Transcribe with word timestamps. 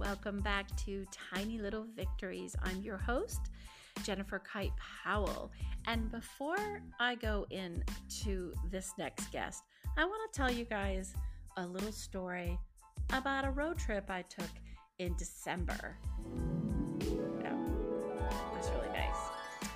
welcome 0.00 0.40
back 0.40 0.74
to 0.76 1.04
Tiny 1.10 1.58
Little 1.58 1.84
Victories. 1.94 2.56
I'm 2.62 2.80
your 2.80 2.96
host, 2.96 3.50
Jennifer 4.02 4.38
Kite 4.38 4.72
Powell. 5.04 5.52
And 5.86 6.10
before 6.10 6.80
I 6.98 7.16
go 7.16 7.46
into 7.50 8.54
this 8.70 8.94
next 8.96 9.30
guest, 9.30 9.62
I 9.98 10.06
want 10.06 10.32
to 10.32 10.36
tell 10.36 10.50
you 10.50 10.64
guys 10.64 11.14
a 11.58 11.66
little 11.66 11.92
story 11.92 12.58
about 13.12 13.44
a 13.44 13.50
road 13.50 13.78
trip 13.78 14.08
I 14.08 14.22
took 14.22 14.48
in 15.00 15.14
December. 15.18 15.98
Yeah, 17.42 17.58
that's 18.54 18.70
really 18.70 18.88
nice. 18.94 19.68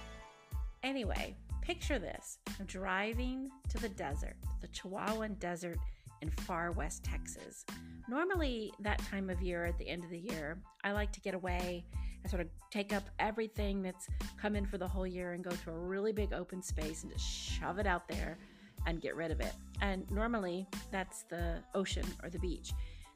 Anyway, 0.82 1.36
picture 1.60 1.98
this 1.98 2.38
I'm 2.58 2.64
driving 2.64 3.50
to 3.68 3.76
the 3.76 3.90
desert, 3.90 4.36
the 4.62 4.68
Chihuahuan 4.68 5.38
Desert 5.38 5.78
in 6.22 6.30
far 6.30 6.72
west 6.72 7.04
Texas. 7.04 7.66
Normally, 8.08 8.72
that 8.80 8.98
time 8.98 9.30
of 9.30 9.40
year, 9.40 9.64
at 9.64 9.78
the 9.78 9.88
end 9.88 10.04
of 10.04 10.10
the 10.10 10.18
year, 10.18 10.58
I 10.82 10.92
like 10.92 11.12
to 11.12 11.20
get 11.20 11.34
away 11.34 11.84
and 12.22 12.30
sort 12.30 12.42
of 12.42 12.48
take 12.70 12.92
up 12.92 13.04
everything 13.18 13.82
that's 13.82 14.08
come 14.36 14.56
in 14.56 14.66
for 14.66 14.78
the 14.78 14.86
whole 14.86 15.06
year 15.06 15.32
and 15.32 15.42
go 15.42 15.50
to 15.50 15.70
a 15.70 15.78
really 15.78 16.12
big 16.12 16.32
open 16.32 16.62
space 16.62 17.02
and 17.02 17.12
just 17.12 17.26
shove 17.26 17.78
it 17.78 17.86
out 17.86 18.06
there 18.08 18.38
and 18.86 19.00
get 19.00 19.16
rid 19.16 19.30
of 19.30 19.40
it. 19.40 19.52
And 19.80 20.10
normally, 20.10 20.66
that's 20.90 21.22
the 21.24 21.62
ocean 21.74 22.04
or 22.22 22.28
the 22.28 22.38
beach. 22.38 22.72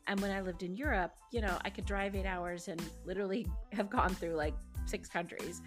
And 0.07 0.19
when 0.21 0.31
I 0.31 0.41
lived 0.41 0.63
in 0.63 0.75
Europe, 0.75 1.13
you 1.33 1.43
know, 1.43 1.59
I 1.65 1.71
could 1.71 1.85
drive 1.85 2.17
eight 2.17 2.27
hours 2.27 2.69
and 2.69 2.83
literally 3.05 3.47
have 3.73 3.91
gone 3.91 4.15
through 4.15 4.35
like 4.35 4.55
six 4.87 5.09
countries. 5.09 5.61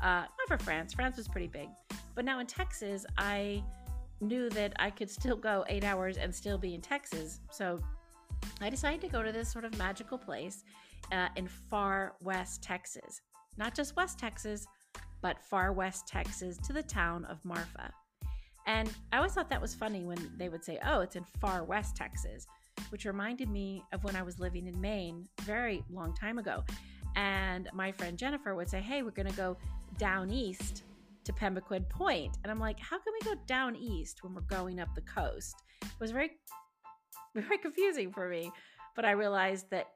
Uh, 0.00 0.22
not 0.22 0.46
for 0.46 0.58
France, 0.58 0.94
France 0.94 1.16
was 1.16 1.26
pretty 1.26 1.48
big. 1.48 1.68
But 2.14 2.24
now 2.24 2.38
in 2.38 2.46
Texas, 2.46 3.04
I 3.16 3.62
knew 4.20 4.48
that 4.50 4.72
I 4.78 4.90
could 4.90 5.10
still 5.10 5.36
go 5.36 5.64
eight 5.68 5.84
hours 5.84 6.16
and 6.16 6.32
still 6.32 6.58
be 6.58 6.74
in 6.74 6.80
Texas. 6.80 7.40
So 7.50 7.80
I 8.60 8.70
decided 8.70 9.00
to 9.02 9.08
go 9.08 9.22
to 9.22 9.32
this 9.32 9.50
sort 9.50 9.64
of 9.64 9.76
magical 9.78 10.18
place 10.18 10.64
uh, 11.12 11.28
in 11.36 11.48
far 11.48 12.14
west 12.20 12.62
Texas. 12.62 13.20
Not 13.56 13.74
just 13.74 13.96
West 13.96 14.18
Texas, 14.18 14.66
but 15.20 15.42
far 15.42 15.72
west 15.72 16.06
Texas 16.06 16.58
to 16.58 16.72
the 16.72 16.82
town 16.82 17.24
of 17.24 17.44
Marfa. 17.44 17.92
And 18.66 18.90
I 19.12 19.16
always 19.16 19.32
thought 19.32 19.48
that 19.50 19.60
was 19.60 19.74
funny 19.74 20.04
when 20.04 20.18
they 20.36 20.48
would 20.48 20.62
say, 20.62 20.78
oh, 20.84 21.00
it's 21.00 21.16
in 21.16 21.24
far 21.40 21.64
west 21.64 21.96
Texas, 21.96 22.46
which 22.90 23.06
reminded 23.06 23.48
me 23.48 23.82
of 23.92 24.04
when 24.04 24.14
I 24.14 24.22
was 24.22 24.38
living 24.38 24.66
in 24.66 24.78
Maine 24.80 25.26
very 25.42 25.82
long 25.90 26.14
time 26.14 26.38
ago. 26.38 26.62
And 27.16 27.68
my 27.72 27.90
friend 27.92 28.18
Jennifer 28.18 28.54
would 28.54 28.68
say, 28.68 28.80
hey, 28.80 29.02
we're 29.02 29.10
going 29.10 29.28
to 29.28 29.36
go 29.36 29.56
down 29.96 30.30
east 30.30 30.84
to 31.24 31.32
Pemaquid 31.32 31.88
Point. 31.88 32.36
And 32.44 32.50
I'm 32.50 32.60
like, 32.60 32.78
how 32.78 32.98
can 32.98 33.12
we 33.12 33.34
go 33.34 33.40
down 33.46 33.74
east 33.74 34.22
when 34.22 34.34
we're 34.34 34.42
going 34.42 34.80
up 34.80 34.94
the 34.94 35.00
coast? 35.00 35.62
It 35.82 35.88
was 35.98 36.10
very 36.10 36.32
very 37.34 37.58
confusing 37.58 38.12
for 38.12 38.28
me. 38.28 38.50
But 38.96 39.04
I 39.04 39.12
realized 39.12 39.70
that, 39.70 39.86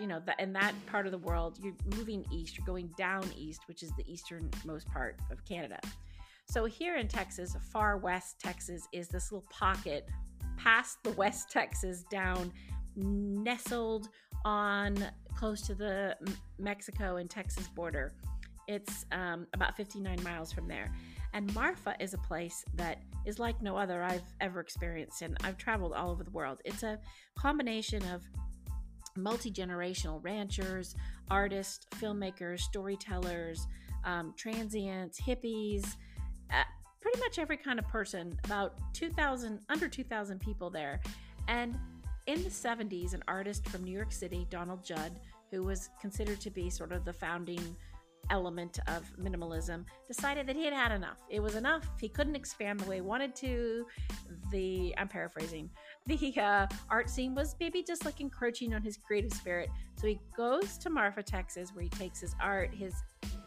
you 0.00 0.06
know, 0.06 0.20
that 0.26 0.40
in 0.40 0.52
that 0.54 0.74
part 0.86 1.06
of 1.06 1.12
the 1.12 1.18
world, 1.18 1.58
you're 1.62 1.74
moving 1.96 2.24
east, 2.32 2.56
you're 2.56 2.66
going 2.66 2.90
down 2.96 3.24
east, 3.36 3.62
which 3.68 3.82
is 3.82 3.92
the 3.96 4.04
easternmost 4.10 4.88
part 4.88 5.18
of 5.30 5.44
Canada. 5.44 5.78
So 6.48 6.64
here 6.64 6.96
in 6.96 7.08
Texas, 7.08 7.56
far 7.72 7.98
west 7.98 8.38
Texas 8.40 8.86
is 8.92 9.08
this 9.08 9.32
little 9.32 9.46
pocket 9.50 10.08
past 10.56 10.98
the 11.02 11.10
West 11.12 11.50
Texas 11.50 12.04
down, 12.10 12.52
nestled 12.96 14.08
on 14.44 14.96
close 15.36 15.62
to 15.62 15.74
the 15.74 16.16
Mexico 16.58 17.16
and 17.16 17.28
Texas 17.28 17.68
border. 17.68 18.12
It's 18.68 19.04
um, 19.12 19.46
about 19.54 19.76
59 19.76 20.22
miles 20.22 20.52
from 20.52 20.66
there. 20.66 20.90
And 21.36 21.54
Marfa 21.54 21.94
is 22.00 22.14
a 22.14 22.18
place 22.18 22.64
that 22.76 22.96
is 23.26 23.38
like 23.38 23.60
no 23.60 23.76
other 23.76 24.02
I've 24.02 24.24
ever 24.40 24.58
experienced. 24.58 25.20
And 25.20 25.36
I've 25.44 25.58
traveled 25.58 25.92
all 25.92 26.10
over 26.10 26.24
the 26.24 26.30
world. 26.30 26.62
It's 26.64 26.82
a 26.82 26.98
combination 27.38 28.02
of 28.06 28.22
multi 29.18 29.50
generational 29.50 30.24
ranchers, 30.24 30.94
artists, 31.30 31.84
filmmakers, 31.96 32.60
storytellers, 32.60 33.66
um, 34.04 34.32
transients, 34.38 35.20
hippies, 35.20 35.84
uh, 36.50 36.64
pretty 37.02 37.20
much 37.20 37.38
every 37.38 37.58
kind 37.58 37.78
of 37.78 37.86
person. 37.86 38.38
About 38.44 38.72
2,000, 38.94 39.60
under 39.68 39.88
2,000 39.88 40.40
people 40.40 40.70
there. 40.70 41.02
And 41.48 41.78
in 42.26 42.42
the 42.44 42.48
70s, 42.48 43.12
an 43.12 43.22
artist 43.28 43.68
from 43.68 43.84
New 43.84 43.92
York 43.92 44.10
City, 44.10 44.46
Donald 44.48 44.82
Judd, 44.82 45.12
who 45.50 45.64
was 45.64 45.90
considered 46.00 46.40
to 46.40 46.50
be 46.50 46.70
sort 46.70 46.92
of 46.92 47.04
the 47.04 47.12
founding 47.12 47.76
element 48.30 48.78
of 48.86 49.04
minimalism, 49.20 49.84
decided 50.06 50.46
that 50.46 50.56
he 50.56 50.64
had 50.64 50.72
had 50.72 50.92
enough. 50.92 51.18
It 51.28 51.40
was 51.40 51.54
enough. 51.54 51.86
He 52.00 52.08
couldn't 52.08 52.36
expand 52.36 52.80
the 52.80 52.88
way 52.88 52.96
he 52.96 53.00
wanted 53.00 53.34
to. 53.36 53.86
The 54.50 54.94
I'm 54.98 55.08
paraphrasing. 55.08 55.70
The 56.06 56.34
uh, 56.40 56.66
art 56.90 57.10
scene 57.10 57.34
was 57.34 57.56
maybe 57.58 57.82
just 57.82 58.04
like 58.04 58.20
encroaching 58.20 58.74
on 58.74 58.82
his 58.82 58.96
creative 58.96 59.32
spirit. 59.32 59.68
So 59.96 60.06
he 60.06 60.20
goes 60.36 60.78
to 60.78 60.90
Marfa, 60.90 61.22
Texas, 61.22 61.70
where 61.74 61.82
he 61.82 61.88
takes 61.90 62.20
his 62.20 62.34
art, 62.40 62.72
his 62.74 62.94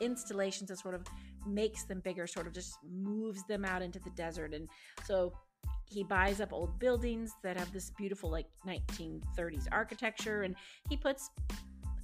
installations, 0.02 0.70
and 0.70 0.80
sort 0.80 0.96
of 0.96 1.06
makes 1.48 1.84
them 1.84 2.02
bigger. 2.02 2.28
Sort 2.28 2.48
of 2.48 2.54
just 2.54 2.78
moves 2.90 3.44
them 3.48 3.66
out 3.66 3.82
into 3.82 4.00
the 4.00 4.12
desert, 4.12 4.54
and 4.54 4.68
so 5.06 5.34
he 5.90 6.04
buys 6.04 6.40
up 6.40 6.54
old 6.54 6.78
buildings 6.80 7.34
that 7.44 7.58
have 7.58 7.72
this 7.74 7.90
beautiful 7.98 8.30
like 8.30 8.46
1930s 8.66 9.68
architecture 9.72 10.44
and 10.44 10.56
he 10.88 10.96
puts 10.96 11.32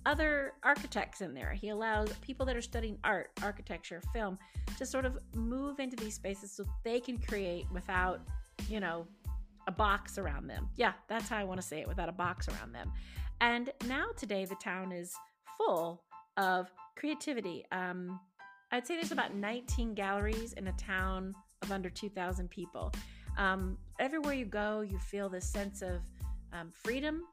other 0.05 0.53
architects 0.63 1.21
in 1.21 1.33
there. 1.33 1.53
He 1.53 1.69
allows 1.69 2.11
people 2.21 2.45
that 2.45 2.55
are 2.55 2.61
studying 2.61 2.97
art, 3.03 3.31
architecture, 3.41 4.01
film 4.13 4.37
to 4.77 4.85
sort 4.85 5.05
of 5.05 5.17
move 5.33 5.79
into 5.79 5.95
these 5.95 6.15
spaces 6.15 6.51
so 6.51 6.63
they 6.83 6.99
can 6.99 7.17
create 7.17 7.65
without, 7.71 8.21
you 8.69 8.79
know, 8.79 9.07
a 9.67 9.71
box 9.71 10.17
around 10.17 10.47
them. 10.47 10.69
Yeah, 10.75 10.93
that's 11.07 11.27
how 11.27 11.37
I 11.37 11.43
want 11.43 11.59
to 11.59 11.65
say 11.65 11.81
it 11.81 11.87
without 11.87 12.09
a 12.09 12.13
box 12.13 12.47
around 12.47 12.73
them. 12.73 12.91
And 13.41 13.71
now 13.87 14.05
today, 14.15 14.45
the 14.45 14.55
town 14.55 14.91
is 14.91 15.13
full 15.57 16.03
of 16.37 16.71
creativity. 16.95 17.65
Um, 17.71 18.19
I'd 18.71 18.85
say 18.85 18.95
there's 18.95 19.11
about 19.11 19.35
19 19.35 19.93
galleries 19.93 20.53
in 20.53 20.67
a 20.67 20.73
town 20.73 21.33
of 21.61 21.71
under 21.71 21.89
2,000 21.89 22.49
people. 22.49 22.93
Um, 23.37 23.77
everywhere 23.99 24.33
you 24.33 24.45
go, 24.45 24.81
you 24.81 24.97
feel 24.99 25.29
this 25.29 25.47
sense 25.47 25.81
of 25.81 26.01
um, 26.53 26.71
freedom 26.71 27.23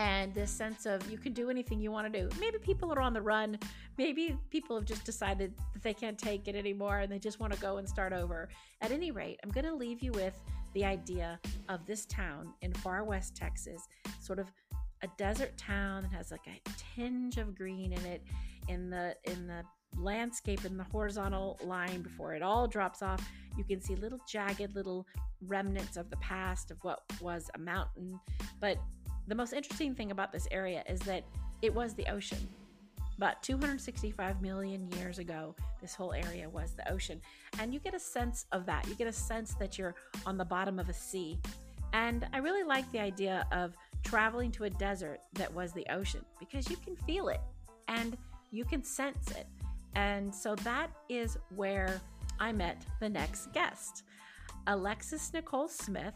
and 0.00 0.32
this 0.32 0.50
sense 0.50 0.86
of 0.86 1.10
you 1.10 1.18
can 1.18 1.34
do 1.34 1.50
anything 1.50 1.78
you 1.78 1.92
want 1.92 2.10
to 2.10 2.20
do. 2.20 2.26
Maybe 2.40 2.56
people 2.56 2.90
are 2.90 3.02
on 3.02 3.12
the 3.12 3.20
run. 3.20 3.58
Maybe 3.98 4.34
people 4.48 4.74
have 4.76 4.86
just 4.86 5.04
decided 5.04 5.52
that 5.74 5.82
they 5.82 5.92
can't 5.92 6.16
take 6.16 6.48
it 6.48 6.56
anymore 6.56 7.00
and 7.00 7.12
they 7.12 7.18
just 7.18 7.38
want 7.38 7.52
to 7.52 7.60
go 7.60 7.76
and 7.76 7.86
start 7.86 8.14
over. 8.14 8.48
At 8.80 8.92
any 8.92 9.10
rate, 9.10 9.38
I'm 9.44 9.50
going 9.50 9.66
to 9.66 9.74
leave 9.74 10.02
you 10.02 10.12
with 10.12 10.32
the 10.72 10.86
idea 10.86 11.38
of 11.68 11.84
this 11.84 12.06
town 12.06 12.54
in 12.62 12.72
far 12.72 13.04
west 13.04 13.36
Texas, 13.36 13.88
sort 14.20 14.38
of 14.38 14.50
a 15.02 15.08
desert 15.18 15.54
town 15.58 16.04
that 16.04 16.12
has 16.12 16.30
like 16.30 16.46
a 16.46 16.70
tinge 16.96 17.36
of 17.36 17.54
green 17.54 17.92
in 17.92 18.06
it 18.06 18.22
in 18.68 18.88
the 18.88 19.14
in 19.24 19.46
the 19.46 19.62
landscape 19.98 20.64
in 20.64 20.76
the 20.76 20.84
horizontal 20.84 21.58
line 21.64 22.00
before 22.00 22.34
it 22.34 22.42
all 22.42 22.68
drops 22.68 23.02
off 23.02 23.26
you 23.56 23.64
can 23.64 23.80
see 23.80 23.96
little 23.96 24.20
jagged 24.28 24.72
little 24.74 25.04
remnants 25.46 25.96
of 25.96 26.08
the 26.10 26.16
past 26.18 26.70
of 26.70 26.76
what 26.84 27.00
was 27.20 27.50
a 27.54 27.58
mountain 27.58 28.20
but 28.60 28.78
the 29.30 29.36
most 29.36 29.52
interesting 29.52 29.94
thing 29.94 30.10
about 30.10 30.32
this 30.32 30.48
area 30.50 30.82
is 30.88 30.98
that 31.00 31.22
it 31.62 31.72
was 31.72 31.94
the 31.94 32.04
ocean. 32.10 32.48
About 33.16 33.40
265 33.44 34.42
million 34.42 34.90
years 34.92 35.20
ago, 35.20 35.54
this 35.80 35.94
whole 35.94 36.12
area 36.12 36.48
was 36.48 36.72
the 36.72 36.90
ocean. 36.90 37.20
And 37.60 37.72
you 37.72 37.78
get 37.78 37.94
a 37.94 38.00
sense 38.00 38.46
of 38.50 38.66
that. 38.66 38.88
You 38.88 38.96
get 38.96 39.06
a 39.06 39.12
sense 39.12 39.54
that 39.54 39.78
you're 39.78 39.94
on 40.26 40.36
the 40.36 40.44
bottom 40.44 40.80
of 40.80 40.88
a 40.88 40.92
sea. 40.92 41.38
And 41.92 42.26
I 42.32 42.38
really 42.38 42.64
like 42.64 42.90
the 42.90 42.98
idea 42.98 43.46
of 43.52 43.76
traveling 44.02 44.50
to 44.52 44.64
a 44.64 44.70
desert 44.70 45.20
that 45.34 45.52
was 45.54 45.72
the 45.72 45.86
ocean 45.90 46.24
because 46.40 46.68
you 46.68 46.76
can 46.78 46.96
feel 46.96 47.28
it 47.28 47.40
and 47.86 48.16
you 48.50 48.64
can 48.64 48.82
sense 48.82 49.30
it. 49.30 49.46
And 49.94 50.34
so 50.34 50.56
that 50.56 50.90
is 51.08 51.38
where 51.54 52.00
I 52.40 52.50
met 52.50 52.82
the 52.98 53.08
next 53.08 53.52
guest. 53.52 54.02
Alexis 54.66 55.32
Nicole 55.32 55.68
Smith 55.68 56.14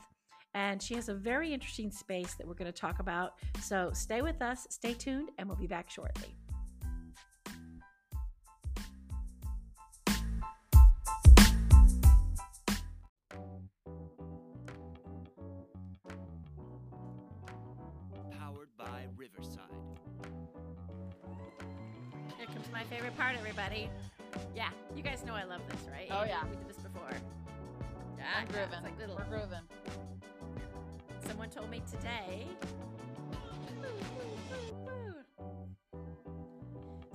and 0.55 0.81
she 0.81 0.95
has 0.95 1.09
a 1.09 1.15
very 1.15 1.53
interesting 1.53 1.91
space 1.91 2.35
that 2.35 2.47
we're 2.47 2.55
going 2.55 2.73
to 2.73 2.81
talk 2.81 3.01
about. 3.01 3.35
So 3.61 3.91
stay 3.93 4.23
with 4.23 4.41
us, 4.41 4.67
stay 4.71 4.95
tuned, 4.95 5.31
and 5.39 5.49
we'll 5.49 5.59
be 5.59 5.67
back 5.67 5.91
shortly. 5.91 6.37
Powered 18.39 18.69
by 18.79 19.06
Riverside. 19.17 19.61
Here 22.39 22.47
comes 22.47 22.67
my 22.73 22.85
favorite 22.85 23.17
part, 23.17 23.37
everybody. 23.37 23.91
Yeah, 24.55 24.69
you 24.95 25.03
guys 25.03 25.25
know 25.25 25.35
I 25.35 25.45
love 25.45 25.62
this, 25.69 25.81
right? 25.91 26.09
Oh, 26.11 26.25
yeah. 26.25 26.45
We 26.49 26.56
did 26.56 26.69
this 26.69 26.79
before. 26.79 27.11
Yeah, 28.17 28.25
I'm 28.39 28.47
yeah, 28.47 28.53
grooving. 28.53 28.75
it's 28.75 28.85
like 28.85 28.99
little 28.99 29.17
We're 29.17 29.39
grooving. 29.39 29.83
Someone 31.26 31.50
told 31.50 31.71
me 31.71 31.82
today. 31.91 32.47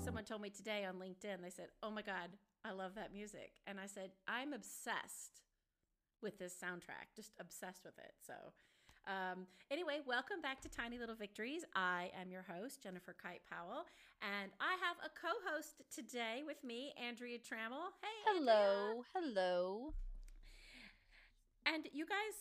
Someone 0.03 0.23
told 0.23 0.41
me 0.41 0.49
today 0.49 0.85
on 0.85 0.95
LinkedIn, 0.95 1.41
they 1.41 1.49
said, 1.49 1.67
Oh 1.83 1.91
my 1.91 2.01
God, 2.01 2.29
I 2.65 2.71
love 2.71 2.95
that 2.95 3.13
music. 3.13 3.51
And 3.67 3.79
I 3.79 3.85
said, 3.85 4.11
I'm 4.27 4.53
obsessed 4.53 5.41
with 6.21 6.37
this 6.37 6.53
soundtrack, 6.53 7.15
just 7.15 7.31
obsessed 7.39 7.83
with 7.85 7.97
it. 7.99 8.13
So 8.25 8.33
Um, 9.07 9.47
anyway, 9.71 10.01
welcome 10.05 10.41
back 10.41 10.61
to 10.61 10.69
Tiny 10.69 10.99
Little 10.99 11.15
Victories. 11.15 11.63
I 11.75 12.11
am 12.19 12.29
your 12.29 12.43
host, 12.43 12.83
Jennifer 12.83 13.15
Kite 13.21 13.41
Powell, 13.49 13.85
and 14.21 14.51
I 14.59 14.75
have 14.85 14.97
a 15.03 15.09
co 15.09 15.33
host 15.49 15.81
today 15.93 16.43
with 16.45 16.63
me, 16.63 16.93
Andrea 17.01 17.39
Trammell. 17.39 17.89
Hey. 18.01 18.17
Hello. 18.27 19.03
Andrea. 19.15 19.33
Hello. 19.33 19.93
And 21.65 21.87
you 21.93 22.05
guys 22.05 22.35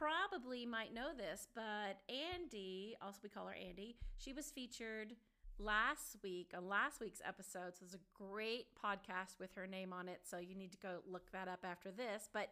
probably 0.00 0.64
might 0.64 0.94
know 0.94 1.08
this, 1.16 1.48
but 1.54 2.00
Andy, 2.08 2.96
also 3.02 3.18
we 3.22 3.28
call 3.28 3.46
her 3.46 3.54
Andy, 3.54 3.96
she 4.16 4.32
was 4.32 4.46
featured 4.46 5.14
last 5.58 6.16
week 6.22 6.52
on 6.56 6.68
last 6.68 7.00
week's 7.00 7.20
episode. 7.26 7.76
So 7.76 7.84
it's 7.84 7.94
a 7.94 7.98
great 8.14 8.66
podcast 8.82 9.38
with 9.38 9.52
her 9.54 9.66
name 9.66 9.92
on 9.92 10.08
it. 10.08 10.20
So 10.24 10.38
you 10.38 10.54
need 10.54 10.72
to 10.72 10.78
go 10.78 11.00
look 11.06 11.30
that 11.32 11.48
up 11.48 11.60
after 11.64 11.90
this. 11.90 12.30
But 12.32 12.48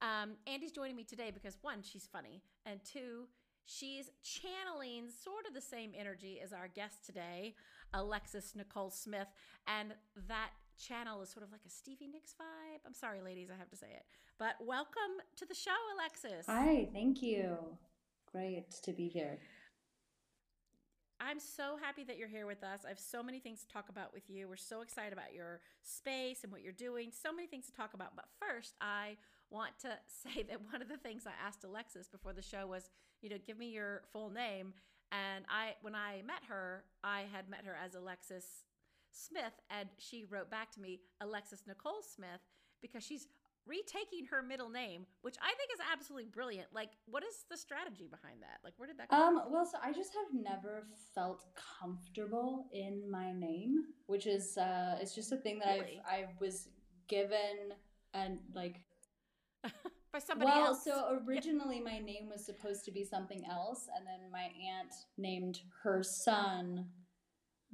um, 0.00 0.32
Andy's 0.46 0.72
joining 0.72 0.96
me 0.96 1.04
today 1.04 1.30
because 1.32 1.56
one, 1.62 1.82
she's 1.82 2.08
funny, 2.12 2.42
and 2.66 2.80
two, 2.84 3.28
she's 3.64 4.10
channeling 4.24 5.08
sort 5.08 5.46
of 5.46 5.54
the 5.54 5.60
same 5.60 5.92
energy 5.96 6.40
as 6.42 6.52
our 6.52 6.66
guest 6.66 7.06
today, 7.06 7.54
Alexis 7.94 8.54
Nicole 8.56 8.90
Smith. 8.90 9.28
And 9.68 9.94
that 10.26 10.50
channel 10.78 11.22
is 11.22 11.30
sort 11.30 11.44
of 11.44 11.52
like 11.52 11.62
a 11.66 11.70
Stevie 11.70 12.08
Nicks 12.08 12.34
vibe. 12.40 12.80
I'm 12.86 12.94
sorry, 12.94 13.20
ladies, 13.20 13.48
I 13.52 13.58
have 13.58 13.70
to 13.70 13.76
say 13.76 13.88
it. 13.88 14.04
But 14.38 14.56
welcome 14.64 15.20
to 15.36 15.46
the 15.46 15.54
show, 15.54 15.70
Alexis. 15.96 16.46
Hi, 16.46 16.88
thank 16.92 17.22
you. 17.22 17.56
Great 18.30 18.70
to 18.82 18.92
be 18.92 19.08
here. 19.08 19.38
I'm 21.20 21.38
so 21.38 21.76
happy 21.80 22.02
that 22.04 22.18
you're 22.18 22.28
here 22.28 22.46
with 22.46 22.64
us. 22.64 22.80
I 22.84 22.88
have 22.88 22.98
so 22.98 23.22
many 23.22 23.38
things 23.38 23.60
to 23.60 23.68
talk 23.68 23.88
about 23.88 24.12
with 24.12 24.28
you. 24.28 24.48
We're 24.48 24.56
so 24.56 24.80
excited 24.80 25.12
about 25.12 25.32
your 25.32 25.60
space 25.82 26.42
and 26.42 26.50
what 26.50 26.62
you're 26.62 26.72
doing. 26.72 27.10
So 27.12 27.32
many 27.32 27.46
things 27.46 27.66
to 27.66 27.72
talk 27.72 27.94
about. 27.94 28.16
But 28.16 28.24
first, 28.40 28.74
I 28.80 29.16
want 29.48 29.78
to 29.82 29.90
say 30.08 30.42
that 30.42 30.60
one 30.72 30.82
of 30.82 30.88
the 30.88 30.96
things 30.96 31.24
I 31.26 31.46
asked 31.46 31.62
Alexis 31.62 32.08
before 32.08 32.32
the 32.32 32.42
show 32.42 32.66
was, 32.66 32.90
you 33.20 33.30
know, 33.30 33.36
give 33.46 33.56
me 33.56 33.70
your 33.70 34.02
full 34.12 34.30
name. 34.30 34.74
And 35.12 35.44
I 35.48 35.74
when 35.82 35.94
I 35.94 36.22
met 36.26 36.42
her, 36.48 36.84
I 37.04 37.24
had 37.32 37.48
met 37.48 37.64
her 37.66 37.76
as 37.84 37.94
Alexis 37.94 38.64
Smith 39.12 39.52
and 39.70 39.88
she 39.98 40.24
wrote 40.24 40.50
back 40.50 40.70
to 40.72 40.80
me 40.80 41.00
Alexis 41.20 41.62
Nicole 41.66 42.02
Smith 42.02 42.40
because 42.80 43.04
she's 43.04 43.28
retaking 43.66 44.26
her 44.26 44.42
middle 44.42 44.68
name, 44.68 45.06
which 45.22 45.36
I 45.40 45.54
think 45.56 45.70
is 45.72 45.80
absolutely 45.92 46.28
brilliant. 46.30 46.68
Like, 46.74 46.90
what 47.06 47.22
is 47.22 47.44
the 47.50 47.56
strategy 47.56 48.08
behind 48.10 48.42
that? 48.42 48.58
Like, 48.64 48.74
where 48.76 48.88
did 48.88 48.98
that 48.98 49.08
come 49.08 49.36
um, 49.36 49.42
from? 49.44 49.52
Well, 49.52 49.66
so 49.66 49.78
I 49.82 49.92
just 49.92 50.12
have 50.14 50.42
never 50.42 50.86
felt 51.14 51.44
comfortable 51.80 52.66
in 52.72 53.08
my 53.10 53.32
name, 53.32 53.84
which 54.06 54.26
is 54.26 54.58
uh 54.58 54.96
it's 55.00 55.14
just 55.14 55.32
a 55.32 55.36
thing 55.36 55.60
that 55.60 55.80
really? 55.80 56.02
I've 56.08 56.30
I 56.30 56.34
was 56.40 56.68
given 57.08 57.74
and 58.14 58.38
like 58.54 58.80
by 60.12 60.18
somebody 60.18 60.50
else. 60.50 60.84
well, 60.86 60.98
else. 60.98 61.20
so 61.20 61.20
originally 61.26 61.78
yeah. 61.78 61.92
my 61.92 61.98
name 61.98 62.28
was 62.28 62.44
supposed 62.44 62.84
to 62.86 62.90
be 62.90 63.04
something 63.04 63.44
else, 63.50 63.88
and 63.96 64.06
then 64.06 64.30
my 64.30 64.48
aunt 64.68 64.92
named 65.16 65.60
her 65.82 66.02
son 66.02 66.86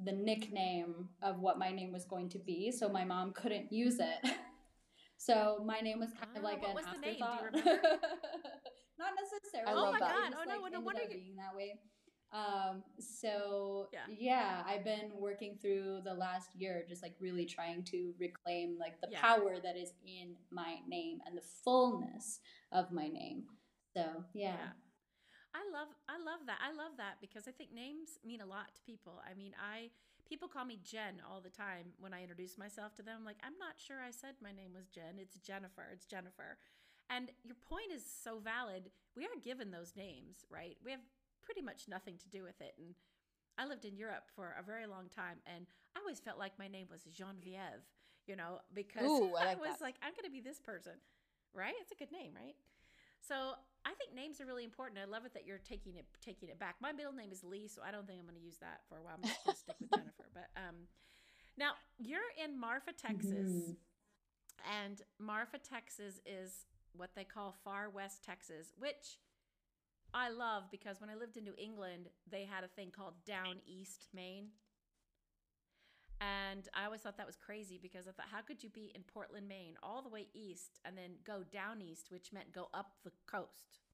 the 0.04 0.12
nickname 0.12 1.08
of 1.22 1.40
what 1.40 1.58
my 1.58 1.70
name 1.70 1.92
was 1.92 2.04
going 2.04 2.28
to 2.30 2.38
be, 2.38 2.70
so 2.70 2.88
my 2.88 3.04
mom 3.04 3.32
couldn't 3.32 3.72
use 3.72 3.98
it. 3.98 4.30
So 5.18 5.60
my 5.66 5.80
name 5.80 5.98
was 5.98 6.10
kind 6.10 6.36
of 6.36 6.44
like 6.44 6.62
what 6.62 6.84
an 6.84 6.88
afterthought. 6.88 7.50
The 7.52 7.58
name? 7.58 7.64
Do 7.64 7.70
you 7.70 7.76
remember? 7.76 7.98
Not 8.98 9.10
necessarily. 9.20 9.72
oh 9.74 9.92
my 9.92 9.98
god! 9.98 10.30
Just, 10.30 10.36
oh 10.38 10.44
no! 10.44 10.62
Like, 10.62 10.72
no! 10.72 10.80
What 10.80 10.96
are 10.96 11.02
you 11.02 11.08
being 11.08 11.36
that 11.36 11.56
way? 11.56 11.80
Um, 12.32 12.82
so 13.00 13.88
yeah. 13.92 14.00
yeah, 14.08 14.62
I've 14.66 14.84
been 14.84 15.10
working 15.18 15.58
through 15.60 16.02
the 16.04 16.14
last 16.14 16.50
year, 16.54 16.84
just 16.88 17.02
like 17.02 17.14
really 17.20 17.46
trying 17.46 17.84
to 17.84 18.12
reclaim 18.18 18.76
like 18.78 19.00
the 19.00 19.08
yeah. 19.10 19.20
power 19.20 19.56
that 19.62 19.76
is 19.76 19.92
in 20.06 20.34
my 20.50 20.76
name 20.86 21.18
and 21.26 21.36
the 21.36 21.42
fullness 21.64 22.40
of 22.70 22.92
my 22.92 23.08
name. 23.08 23.44
So 23.96 24.24
yeah. 24.34 24.52
yeah. 24.52 24.68
I 25.54 25.64
love 25.72 25.88
I 26.08 26.18
love 26.20 26.44
that. 26.46 26.58
I 26.60 26.70
love 26.72 26.96
that 26.98 27.20
because 27.20 27.48
I 27.48 27.52
think 27.52 27.72
names 27.72 28.20
mean 28.24 28.40
a 28.40 28.46
lot 28.46 28.74
to 28.76 28.82
people. 28.82 29.20
I 29.24 29.34
mean, 29.34 29.52
I 29.56 29.90
people 30.28 30.48
call 30.48 30.64
me 30.64 30.78
Jen 30.84 31.24
all 31.24 31.40
the 31.40 31.50
time 31.52 31.96
when 31.98 32.12
I 32.12 32.20
introduce 32.22 32.58
myself 32.58 32.94
to 32.96 33.02
them. 33.02 33.24
Like, 33.24 33.40
I'm 33.42 33.56
not 33.58 33.80
sure 33.80 33.96
I 34.04 34.10
said 34.12 34.36
my 34.42 34.52
name 34.52 34.76
was 34.76 34.88
Jen. 34.88 35.16
It's 35.16 35.38
Jennifer. 35.40 35.88
It's 35.92 36.04
Jennifer. 36.04 36.58
And 37.08 37.30
your 37.42 37.56
point 37.56 37.90
is 37.92 38.04
so 38.04 38.38
valid. 38.38 38.90
We 39.16 39.24
are 39.24 39.42
given 39.42 39.70
those 39.70 39.96
names, 39.96 40.44
right? 40.50 40.76
We 40.84 40.90
have 40.92 41.00
pretty 41.42 41.62
much 41.62 41.88
nothing 41.88 42.18
to 42.18 42.28
do 42.28 42.42
with 42.42 42.60
it. 42.60 42.74
And 42.76 42.94
I 43.56 43.64
lived 43.66 43.86
in 43.86 43.96
Europe 43.96 44.28
for 44.36 44.54
a 44.58 44.62
very 44.62 44.86
long 44.86 45.08
time, 45.08 45.40
and 45.46 45.66
I 45.96 46.00
always 46.00 46.20
felt 46.20 46.38
like 46.38 46.52
my 46.58 46.68
name 46.68 46.86
was 46.90 47.02
Genevieve, 47.04 47.88
you 48.26 48.36
know, 48.36 48.60
because 48.74 49.08
Ooh, 49.08 49.34
I, 49.34 49.44
like 49.56 49.56
I 49.56 49.60
was 49.60 49.78
that. 49.78 49.84
like, 49.84 49.96
I'm 50.02 50.12
going 50.12 50.28
to 50.28 50.30
be 50.30 50.40
this 50.40 50.60
person, 50.60 51.00
right? 51.54 51.74
It's 51.80 51.90
a 51.90 51.96
good 51.96 52.12
name, 52.12 52.32
right? 52.36 52.54
So 53.26 53.54
I 53.88 53.94
think 53.94 54.14
names 54.14 54.38
are 54.40 54.44
really 54.44 54.64
important. 54.64 55.00
I 55.00 55.08
love 55.08 55.24
it 55.24 55.32
that 55.32 55.46
you're 55.46 55.64
taking 55.64 55.96
it 55.96 56.04
taking 56.20 56.50
it 56.50 56.58
back. 56.58 56.76
My 56.80 56.92
middle 56.92 57.12
name 57.12 57.32
is 57.32 57.42
Lee, 57.42 57.68
so 57.68 57.80
I 57.80 57.90
don't 57.90 58.06
think 58.06 58.20
I'm 58.20 58.26
going 58.26 58.38
to 58.38 58.44
use 58.44 58.58
that 58.60 58.80
for 58.88 58.98
a 58.98 59.02
while. 59.02 59.16
I'm 59.16 59.24
just 59.24 59.44
going 59.44 59.54
to 59.54 59.60
stick 59.60 59.76
with 59.80 59.90
Jennifer. 59.96 60.28
But 60.34 60.48
um, 60.56 60.76
now 61.56 61.72
you're 61.96 62.28
in 62.36 62.60
Marfa, 62.60 62.92
Texas, 62.92 63.72
mm-hmm. 63.72 64.84
and 64.84 65.00
Marfa, 65.18 65.56
Texas 65.56 66.20
is 66.26 66.66
what 66.92 67.10
they 67.16 67.24
call 67.24 67.56
far 67.64 67.88
west 67.88 68.24
Texas, 68.24 68.74
which 68.76 69.16
I 70.12 70.28
love 70.28 70.64
because 70.70 71.00
when 71.00 71.08
I 71.08 71.14
lived 71.14 71.38
in 71.38 71.44
New 71.44 71.56
England, 71.56 72.08
they 72.30 72.44
had 72.44 72.64
a 72.64 72.68
thing 72.68 72.90
called 72.94 73.14
down 73.24 73.56
east 73.66 74.08
Maine. 74.14 74.48
And 76.20 76.68
I 76.74 76.84
always 76.84 77.02
thought 77.02 77.16
that 77.16 77.26
was 77.26 77.36
crazy 77.36 77.78
because 77.80 78.08
I 78.08 78.12
thought, 78.12 78.26
how 78.30 78.40
could 78.40 78.62
you 78.62 78.70
be 78.70 78.90
in 78.94 79.02
Portland, 79.02 79.46
Maine, 79.48 79.74
all 79.82 80.02
the 80.02 80.08
way 80.08 80.26
east 80.34 80.80
and 80.84 80.98
then 80.98 81.12
go 81.24 81.44
down 81.52 81.80
east, 81.80 82.10
which 82.10 82.32
meant 82.32 82.52
go 82.52 82.68
up 82.74 82.92
the 83.04 83.12
coast? 83.26 83.80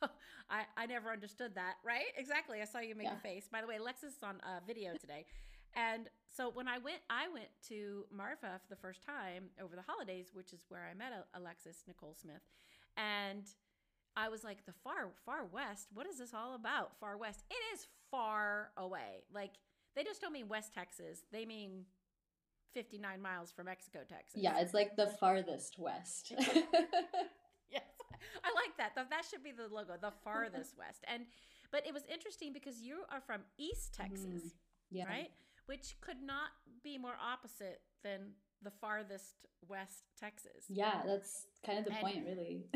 So 0.00 0.08
I, 0.48 0.62
I 0.76 0.86
never 0.86 1.10
understood 1.10 1.54
that, 1.56 1.74
right? 1.84 2.06
Exactly. 2.16 2.62
I 2.62 2.64
saw 2.64 2.78
you 2.78 2.94
make 2.94 3.08
yeah. 3.08 3.18
a 3.18 3.20
face. 3.20 3.48
By 3.52 3.60
the 3.60 3.66
way, 3.66 3.76
Alexis 3.76 4.14
is 4.14 4.22
on 4.22 4.40
a 4.42 4.56
uh, 4.56 4.60
video 4.66 4.94
today. 4.98 5.26
And 5.74 6.08
so 6.34 6.50
when 6.50 6.66
I 6.66 6.78
went, 6.78 7.00
I 7.10 7.28
went 7.28 7.48
to 7.68 8.04
Marfa 8.10 8.60
for 8.62 8.68
the 8.70 8.80
first 8.80 9.04
time 9.04 9.50
over 9.62 9.76
the 9.76 9.82
holidays, 9.82 10.30
which 10.32 10.52
is 10.52 10.64
where 10.68 10.88
I 10.90 10.94
met 10.94 11.12
Alexis 11.34 11.84
Nicole 11.86 12.14
Smith. 12.18 12.40
And 12.96 13.44
I 14.16 14.28
was 14.28 14.44
like, 14.44 14.64
the 14.66 14.72
far, 14.84 15.08
far 15.24 15.44
west, 15.44 15.88
what 15.94 16.06
is 16.06 16.18
this 16.18 16.34
all 16.34 16.54
about? 16.54 16.92
Far 17.00 17.16
west. 17.16 17.44
It 17.50 17.74
is 17.74 17.86
far 18.10 18.70
away. 18.76 19.24
Like, 19.32 19.52
they 19.94 20.04
just 20.04 20.20
don't 20.20 20.32
mean 20.32 20.48
West 20.48 20.74
Texas. 20.74 21.20
They 21.32 21.44
mean 21.44 21.84
59 22.74 23.20
miles 23.20 23.52
from 23.52 23.66
Mexico, 23.66 24.00
Texas. 24.08 24.42
Yeah, 24.42 24.58
it's 24.58 24.74
like 24.74 24.96
the 24.96 25.06
farthest 25.06 25.78
west. 25.78 26.32
yes. 26.36 27.82
I 28.44 28.50
like 28.54 28.76
that. 28.78 28.94
That 28.94 29.24
should 29.30 29.44
be 29.44 29.52
the 29.52 29.72
logo, 29.72 29.94
the 30.00 30.12
farthest 30.24 30.76
west. 30.78 31.04
And 31.06 31.24
but 31.70 31.86
it 31.86 31.94
was 31.94 32.02
interesting 32.12 32.52
because 32.52 32.80
you 32.80 33.02
are 33.10 33.20
from 33.20 33.42
East 33.58 33.94
Texas, 33.94 34.42
mm, 34.42 34.50
yeah. 34.90 35.06
right? 35.06 35.30
Which 35.66 35.96
could 36.00 36.22
not 36.22 36.50
be 36.84 36.98
more 36.98 37.14
opposite 37.20 37.80
than 38.04 38.32
the 38.62 38.70
farthest 38.70 39.46
west 39.68 40.04
Texas. 40.20 40.66
Yeah, 40.68 41.02
that's 41.06 41.46
kind 41.64 41.78
of 41.78 41.84
the 41.84 41.92
and, 41.92 42.00
point, 42.00 42.24
really. 42.26 42.66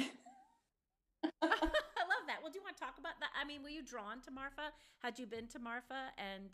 I 1.42 2.04
love 2.08 2.24
that. 2.26 2.38
Well, 2.42 2.50
do 2.50 2.58
you 2.58 2.64
want 2.64 2.76
to 2.76 2.82
talk 2.82 2.98
about 2.98 3.20
that? 3.20 3.30
I 3.38 3.44
mean, 3.44 3.62
were 3.62 3.68
you 3.68 3.82
drawn 3.82 4.20
to 4.22 4.30
Marfa? 4.30 4.72
Had 4.98 5.18
you 5.18 5.26
been 5.26 5.46
to 5.48 5.58
Marfa 5.58 6.12
and 6.16 6.50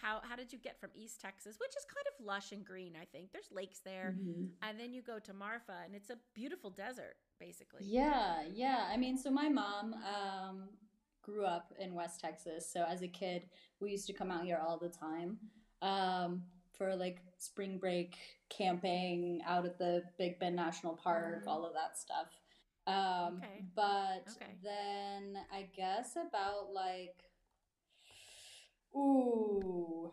how 0.00 0.20
how 0.28 0.36
did 0.36 0.52
you 0.52 0.58
get 0.58 0.80
from 0.80 0.90
East 0.94 1.20
Texas, 1.20 1.56
which 1.60 1.76
is 1.76 1.84
kind 1.84 2.06
of 2.06 2.24
lush 2.24 2.52
and 2.52 2.64
green? 2.64 2.92
I 3.00 3.04
think 3.04 3.32
there's 3.32 3.48
lakes 3.50 3.80
there, 3.84 4.14
mm-hmm. 4.18 4.46
and 4.62 4.78
then 4.78 4.92
you 4.92 5.02
go 5.02 5.18
to 5.18 5.32
Marfa, 5.32 5.76
and 5.84 5.94
it's 5.94 6.10
a 6.10 6.18
beautiful 6.34 6.70
desert, 6.70 7.16
basically. 7.38 7.80
Yeah, 7.82 8.42
yeah. 8.52 8.88
I 8.92 8.96
mean, 8.96 9.16
so 9.18 9.30
my 9.30 9.48
mom 9.48 9.94
um, 9.94 10.68
grew 11.22 11.44
up 11.44 11.72
in 11.78 11.94
West 11.94 12.20
Texas, 12.20 12.70
so 12.70 12.84
as 12.88 13.02
a 13.02 13.08
kid, 13.08 13.46
we 13.80 13.90
used 13.90 14.06
to 14.06 14.12
come 14.12 14.30
out 14.30 14.44
here 14.44 14.60
all 14.64 14.78
the 14.78 14.88
time 14.88 15.38
um, 15.82 16.42
for 16.76 16.94
like 16.94 17.20
spring 17.38 17.78
break 17.78 18.16
camping 18.48 19.40
out 19.46 19.64
at 19.64 19.78
the 19.78 20.02
Big 20.18 20.38
Bend 20.38 20.56
National 20.56 20.94
Park, 20.94 21.40
mm-hmm. 21.40 21.48
all 21.48 21.64
of 21.64 21.72
that 21.74 21.98
stuff. 21.98 22.26
Um, 22.86 23.38
okay. 23.38 23.64
But 23.76 24.28
okay. 24.36 24.54
then 24.62 25.36
I 25.52 25.68
guess 25.76 26.16
about 26.16 26.72
like 26.74 27.22
Ooh. 28.94 30.12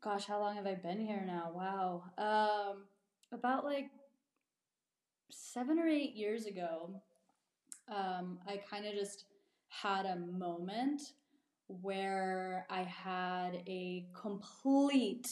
Gosh, 0.00 0.26
how 0.26 0.40
long 0.40 0.54
have 0.56 0.66
I 0.66 0.74
been 0.74 1.00
here 1.00 1.24
now? 1.26 1.50
Wow. 1.54 2.02
Um 2.16 2.84
about 3.32 3.64
like 3.64 3.90
7 5.30 5.78
or 5.78 5.86
8 5.86 6.14
years 6.14 6.46
ago, 6.46 7.02
um 7.88 8.38
I 8.46 8.58
kind 8.70 8.86
of 8.86 8.94
just 8.94 9.24
had 9.68 10.06
a 10.06 10.16
moment 10.16 11.00
where 11.66 12.66
I 12.70 12.82
had 12.82 13.62
a 13.66 14.06
complete 14.14 15.26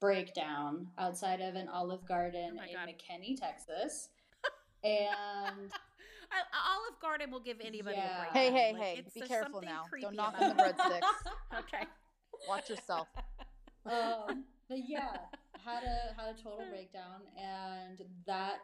breakdown 0.00 0.86
outside 0.96 1.40
of 1.40 1.54
an 1.54 1.68
Olive 1.68 2.06
Garden 2.06 2.58
oh 2.58 2.64
in 2.64 2.74
God. 2.74 2.88
McKinney, 2.88 3.38
Texas. 3.38 4.08
and 4.84 5.70
Olive 6.32 7.00
Garden 7.00 7.30
will 7.30 7.40
give 7.40 7.58
anybody 7.64 7.96
yeah. 7.96 8.16
a 8.16 8.20
break. 8.20 8.32
Hey, 8.32 8.52
hey, 8.52 8.72
like, 8.72 8.82
hey! 8.82 9.04
Be 9.14 9.20
careful 9.22 9.62
now. 9.62 9.84
Don't 10.00 10.14
knock 10.14 10.34
on 10.40 10.56
the 10.56 10.62
breadsticks. 10.62 11.00
okay. 11.58 11.84
Watch 12.48 12.70
yourself. 12.70 13.08
Um, 13.86 14.44
but 14.68 14.80
yeah, 14.86 15.16
had 15.64 15.82
a 15.82 16.20
had 16.20 16.34
a 16.34 16.42
total 16.42 16.66
breakdown, 16.68 17.22
and 17.38 18.02
that 18.26 18.58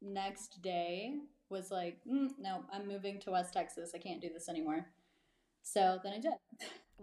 next 0.00 0.62
day, 0.62 1.16
was 1.50 1.70
like, 1.70 1.98
mm, 2.08 2.28
no, 2.38 2.64
I'm 2.72 2.86
moving 2.86 3.18
to 3.20 3.30
West 3.30 3.52
Texas. 3.52 3.92
I 3.94 3.98
can't 3.98 4.20
do 4.20 4.28
this 4.32 4.48
anymore. 4.48 4.86
So 5.62 5.98
then 6.02 6.12
I 6.12 6.18
did. 6.18 6.32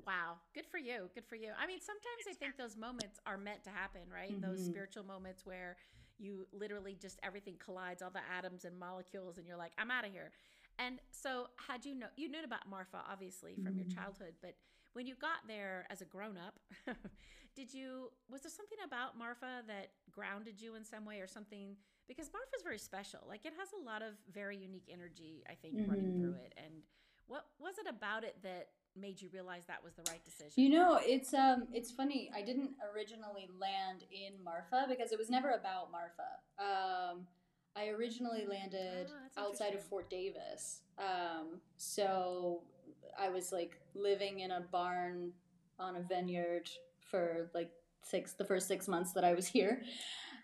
Wow. 0.05 0.37
Good 0.53 0.65
for 0.69 0.77
you. 0.77 1.09
Good 1.13 1.25
for 1.25 1.35
you. 1.35 1.49
I 1.59 1.67
mean, 1.67 1.79
sometimes 1.81 2.25
I 2.29 2.33
think 2.33 2.57
those 2.57 2.77
moments 2.77 3.19
are 3.25 3.37
meant 3.37 3.63
to 3.65 3.69
happen, 3.69 4.01
right? 4.11 4.31
Mm-hmm. 4.31 4.49
Those 4.49 4.65
spiritual 4.65 5.03
moments 5.03 5.45
where 5.45 5.77
you 6.17 6.47
literally 6.51 6.97
just 6.99 7.19
everything 7.23 7.55
collides, 7.63 8.01
all 8.01 8.09
the 8.09 8.21
atoms 8.37 8.65
and 8.65 8.77
molecules, 8.79 9.37
and 9.37 9.47
you're 9.47 9.57
like, 9.57 9.71
I'm 9.77 9.91
out 9.91 10.05
of 10.05 10.11
here. 10.11 10.31
And 10.77 10.99
so, 11.11 11.47
had 11.67 11.85
you 11.85 11.95
know, 11.95 12.07
you 12.17 12.29
knew 12.29 12.43
about 12.43 12.69
Marfa 12.69 13.01
obviously 13.09 13.55
from 13.55 13.73
mm-hmm. 13.73 13.79
your 13.79 13.87
childhood, 13.87 14.33
but 14.41 14.55
when 14.93 15.05
you 15.05 15.15
got 15.15 15.47
there 15.47 15.85
as 15.89 16.01
a 16.01 16.05
grown 16.05 16.37
up, 16.37 16.55
did 17.55 17.73
you, 17.73 18.11
was 18.29 18.41
there 18.41 18.51
something 18.51 18.77
about 18.85 19.17
Marfa 19.17 19.63
that 19.67 19.91
grounded 20.11 20.61
you 20.61 20.75
in 20.75 20.83
some 20.83 21.05
way 21.05 21.19
or 21.19 21.27
something? 21.27 21.75
Because 22.07 22.29
Marfa 22.31 22.55
is 22.57 22.63
very 22.63 22.79
special. 22.79 23.19
Like 23.27 23.45
it 23.45 23.53
has 23.57 23.69
a 23.79 23.85
lot 23.85 24.01
of 24.01 24.15
very 24.31 24.57
unique 24.57 24.87
energy, 24.91 25.43
I 25.49 25.55
think, 25.55 25.75
mm-hmm. 25.75 25.91
running 25.91 26.19
through 26.19 26.35
it. 26.43 26.53
And 26.57 26.83
what 27.27 27.45
was 27.59 27.77
it 27.77 27.87
about 27.89 28.23
it 28.23 28.35
that 28.43 28.69
made 28.99 29.21
you 29.21 29.29
realize 29.33 29.63
that 29.67 29.83
was 29.83 29.93
the 29.93 30.03
right 30.09 30.23
decision? 30.23 30.51
You 30.55 30.69
know, 30.69 30.99
it's 31.01 31.33
um 31.33 31.67
it's 31.73 31.91
funny. 31.91 32.31
I 32.35 32.41
didn't 32.41 32.71
originally 32.93 33.49
land 33.59 34.03
in 34.11 34.43
Marfa 34.43 34.85
because 34.89 35.11
it 35.11 35.19
was 35.19 35.29
never 35.29 35.51
about 35.51 35.91
Marfa. 35.91 36.39
Um 36.59 37.27
I 37.75 37.89
originally 37.89 38.45
landed 38.47 39.07
oh, 39.37 39.47
outside 39.47 39.73
of 39.73 39.83
Fort 39.83 40.09
Davis. 40.09 40.81
Um 40.97 41.61
so 41.77 42.61
I 43.19 43.29
was 43.29 43.51
like 43.51 43.79
living 43.93 44.39
in 44.39 44.51
a 44.51 44.61
barn 44.71 45.31
on 45.79 45.97
a 45.97 46.01
vineyard 46.01 46.69
for 46.99 47.49
like 47.53 47.71
six 48.01 48.33
the 48.33 48.45
first 48.45 48.67
6 48.67 48.87
months 48.87 49.13
that 49.13 49.23
I 49.23 49.33
was 49.33 49.47
here. 49.47 49.81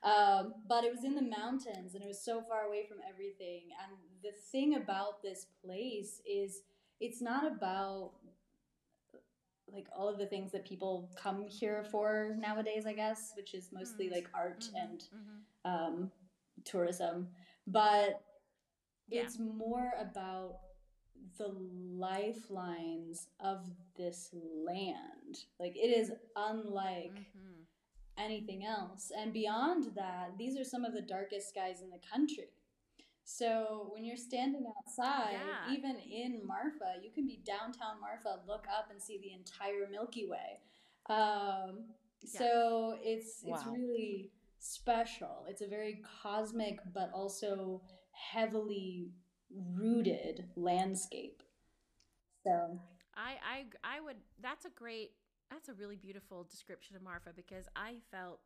Um, 0.03 0.55
but 0.67 0.83
it 0.83 0.91
was 0.91 1.03
in 1.03 1.13
the 1.13 1.21
mountains 1.21 1.93
and 1.93 2.03
it 2.03 2.07
was 2.07 2.23
so 2.23 2.41
far 2.41 2.63
away 2.63 2.85
from 2.87 2.97
everything. 3.07 3.69
And 3.83 3.97
the 4.23 4.31
thing 4.51 4.75
about 4.75 5.21
this 5.21 5.45
place 5.63 6.21
is 6.25 6.63
it's 6.99 7.21
not 7.21 7.45
about 7.45 8.11
like 9.73 9.87
all 9.95 10.09
of 10.09 10.17
the 10.17 10.25
things 10.25 10.51
that 10.51 10.65
people 10.65 11.09
come 11.15 11.45
here 11.47 11.83
for 11.91 12.35
nowadays, 12.39 12.85
I 12.85 12.93
guess, 12.93 13.33
which 13.35 13.53
is 13.53 13.69
mostly 13.71 14.05
mm-hmm. 14.05 14.15
like 14.15 14.27
art 14.33 14.61
mm-hmm. 14.61 14.75
and 14.77 14.99
mm-hmm. 14.99 15.37
Um, 15.63 16.11
tourism. 16.65 17.27
But 17.67 18.21
yeah. 19.09 19.21
it's 19.21 19.37
more 19.39 19.91
about 19.99 20.55
the 21.37 21.53
lifelines 21.95 23.27
of 23.39 23.69
this 23.97 24.29
land. 24.33 25.45
Like 25.59 25.75
it 25.75 25.95
is 25.95 26.11
unlike 26.35 27.13
mm-hmm. 27.13 27.63
anything 28.17 28.65
else. 28.65 29.11
And 29.15 29.31
beyond 29.31 29.91
that, 29.95 30.31
these 30.37 30.57
are 30.57 30.63
some 30.63 30.83
of 30.83 30.93
the 30.93 31.01
darkest 31.01 31.49
skies 31.49 31.81
in 31.81 31.89
the 31.89 31.99
country. 32.11 32.49
So 33.37 33.87
when 33.93 34.03
you're 34.03 34.17
standing 34.17 34.65
outside, 34.77 35.33
yeah. 35.33 35.73
even 35.73 35.95
in 35.97 36.41
Marfa, 36.45 37.01
you 37.01 37.11
can 37.11 37.25
be 37.25 37.41
downtown 37.45 37.99
Marfa, 38.01 38.41
look 38.45 38.65
up 38.67 38.89
and 38.91 39.01
see 39.01 39.19
the 39.19 39.31
entire 39.31 39.89
Milky 39.89 40.27
Way. 40.27 40.59
Um, 41.09 41.85
yeah. 42.21 42.39
So 42.39 42.97
it's 43.01 43.41
it's 43.45 43.65
wow. 43.65 43.73
really 43.73 44.31
special. 44.59 45.45
It's 45.47 45.61
a 45.61 45.67
very 45.67 46.01
cosmic, 46.21 46.79
but 46.93 47.09
also 47.13 47.81
heavily 48.11 49.11
rooted 49.77 50.45
landscape. 50.57 51.41
So 52.43 52.79
I 53.15 53.65
I 53.83 53.97
I 53.97 54.01
would. 54.01 54.17
That's 54.41 54.65
a 54.65 54.71
great. 54.71 55.11
That's 55.49 55.69
a 55.69 55.73
really 55.73 55.95
beautiful 55.95 56.43
description 56.49 56.97
of 56.97 57.01
Marfa 57.01 57.31
because 57.35 57.67
I 57.75 57.95
felt 58.11 58.41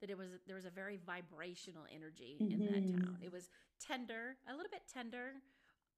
that 0.00 0.10
it 0.10 0.18
was 0.18 0.28
there 0.46 0.56
was 0.56 0.64
a 0.64 0.70
very 0.70 0.98
vibrational 1.04 1.84
energy 1.94 2.36
mm-hmm. 2.40 2.52
in 2.52 2.58
that 2.66 2.84
mm-hmm. 2.84 3.04
town. 3.04 3.18
It 3.22 3.32
was 3.32 3.48
tender, 3.80 4.36
a 4.48 4.52
little 4.52 4.70
bit 4.70 4.82
tender, 4.92 5.32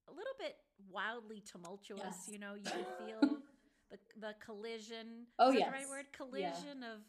a 0.08 0.12
little 0.12 0.36
bit 0.38 0.56
wildly 0.90 1.42
tumultuous. 1.50 2.00
Yes. 2.04 2.28
You 2.30 2.38
know, 2.38 2.54
you 2.54 2.64
could 2.64 2.86
feel 2.98 3.38
the 3.90 3.98
the 4.20 4.34
collision. 4.44 5.26
Oh 5.38 5.50
yeah, 5.50 5.70
right 5.70 5.88
word 5.88 6.06
collision 6.12 6.82
yeah. 6.82 6.94
of 6.94 7.00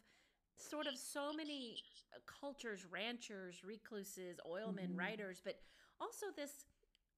sort 0.57 0.87
of 0.87 0.97
so 0.97 1.31
many 1.31 1.77
uh, 2.13 2.19
cultures, 2.25 2.85
ranchers, 2.89 3.63
recluses, 3.63 4.39
oilmen, 4.45 4.89
mm-hmm. 4.89 4.99
writers, 4.99 5.41
but 5.43 5.59
also 6.01 6.27
this 6.35 6.65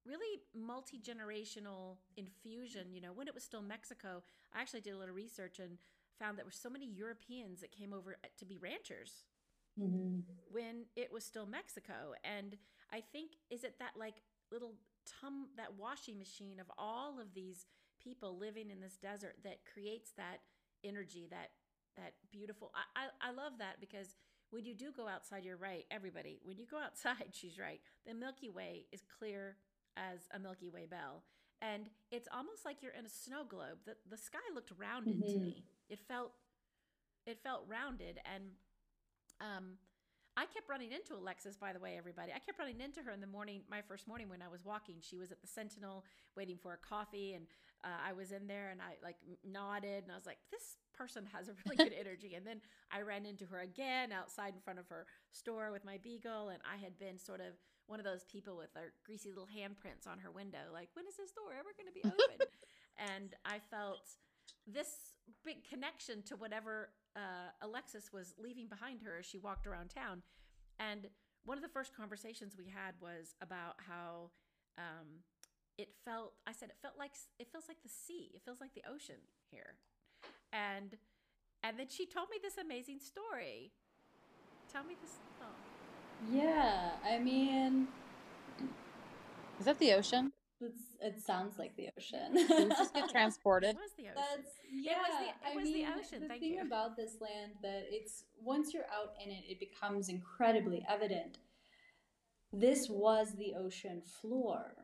really 0.06 0.42
multi 0.56 1.00
generational 1.00 1.98
infusion. 2.18 2.94
You 2.94 3.02
know, 3.02 3.14
when 3.14 3.28
it 3.28 3.34
was 3.34 3.44
still 3.44 3.62
Mexico, 3.62 4.24
I 4.54 4.62
actually 4.62 4.82
did 4.82 4.94
a 4.94 4.98
little 4.98 5.16
research 5.16 5.60
and 5.60 5.78
found 6.20 6.38
that 6.38 6.42
there 6.42 6.46
were 6.46 6.52
so 6.52 6.70
many 6.70 6.86
Europeans 6.86 7.62
that 7.62 7.72
came 7.72 7.94
over 7.94 8.16
uh, 8.24 8.28
to 8.38 8.46
be 8.46 8.58
ranchers 8.58 9.24
mm-hmm. 9.80 10.20
when 10.52 10.86
it 10.96 11.12
was 11.12 11.24
still 11.24 11.46
Mexico. 11.46 12.14
And 12.24 12.58
I 12.92 13.02
think, 13.02 13.32
is 13.50 13.64
it 13.64 13.76
that 13.80 13.94
like 13.98 14.22
little 14.52 14.74
tum, 15.06 15.48
that 15.58 15.74
washing 15.78 16.18
machine 16.18 16.60
of 16.60 16.68
all 16.78 17.20
of 17.20 17.34
these 17.34 17.66
people 18.04 18.38
living 18.38 18.70
in 18.70 18.82
this 18.82 18.98
desert 18.98 19.36
that 19.44 19.60
creates 19.72 20.12
that 20.18 20.38
energy, 20.84 21.28
that, 21.30 21.52
that 21.98 22.14
beautiful, 22.32 22.72
I, 22.76 23.06
I, 23.06 23.30
I 23.30 23.32
love 23.32 23.54
that 23.60 23.80
because 23.80 24.16
when 24.50 24.66
you 24.66 24.76
do 24.76 24.92
go 24.92 25.08
outside, 25.08 25.46
you're 25.46 25.58
right. 25.58 25.86
Everybody, 25.90 26.40
when 26.44 26.58
you 26.58 26.66
go 26.70 26.78
outside, 26.78 27.28
she's 27.32 27.58
right. 27.58 27.80
The 28.06 28.14
Milky 28.14 28.50
Way 28.50 28.86
is 28.92 29.02
clear 29.18 29.56
as 29.98 30.28
a 30.34 30.40
Milky 30.40 30.70
Way 30.70 30.86
bell. 30.90 31.24
And 31.62 31.90
it's 32.12 32.28
almost 32.34 32.66
like 32.66 32.82
you're 32.82 32.94
in 32.98 33.06
a 33.06 33.10
snow 33.10 33.44
globe. 33.48 33.80
The, 33.86 33.96
the 34.10 34.18
sky 34.18 34.40
looked 34.54 34.72
rounded 34.78 35.22
mm-hmm. 35.22 35.34
to 35.34 35.40
me. 35.40 35.64
It 35.90 36.00
felt 36.08 36.34
it 37.28 37.38
felt 37.44 37.66
rounded 37.68 38.20
and 38.26 38.46
um, 39.42 39.78
I 40.38 40.46
kept 40.46 40.70
running 40.70 40.92
into 40.92 41.14
Alexis, 41.14 41.58
by 41.58 41.74
the 41.74 41.80
way, 41.80 41.96
everybody. 41.98 42.32
I 42.32 42.40
kept 42.40 42.58
running 42.58 42.80
into 42.80 43.02
her 43.02 43.12
in 43.12 43.20
the 43.20 43.28
morning, 43.28 43.62
my 43.70 43.82
first 43.82 44.08
morning 44.08 44.30
when 44.30 44.42
I 44.42 44.48
was 44.48 44.64
walking. 44.64 44.96
She 45.02 45.18
was 45.18 45.32
at 45.32 45.42
the 45.42 45.48
Sentinel 45.48 46.06
waiting 46.38 46.58
for 46.58 46.74
a 46.74 46.78
coffee, 46.78 47.34
and 47.34 47.46
uh, 47.84 48.00
I 48.08 48.14
was 48.14 48.32
in 48.32 48.48
there 48.48 48.70
and 48.70 48.80
I 48.80 48.96
like 49.04 49.18
nodded 49.44 50.04
and 50.04 50.12
I 50.12 50.16
was 50.16 50.26
like, 50.26 50.38
this 50.52 50.78
person 50.94 51.26
has 51.34 51.50
a 51.50 51.54
really 51.66 51.76
good 51.76 51.98
energy. 52.00 52.36
And 52.36 52.46
then 52.46 52.62
I 52.92 53.02
ran 53.02 53.26
into 53.26 53.46
her 53.48 53.60
again 53.60 54.12
outside 54.12 54.54
in 54.54 54.62
front 54.62 54.80
of 54.80 54.88
her 54.88 55.06
store 55.32 55.72
with 55.72 55.84
my 55.84 55.98
beagle, 55.98 56.50
and 56.50 56.60
I 56.64 56.78
had 56.78 56.98
been 56.98 57.18
sort 57.18 57.42
of 57.42 57.60
one 57.88 58.00
of 58.00 58.06
those 58.06 58.24
people 58.24 58.56
with 58.56 58.74
their 58.74 58.94
greasy 59.04 59.30
little 59.30 59.50
handprints 59.52 60.08
on 60.08 60.20
her 60.20 60.32
window, 60.32 60.72
like, 60.72 60.88
when 60.94 61.06
is 61.08 61.18
this 61.18 61.32
door 61.32 61.52
ever 61.52 61.76
going 61.76 61.92
to 61.92 61.98
be 61.98 62.06
open? 62.08 62.48
and 63.12 63.36
I 63.44 63.60
felt 63.60 64.16
this 64.66 65.11
big 65.46 65.68
connection 65.68 66.22
to 66.24 66.36
whatever 66.36 66.90
uh, 67.16 67.52
Alexis 67.62 68.12
was 68.14 68.34
leaving 68.38 68.68
behind 68.68 69.02
her 69.02 69.18
as 69.20 69.26
she 69.26 69.38
walked 69.38 69.68
around 69.68 69.90
town. 69.90 70.22
And 70.80 71.08
one 71.46 71.58
of 71.58 71.64
the 71.64 71.70
first 71.70 71.96
conversations 71.96 72.56
we 72.58 72.66
had 72.66 72.94
was 73.02 73.36
about 73.42 73.76
how 73.88 74.32
um, 74.78 75.24
it 75.78 75.90
felt. 76.06 76.34
I 76.48 76.52
said 76.52 76.70
it 76.70 76.78
felt 76.82 76.96
like 76.98 77.12
it 77.40 77.48
feels 77.52 77.66
like 77.68 77.82
the 77.84 77.90
sea. 77.90 78.32
It 78.34 78.42
feels 78.46 78.62
like 78.62 78.74
the 78.74 78.84
ocean 78.90 79.22
here, 79.50 79.76
and 80.54 80.98
and 81.64 81.78
then 81.78 81.88
she 81.90 82.06
told 82.06 82.30
me 82.30 82.38
this 82.42 82.58
amazing 82.58 83.00
story. 83.00 83.72
Tell 84.72 84.84
me 84.84 84.96
this. 85.02 85.18
Oh. 85.42 85.46
Yeah, 86.32 86.92
I 87.04 87.20
mean, 87.20 87.88
is 89.60 89.66
that 89.66 89.80
the 89.80 89.94
ocean? 89.94 90.32
It's, 90.62 90.82
it 91.02 91.22
sounds 91.22 91.58
like 91.58 91.76
the 91.76 91.90
ocean. 91.98 92.70
just 92.70 92.94
get 92.94 93.10
transported. 93.12 93.72
It 93.72 93.78
was 93.78 93.92
the 93.98 94.04
ocean. 94.04 94.16
That's, 94.16 94.52
yeah, 94.72 94.92
it 94.92 94.98
was 94.98 95.20
the, 95.20 95.50
it 95.50 95.56
was 95.56 95.64
mean, 95.64 95.74
the 95.74 95.92
ocean. 96.00 96.22
The 96.22 96.28
Thank 96.28 96.42
thing 96.42 96.54
you. 96.54 96.62
about 96.62 96.96
this 96.96 97.18
land 97.20 97.54
that 97.62 97.86
it's 97.90 98.24
once 98.42 98.74
you're 98.74 98.86
out 98.86 99.14
in 99.24 99.32
it, 99.32 99.44
it 99.48 99.60
becomes 99.60 100.10
incredibly 100.10 100.86
evident. 100.88 101.40
This 102.54 102.90
was 102.90 103.34
the 103.38 103.54
ocean 103.58 104.02
floor, 104.22 104.76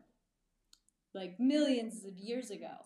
like 1.14 1.40
millions 1.40 2.06
of 2.06 2.18
years 2.18 2.50
ago. 2.50 2.86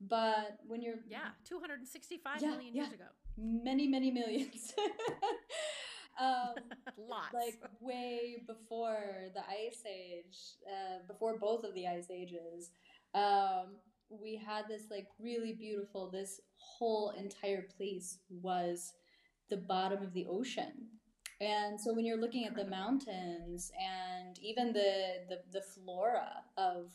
But 0.00 0.58
when 0.66 0.80
you're 0.80 0.96
yeah, 1.08 1.28
two 1.44 1.60
hundred 1.60 1.80
and 1.80 1.88
sixty-five 1.88 2.40
yeah, 2.40 2.50
million 2.50 2.74
years 2.74 2.92
ago, 2.92 3.04
many 3.36 3.86
many 3.86 4.10
millions. 4.10 4.72
Um, 6.20 6.54
Lots. 7.08 7.34
Like 7.34 7.58
way 7.80 8.42
before 8.46 9.30
the 9.34 9.40
Ice 9.40 9.82
Age, 9.86 10.36
uh, 10.66 11.06
before 11.08 11.38
both 11.38 11.64
of 11.64 11.74
the 11.74 11.86
Ice 11.86 12.10
Ages, 12.10 12.70
um, 13.14 13.76
we 14.10 14.36
had 14.36 14.64
this 14.68 14.82
like 14.90 15.06
really 15.18 15.52
beautiful, 15.52 16.10
this 16.10 16.40
whole 16.56 17.10
entire 17.18 17.66
place 17.76 18.18
was 18.28 18.92
the 19.48 19.56
bottom 19.56 20.02
of 20.02 20.12
the 20.12 20.26
ocean. 20.28 20.72
And 21.40 21.80
so 21.80 21.94
when 21.94 22.04
you're 22.04 22.20
looking 22.20 22.44
at 22.44 22.54
the 22.54 22.66
mountains 22.66 23.72
and 23.80 24.38
even 24.40 24.72
the, 24.72 25.22
the, 25.28 25.38
the 25.52 25.62
flora 25.62 26.28
of 26.58 26.90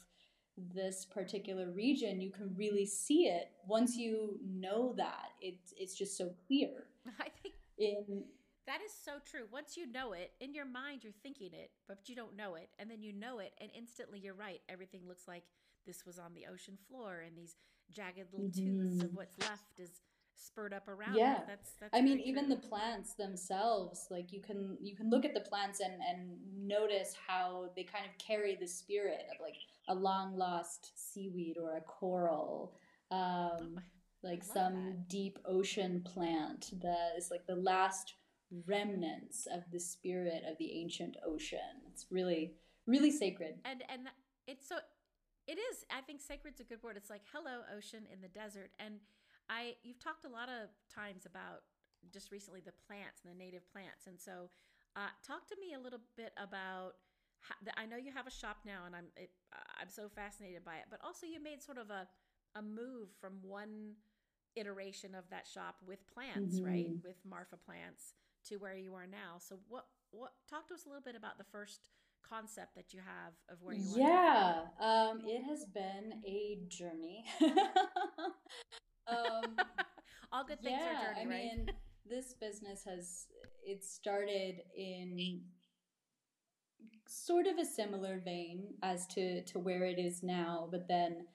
this 0.73 1.05
particular 1.05 1.71
region, 1.71 2.21
you 2.21 2.31
can 2.31 2.53
really 2.55 2.85
see 2.85 3.25
it 3.25 3.49
once 3.67 3.95
you 3.95 4.39
know 4.47 4.93
that. 4.97 5.29
It's 5.41 5.73
it's 5.77 5.95
just 5.95 6.17
so 6.17 6.31
clear. 6.47 6.85
I 7.19 7.29
think 7.41 7.55
in 7.77 8.23
that 8.67 8.79
is 8.83 8.91
so 8.91 9.13
true. 9.29 9.45
Once 9.51 9.77
you 9.77 9.91
know 9.91 10.13
it, 10.13 10.31
in 10.39 10.53
your 10.53 10.65
mind, 10.65 11.03
you're 11.03 11.13
thinking 11.23 11.51
it, 11.53 11.71
but 11.87 11.99
you 12.05 12.15
don't 12.15 12.35
know 12.35 12.55
it. 12.55 12.69
And 12.79 12.89
then 12.89 13.03
you 13.03 13.13
know 13.13 13.39
it, 13.39 13.53
and 13.61 13.69
instantly 13.77 14.19
you're 14.19 14.33
right. 14.33 14.61
Everything 14.69 15.01
looks 15.07 15.27
like 15.27 15.43
this 15.85 16.05
was 16.05 16.17
on 16.17 16.33
the 16.33 16.45
ocean 16.51 16.77
floor, 16.89 17.23
and 17.25 17.37
these 17.37 17.55
jagged 17.91 18.31
little 18.33 18.49
mm-hmm. 18.49 18.89
tooths 18.89 19.03
of 19.03 19.13
what's 19.13 19.37
left 19.39 19.79
is 19.79 20.01
spurred 20.37 20.73
up 20.73 20.87
around 20.87 21.15
yeah 21.15 21.37
it. 21.37 21.43
that's 21.47 21.71
that's 21.79 21.93
i 21.93 22.01
mean 22.01 22.19
even 22.19 22.49
the 22.49 22.57
plants 22.57 23.13
themselves 23.13 24.07
like 24.11 24.33
you 24.33 24.41
can 24.41 24.77
you 24.81 24.95
can 24.95 25.09
look 25.09 25.23
at 25.23 25.33
the 25.33 25.39
plants 25.39 25.79
and 25.79 25.93
and 25.93 26.37
notice 26.57 27.15
how 27.27 27.69
they 27.75 27.83
kind 27.83 28.05
of 28.05 28.11
carry 28.17 28.57
the 28.59 28.67
spirit 28.67 29.23
of 29.33 29.41
like 29.41 29.55
a 29.87 29.95
long 29.95 30.35
lost 30.37 30.91
seaweed 30.95 31.55
or 31.57 31.77
a 31.77 31.81
coral 31.81 32.73
um 33.11 33.19
oh, 33.77 33.79
like 34.23 34.43
some 34.43 34.73
that. 34.73 35.07
deep 35.07 35.39
ocean 35.45 36.01
plant 36.03 36.71
that 36.81 37.11
is 37.17 37.29
like 37.31 37.45
the 37.47 37.55
last 37.55 38.15
remnants 38.65 39.47
of 39.51 39.63
the 39.71 39.79
spirit 39.79 40.43
of 40.49 40.57
the 40.57 40.71
ancient 40.73 41.17
ocean 41.25 41.81
it's 41.91 42.05
really 42.11 42.53
really 42.85 43.11
sacred 43.11 43.55
and 43.65 43.83
and 43.89 44.01
it's 44.47 44.67
so 44.67 44.75
it 45.47 45.57
is 45.57 45.83
i 45.91 46.01
think 46.01 46.21
sacred's 46.21 46.59
a 46.59 46.63
good 46.63 46.81
word 46.83 46.95
it's 46.95 47.09
like 47.09 47.21
hello 47.33 47.61
ocean 47.75 48.03
in 48.13 48.21
the 48.21 48.27
desert 48.27 48.69
and 48.79 48.99
I 49.49 49.75
you've 49.83 49.99
talked 49.99 50.25
a 50.25 50.29
lot 50.29 50.49
of 50.49 50.69
times 50.93 51.25
about 51.25 51.61
just 52.13 52.31
recently 52.31 52.61
the 52.61 52.73
plants 52.87 53.21
and 53.23 53.33
the 53.33 53.37
native 53.37 53.69
plants, 53.71 54.07
and 54.07 54.19
so 54.19 54.49
uh, 54.95 55.11
talk 55.25 55.47
to 55.47 55.55
me 55.59 55.73
a 55.73 55.79
little 55.79 56.01
bit 56.17 56.33
about. 56.37 56.93
How, 57.41 57.53
I 57.77 57.85
know 57.85 57.97
you 57.97 58.11
have 58.11 58.25
a 58.25 58.31
shop 58.31 58.57
now, 58.65 58.85
and 58.85 58.95
I'm 58.95 59.05
it, 59.15 59.29
I'm 59.79 59.89
so 59.89 60.09
fascinated 60.09 60.65
by 60.65 60.81
it. 60.81 60.85
But 60.89 60.99
also, 61.03 61.27
you 61.27 61.41
made 61.41 61.61
sort 61.61 61.77
of 61.77 61.89
a 61.89 62.07
a 62.57 62.61
move 62.61 63.09
from 63.19 63.33
one 63.41 63.93
iteration 64.55 65.13
of 65.13 65.29
that 65.29 65.45
shop 65.45 65.75
with 65.85 65.99
plants, 66.07 66.57
mm-hmm. 66.57 66.65
right, 66.65 66.89
with 67.03 67.17
Marfa 67.27 67.57
plants, 67.57 68.13
to 68.49 68.57
where 68.57 68.75
you 68.75 68.93
are 68.95 69.07
now. 69.07 69.37
So, 69.39 69.59
what 69.67 69.85
what 70.11 70.31
talk 70.49 70.67
to 70.67 70.73
us 70.73 70.85
a 70.85 70.89
little 70.89 71.03
bit 71.03 71.15
about 71.15 71.37
the 71.37 71.43
first 71.51 71.89
concept 72.27 72.75
that 72.75 72.93
you 72.93 72.99
have 72.99 73.33
of 73.49 73.61
where 73.61 73.75
you 73.75 73.93
are. 73.93 73.99
Yeah, 73.99 74.53
um, 74.79 75.21
it 75.25 75.43
has 75.43 75.65
been 75.65 76.21
a 76.25 76.59
journey. 76.67 77.25
Um, 79.07 79.55
All 80.31 80.43
good 80.43 80.61
things 80.63 80.79
yeah, 80.81 81.11
are 81.11 81.13
journey, 81.13 81.25
I 81.25 81.29
right? 81.29 81.57
mean, 81.57 81.69
this 82.09 82.33
business 82.33 82.83
has 82.85 83.27
it 83.63 83.83
started 83.83 84.61
in 84.75 85.41
sort 87.07 87.47
of 87.47 87.57
a 87.57 87.65
similar 87.65 88.19
vein 88.23 88.73
as 88.83 89.05
to 89.07 89.41
to 89.43 89.59
where 89.59 89.85
it 89.85 89.99
is 89.99 90.23
now, 90.23 90.67
but 90.71 90.87
then 90.87 91.27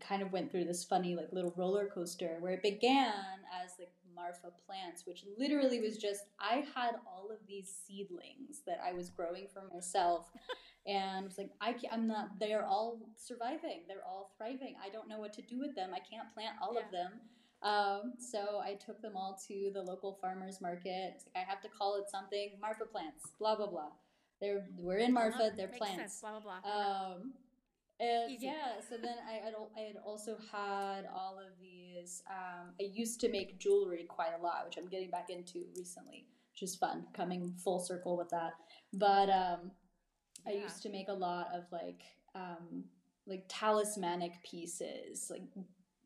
kind 0.00 0.22
of 0.22 0.32
went 0.32 0.50
through 0.50 0.64
this 0.64 0.84
funny 0.84 1.16
like 1.16 1.32
little 1.32 1.52
roller 1.56 1.88
coaster 1.92 2.36
where 2.40 2.52
it 2.52 2.62
began 2.62 3.12
as 3.62 3.72
like 3.78 3.90
Marfa 4.14 4.48
plants, 4.66 5.06
which 5.06 5.24
literally 5.38 5.80
was 5.80 5.96
just 5.96 6.22
I 6.40 6.64
had 6.74 6.96
all 7.06 7.30
of 7.30 7.38
these 7.46 7.74
seedlings 7.86 8.62
that 8.66 8.78
I 8.84 8.92
was 8.92 9.10
growing 9.10 9.46
for 9.52 9.62
myself. 9.72 10.30
and 10.86 11.24
was 11.24 11.38
like, 11.38 11.50
I 11.60 11.74
am 11.90 12.06
not. 12.06 12.38
They 12.38 12.52
are 12.52 12.64
all 12.64 12.98
surviving. 13.16 13.84
They're 13.88 14.04
all 14.06 14.32
thriving. 14.36 14.74
I 14.84 14.90
don't 14.90 15.08
know 15.08 15.18
what 15.18 15.32
to 15.34 15.42
do 15.42 15.58
with 15.58 15.74
them. 15.74 15.90
I 15.94 15.98
can't 15.98 16.32
plant 16.34 16.56
all 16.60 16.74
yeah. 16.74 16.80
of 16.84 16.92
them. 16.92 17.20
Um, 17.62 18.12
so 18.18 18.60
I 18.62 18.74
took 18.74 19.00
them 19.00 19.16
all 19.16 19.38
to 19.48 19.70
the 19.72 19.80
local 19.80 20.18
farmers 20.20 20.60
market. 20.60 21.22
Like, 21.34 21.46
I 21.46 21.50
have 21.50 21.62
to 21.62 21.68
call 21.68 21.96
it 21.96 22.10
something. 22.10 22.50
Marfa 22.60 22.84
plants. 22.84 23.24
Blah 23.38 23.56
blah 23.56 23.68
blah. 23.68 23.92
They're 24.40 24.66
we're 24.76 24.98
in 24.98 25.14
Marfa. 25.14 25.52
They're 25.56 25.68
plants. 25.68 25.96
Sense, 25.96 26.20
blah 26.20 26.40
blah 26.40 26.60
blah. 26.62 26.70
Um, 26.70 27.32
and 28.00 28.36
yeah, 28.40 28.80
so 28.88 28.96
then 28.96 29.16
I 29.28 29.44
had, 29.44 29.54
I 29.76 29.80
had 29.80 29.96
also 30.04 30.36
had 30.50 31.02
all 31.14 31.38
of 31.38 31.58
these. 31.60 32.22
Um, 32.28 32.72
I 32.80 32.84
used 32.92 33.20
to 33.20 33.28
make 33.28 33.58
jewelry 33.58 34.04
quite 34.08 34.32
a 34.38 34.42
lot, 34.42 34.64
which 34.64 34.76
I'm 34.76 34.88
getting 34.88 35.10
back 35.10 35.30
into 35.30 35.66
recently, 35.76 36.26
which 36.52 36.62
is 36.62 36.74
fun, 36.74 37.06
coming 37.14 37.54
full 37.62 37.78
circle 37.78 38.16
with 38.16 38.30
that. 38.30 38.54
But 38.92 39.30
um, 39.30 39.70
yeah. 40.46 40.48
I 40.48 40.62
used 40.62 40.82
to 40.82 40.90
make 40.90 41.08
a 41.08 41.14
lot 41.14 41.48
of 41.54 41.64
like 41.70 42.02
um, 42.34 42.84
like 43.26 43.44
talismanic 43.48 44.32
pieces, 44.42 45.28
like 45.30 45.42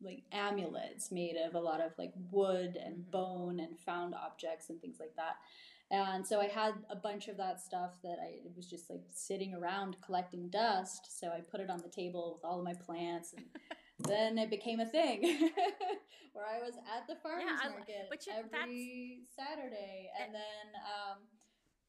like 0.01 0.23
amulets 0.31 1.11
made 1.11 1.35
of 1.35 1.55
a 1.55 1.59
lot 1.59 1.81
of 1.81 1.91
like 1.97 2.13
wood 2.31 2.77
and 2.83 2.97
mm-hmm. 2.97 3.11
bone 3.11 3.59
and 3.59 3.77
found 3.79 4.13
objects 4.13 4.69
and 4.69 4.79
things 4.79 4.97
like 4.99 5.15
that. 5.15 5.35
And 5.91 6.25
so 6.25 6.39
I 6.39 6.47
had 6.47 6.73
a 6.91 6.95
bunch 6.95 7.27
of 7.29 7.37
that 7.37 7.59
stuff 7.59 7.91
that 8.03 8.17
I 8.21 8.45
it 8.45 8.51
was 8.55 8.67
just 8.67 8.89
like 8.89 9.01
sitting 9.11 9.55
around 9.55 9.97
collecting 10.05 10.49
dust. 10.49 11.19
So 11.19 11.29
I 11.29 11.41
put 11.41 11.61
it 11.61 11.69
on 11.69 11.81
the 11.81 11.89
table 11.89 12.35
with 12.35 12.47
all 12.47 12.59
of 12.59 12.65
my 12.65 12.75
plants 12.75 13.33
and 13.35 13.45
then 14.07 14.37
it 14.37 14.49
became 14.49 14.79
a 14.79 14.85
thing 14.85 15.21
where 16.33 16.45
I 16.45 16.59
was 16.63 16.75
at 16.95 17.07
the 17.07 17.15
farmers 17.21 17.45
yeah, 17.47 17.69
market 17.69 18.27
you, 18.27 18.33
every 18.37 19.19
Saturday 19.35 20.11
and 20.21 20.33
then 20.33 20.81
um, 20.85 21.17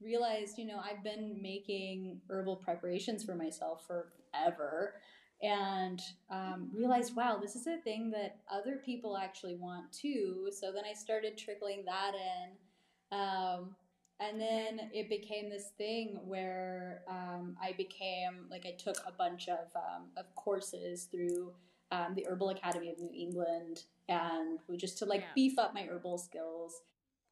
realized, 0.00 0.56
you 0.56 0.66
know, 0.66 0.80
I've 0.82 1.04
been 1.04 1.38
making 1.40 2.20
herbal 2.28 2.56
preparations 2.56 3.22
for 3.22 3.34
myself 3.34 3.86
forever 3.86 4.94
and 5.42 6.00
um, 6.30 6.70
realized, 6.74 7.16
wow, 7.16 7.38
this 7.40 7.54
is 7.54 7.66
a 7.66 7.78
thing 7.78 8.10
that 8.10 8.38
other 8.50 8.80
people 8.84 9.16
actually 9.16 9.56
want 9.56 9.92
too. 9.92 10.48
So 10.52 10.72
then 10.72 10.84
I 10.90 10.94
started 10.94 11.36
trickling 11.36 11.84
that 11.86 12.12
in. 12.14 13.18
Um, 13.18 13.76
and 14.20 14.40
then 14.40 14.90
it 14.92 15.08
became 15.08 15.48
this 15.48 15.70
thing 15.78 16.20
where 16.24 17.02
um, 17.08 17.56
I 17.60 17.72
became 17.72 18.46
like 18.50 18.66
I 18.66 18.72
took 18.72 18.96
a 19.06 19.12
bunch 19.12 19.48
of 19.48 19.74
um, 19.74 20.04
of 20.16 20.32
courses 20.34 21.04
through 21.04 21.52
um, 21.90 22.14
the 22.14 22.26
Herbal 22.28 22.50
Academy 22.50 22.90
of 22.90 22.98
New 22.98 23.10
England, 23.14 23.84
and 24.08 24.58
just 24.76 24.98
to 24.98 25.06
like 25.06 25.20
yeah. 25.20 25.26
beef 25.34 25.58
up 25.58 25.74
my 25.74 25.86
herbal 25.90 26.18
skills. 26.18 26.82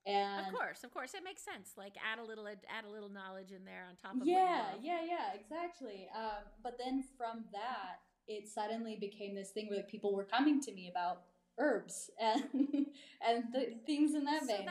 And 0.06 0.46
of 0.46 0.54
course, 0.54 0.84
of 0.84 0.92
course, 0.92 1.12
it 1.12 1.22
makes 1.22 1.42
sense. 1.44 1.72
Like 1.76 1.94
add 2.10 2.18
a 2.18 2.24
little 2.24 2.46
add 2.46 2.84
a 2.86 2.90
little 2.90 3.10
knowledge 3.10 3.52
in 3.52 3.64
there 3.66 3.84
on 3.88 3.96
top 3.96 4.20
of 4.20 4.26
yeah, 4.26 4.64
yeah, 4.82 5.00
yeah, 5.06 5.38
exactly. 5.38 6.08
Um, 6.16 6.44
but 6.62 6.78
then 6.78 7.04
from 7.18 7.44
that, 7.52 8.00
it 8.26 8.48
suddenly 8.48 8.96
became 8.98 9.34
this 9.34 9.50
thing 9.50 9.68
where 9.68 9.78
like, 9.78 9.90
people 9.90 10.14
were 10.14 10.24
coming 10.24 10.60
to 10.62 10.72
me 10.72 10.90
about 10.90 11.22
herbs 11.58 12.10
and 12.20 12.86
and 13.26 13.44
the 13.52 13.74
things 13.84 14.14
in 14.14 14.24
that 14.24 14.40
so 14.40 14.56
vein. 14.56 14.66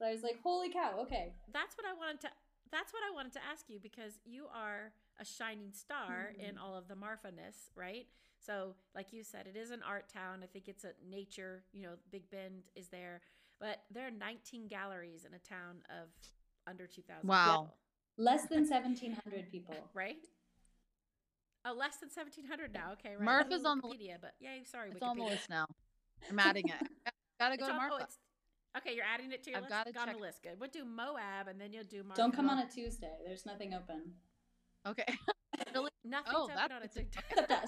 That's 0.00 0.08
but 0.08 0.08
I 0.08 0.12
was 0.12 0.22
like, 0.22 0.42
holy 0.42 0.70
cow, 0.72 0.98
okay. 1.02 1.34
That's 1.52 1.76
what 1.76 1.86
I 1.86 1.92
wanted 1.92 2.20
to 2.22 2.28
that's 2.72 2.92
what 2.92 3.02
I 3.02 3.14
wanted 3.14 3.32
to 3.32 3.40
ask 3.50 3.68
you 3.68 3.78
because 3.80 4.20
you 4.24 4.46
are 4.54 4.92
a 5.20 5.24
shining 5.24 5.72
star 5.72 6.32
mm-hmm. 6.32 6.50
in 6.50 6.58
all 6.58 6.76
of 6.76 6.88
the 6.88 6.94
Marfa-ness, 6.94 7.70
right? 7.74 8.06
So, 8.38 8.74
like 8.94 9.12
you 9.12 9.22
said, 9.24 9.46
it 9.46 9.58
is 9.58 9.70
an 9.70 9.80
art 9.86 10.08
town. 10.08 10.40
I 10.42 10.46
think 10.46 10.68
it's 10.68 10.84
a 10.84 10.92
nature, 11.08 11.64
you 11.72 11.82
know, 11.82 11.94
Big 12.10 12.30
Bend 12.30 12.62
is 12.74 12.88
there, 12.88 13.20
but 13.58 13.82
there 13.90 14.06
are 14.06 14.10
19 14.10 14.68
galleries 14.68 15.26
in 15.26 15.34
a 15.34 15.38
town 15.38 15.82
of 15.90 16.08
under 16.66 16.86
2,000 16.86 17.28
wow. 17.28 17.44
People. 17.44 17.74
Less 18.16 18.46
than 18.46 18.60
1,700 18.70 19.50
people. 19.50 19.74
right? 19.92 20.16
Oh, 21.66 21.74
less 21.74 21.96
than 21.98 22.08
1,700 22.08 22.72
now. 22.72 22.92
Okay, 22.92 23.16
right. 23.16 23.24
Marfa's 23.24 23.64
on 23.64 23.82
Wikipedia, 23.82 24.16
but 24.20 24.32
yeah, 24.40 24.50
sorry, 24.64 24.90
it's 24.90 25.00
Wikipedia. 25.00 25.08
on 25.08 25.18
the 25.18 25.24
list 25.24 25.50
now. 25.50 25.66
I'm 26.30 26.38
adding 26.38 26.68
it. 26.68 26.88
Gotta 27.40 27.56
go 27.56 27.64
it's 27.64 27.68
to 27.68 27.72
on, 27.72 27.76
Marfa. 27.76 28.06
Oh, 28.08 28.29
Okay, 28.76 28.94
you're 28.94 29.04
adding 29.04 29.32
it 29.32 29.42
to 29.44 29.50
your 29.50 29.58
I've 29.58 29.64
list. 29.64 29.84
Got, 29.84 29.94
got 29.94 30.08
on 30.08 30.14
the 30.14 30.20
list. 30.20 30.42
Good. 30.42 30.60
We'll 30.60 30.70
do 30.70 30.84
Moab, 30.84 31.48
and 31.48 31.60
then 31.60 31.72
you'll 31.72 31.84
do. 31.84 32.02
Marfa. 32.04 32.20
Don't 32.20 32.34
come 32.34 32.48
on 32.48 32.58
a 32.58 32.68
Tuesday. 32.68 33.10
There's 33.26 33.44
nothing 33.44 33.74
open. 33.74 34.12
Okay. 34.86 35.04
really? 35.74 35.90
Nothing's 36.04 36.34
oh, 36.36 36.44
open 36.44 36.76
on 36.76 36.82
a 36.82 36.88
Tuesday. 36.88 37.20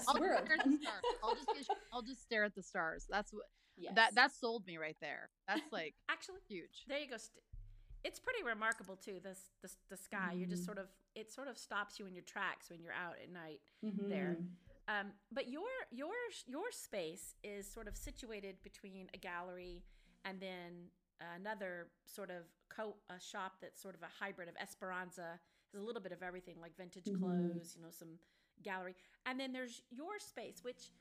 I'll, 0.07 0.19
We're 0.19 0.35
open. 0.35 0.79
I'll 1.23 1.35
just 1.35 1.71
I'll 1.91 2.01
just 2.01 2.21
stare 2.23 2.43
at 2.45 2.55
the 2.55 2.63
stars. 2.63 3.05
That's 3.09 3.33
what. 3.33 3.43
Yes. 3.75 3.93
That 3.95 4.15
that 4.15 4.31
sold 4.31 4.65
me 4.65 4.77
right 4.77 4.97
there. 5.01 5.29
That's 5.47 5.61
like 5.71 5.95
actually 6.09 6.41
huge. 6.47 6.85
There 6.87 6.99
you 6.99 7.09
go. 7.09 7.17
It's 8.03 8.19
pretty 8.19 8.43
remarkable 8.43 8.95
too. 8.95 9.19
This 9.23 9.49
the, 9.61 9.69
the 9.89 9.97
sky. 9.97 10.29
Mm-hmm. 10.31 10.39
You 10.39 10.45
just 10.45 10.65
sort 10.65 10.77
of 10.77 10.87
it 11.15 11.31
sort 11.31 11.47
of 11.47 11.57
stops 11.57 11.99
you 11.99 12.05
in 12.05 12.13
your 12.13 12.23
tracks 12.23 12.69
when 12.69 12.81
you're 12.81 12.93
out 12.93 13.15
at 13.21 13.31
night 13.31 13.59
mm-hmm. 13.83 14.09
there. 14.09 14.37
Um, 14.87 15.11
but 15.31 15.49
your 15.49 15.69
your 15.91 16.13
your 16.47 16.71
space 16.71 17.35
is 17.43 17.71
sort 17.71 17.87
of 17.87 17.97
situated 17.97 18.57
between 18.63 19.07
a 19.13 19.17
gallery 19.17 19.83
and 20.25 20.39
then 20.39 20.89
another 21.35 21.87
sort 22.05 22.29
of 22.29 22.43
co 22.69 22.95
a 23.09 23.19
shop 23.19 23.53
that's 23.61 23.81
sort 23.81 23.95
of 23.95 24.01
a 24.01 24.23
hybrid 24.23 24.47
of 24.47 24.55
Esperanza 24.61 25.39
has 25.71 25.81
a 25.81 25.83
little 25.83 26.01
bit 26.01 26.11
of 26.11 26.21
everything 26.23 26.55
like 26.61 26.75
vintage 26.77 27.05
mm-hmm. 27.05 27.23
clothes, 27.23 27.75
you 27.75 27.81
know, 27.81 27.89
some 27.91 28.19
gallery, 28.63 28.95
and 29.25 29.39
then 29.39 29.51
there's 29.53 29.81
your 29.89 30.19
space, 30.19 30.63
which 30.63 30.91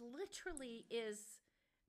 literally 0.00 0.84
is 0.90 1.40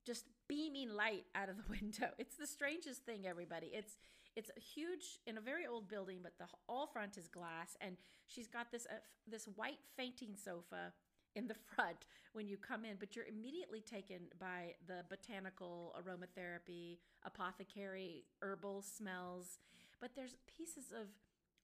just 0.04 0.24
beaming 0.48 0.90
light 0.90 1.24
out 1.34 1.48
of 1.48 1.56
the 1.56 1.64
window. 1.80 2.08
It's 2.18 2.36
the 2.36 2.46
strangest 2.46 3.04
thing, 3.04 3.26
everybody. 3.26 3.70
It's 3.72 3.96
it's 4.36 4.50
a 4.56 4.60
huge 4.60 5.20
in 5.26 5.38
a 5.38 5.40
very 5.40 5.66
old 5.66 5.88
building, 5.88 6.18
but 6.22 6.32
the 6.38 6.46
all 6.68 6.86
front 6.86 7.16
is 7.16 7.28
glass, 7.28 7.76
and 7.80 7.96
she's 8.26 8.48
got 8.48 8.70
this 8.70 8.86
uh, 8.86 8.94
this 9.26 9.46
white 9.56 9.80
fainting 9.96 10.36
sofa 10.36 10.92
in 11.36 11.46
the 11.46 11.54
front 11.74 12.06
when 12.32 12.48
you 12.48 12.56
come 12.56 12.84
in, 12.84 12.96
but 12.98 13.16
you're 13.16 13.26
immediately 13.26 13.80
taken 13.80 14.18
by 14.38 14.74
the 14.86 15.04
botanical 15.08 15.94
aromatherapy, 15.98 16.98
apothecary, 17.24 18.24
herbal 18.42 18.82
smells. 18.82 19.58
But 20.00 20.10
there's 20.16 20.36
pieces 20.56 20.92
of 20.92 21.08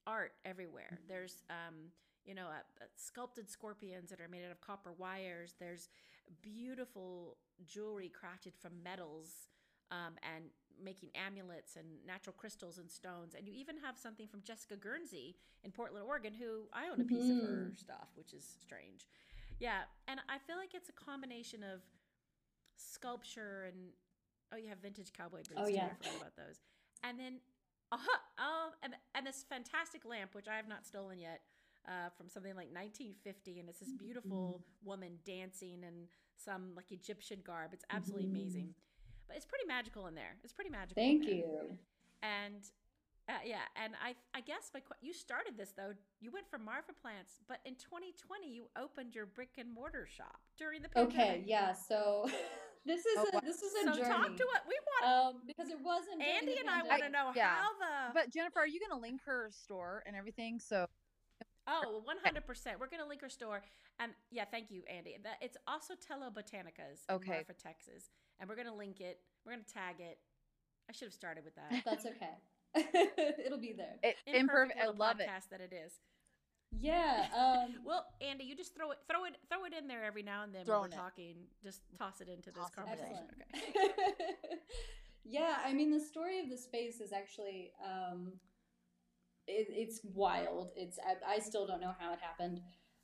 art 0.05 0.33
everywhere. 0.45 0.99
There's, 1.07 1.43
um, 1.49 1.91
you 2.25 2.35
know, 2.35 2.47
uh, 2.47 2.63
uh, 2.81 2.85
sculpted 2.95 3.49
scorpions 3.49 4.09
that 4.09 4.21
are 4.21 4.27
made 4.27 4.45
out 4.45 4.51
of 4.51 4.61
copper 4.61 4.93
wires. 4.97 5.55
There's 5.59 5.89
beautiful 6.41 7.37
jewelry 7.65 8.11
crafted 8.11 8.53
from 8.59 8.83
metals. 8.83 9.47
Um, 9.89 10.15
and 10.21 10.43
making 10.83 11.09
amulets 11.15 11.75
and 11.75 11.85
natural 12.05 12.35
crystals 12.37 12.77
and 12.77 12.89
stones. 12.89 13.35
And 13.35 13.47
you 13.47 13.53
even 13.55 13.77
have 13.83 13.97
something 13.97 14.27
from 14.27 14.41
Jessica 14.41 14.75
Guernsey 14.75 15.35
in 15.63 15.71
Portland, 15.71 16.05
Oregon, 16.07 16.33
who 16.33 16.67
I 16.73 16.89
own 16.89 17.01
a 17.01 17.03
piece 17.03 17.25
mm. 17.25 17.41
of 17.41 17.49
her 17.49 17.55
mm-hmm. 17.55 17.75
stuff, 17.75 18.09
which 18.15 18.33
is 18.33 18.45
strange. 18.61 19.07
Yeah, 19.59 19.81
and 20.07 20.19
I 20.29 20.37
feel 20.37 20.57
like 20.57 20.73
it's 20.73 20.89
a 20.89 20.93
combination 20.93 21.63
of 21.63 21.81
sculpture 22.77 23.65
and 23.67 23.93
Oh, 24.53 24.57
you 24.57 24.69
have 24.69 24.79
vintage 24.79 25.11
cowboy 25.13 25.37
boots. 25.37 25.57
Oh, 25.57 25.67
yeah. 25.67 25.87
Too. 25.87 25.91
I 25.91 25.95
forgot 25.95 26.15
about 26.21 26.35
those. 26.37 26.59
And 27.03 27.19
then, 27.19 27.33
uh, 27.91 27.97
oh, 28.39 28.69
and, 28.81 28.93
and 29.15 29.25
this 29.25 29.43
fantastic 29.47 30.05
lamp, 30.05 30.33
which 30.33 30.47
I 30.47 30.55
have 30.55 30.67
not 30.67 30.85
stolen 30.85 31.19
yet, 31.19 31.41
uh, 31.87 32.09
from 32.17 32.29
something 32.29 32.55
like 32.55 32.71
1950. 32.71 33.59
And 33.59 33.69
it's 33.69 33.79
this 33.79 33.91
beautiful 33.91 34.61
mm-hmm. 34.61 34.89
woman 34.89 35.19
dancing 35.25 35.83
in 35.83 36.07
some 36.37 36.71
like 36.75 36.91
Egyptian 36.91 37.39
garb. 37.45 37.71
It's 37.73 37.85
absolutely 37.89 38.27
mm-hmm. 38.27 38.41
amazing. 38.41 38.73
But 39.27 39.35
it's 39.35 39.45
pretty 39.45 39.65
magical 39.67 40.07
in 40.07 40.15
there. 40.15 40.37
It's 40.43 40.53
pretty 40.53 40.71
magical. 40.71 41.03
Thank 41.03 41.25
you. 41.25 41.77
And 42.23 42.63
uh, 43.29 43.43
yeah, 43.43 43.67
and 43.75 43.93
I 43.99 44.15
I 44.31 44.39
guess 44.39 44.71
my 44.73 44.79
you 45.01 45.13
started 45.13 45.57
this 45.57 45.73
though. 45.75 45.91
You 46.21 46.31
went 46.31 46.49
from 46.49 46.63
Marfa 46.63 46.93
plants, 46.95 47.39
but 47.47 47.59
in 47.65 47.75
2020 47.75 48.47
you 48.47 48.71
opened 48.79 49.15
your 49.15 49.25
brick 49.25 49.59
and 49.59 49.67
mortar 49.67 50.07
shop 50.07 50.39
during 50.57 50.81
the 50.81 50.87
pandemic. 50.87 51.19
Okay, 51.19 51.43
yeah. 51.45 51.73
So 51.73 52.29
this 52.85 53.05
is 53.05 53.17
oh, 53.17 53.37
a, 53.37 53.41
this 53.43 53.61
is 53.61 53.73
a 53.83 53.91
so 53.91 53.99
journey. 53.99 54.15
talk 54.15 54.31
to 54.37 54.47
what 54.47 54.63
we 54.63 54.79
want. 54.79 55.03
Um, 55.03 55.41
because 55.45 55.67
it 55.69 55.79
wasn't 55.83 56.23
Andy 56.23 56.55
and 56.57 56.69
I 56.69 56.83
want 56.83 57.03
to 57.03 57.09
know 57.09 57.27
I, 57.27 57.33
yeah. 57.35 57.55
how 57.55 57.71
the. 57.75 58.13
But 58.13 58.31
Jennifer, 58.31 58.59
are 58.59 58.67
you 58.67 58.79
going 58.79 58.97
to 58.97 59.01
link 59.01 59.21
her 59.25 59.49
store 59.51 60.03
and 60.05 60.15
everything? 60.15 60.59
So. 60.59 60.87
Oh, 61.67 62.01
100%. 62.25 62.47
We're 62.79 62.87
going 62.87 63.03
to 63.03 63.09
link 63.09 63.21
her 63.21 63.29
store. 63.29 63.61
And 63.99 64.13
yeah, 64.31 64.45
thank 64.49 64.71
you, 64.71 64.83
Andy. 64.87 65.17
That 65.21 65.35
It's 65.41 65.57
Assotello 65.67 66.31
Botanicas 66.33 67.03
okay. 67.09 67.25
in 67.25 67.37
Marfa, 67.37 67.53
Texas. 67.61 68.09
And 68.39 68.47
we're 68.47 68.55
going 68.55 68.69
to 68.69 68.73
link 68.73 69.01
it. 69.01 69.19
We're 69.45 69.51
going 69.51 69.65
to 69.65 69.73
tag 69.73 69.95
it. 69.99 70.17
I 70.89 70.93
should 70.93 71.07
have 71.07 71.13
started 71.13 71.43
with 71.43 71.55
that. 71.55 71.83
That's 71.83 72.05
okay. 72.05 72.39
It'll 73.45 73.59
be 73.59 73.73
there. 73.73 73.95
It, 74.03 74.15
imperfect. 74.27 74.79
I 74.81 74.87
love 74.87 75.19
it. 75.19 75.27
That 75.51 75.61
it 75.61 75.73
is. 75.73 75.93
Yeah. 76.71 77.25
Um, 77.35 77.75
well, 77.85 78.05
Andy, 78.21 78.43
you 78.43 78.55
just 78.55 78.75
throw 78.75 78.91
it, 78.91 78.97
throw 79.09 79.25
it, 79.25 79.37
throw 79.49 79.65
it 79.65 79.73
in 79.73 79.87
there 79.87 80.03
every 80.03 80.23
now 80.23 80.43
and 80.43 80.53
then 80.53 80.65
when 80.65 80.79
we're 80.79 80.87
it. 80.87 80.93
talking. 80.93 81.35
Just 81.63 81.81
toss 81.97 82.21
it 82.21 82.27
into 82.27 82.51
toss 82.51 82.69
this 82.69 82.75
conversation. 82.75 83.25
Okay. 83.55 84.35
yeah, 85.23 85.57
I 85.65 85.73
mean, 85.73 85.91
the 85.91 85.99
story 85.99 86.39
of 86.39 86.49
the 86.49 86.57
space 86.57 86.99
is 86.99 87.13
actually 87.13 87.71
um, 87.83 88.33
it, 89.47 89.67
it's 89.69 90.01
wild. 90.13 90.71
It's 90.75 90.99
I, 90.99 91.35
I, 91.35 91.39
still 91.39 91.65
don't 91.65 91.81
know 91.81 91.95
how 91.97 92.13
it 92.13 92.19
happened 92.19 92.61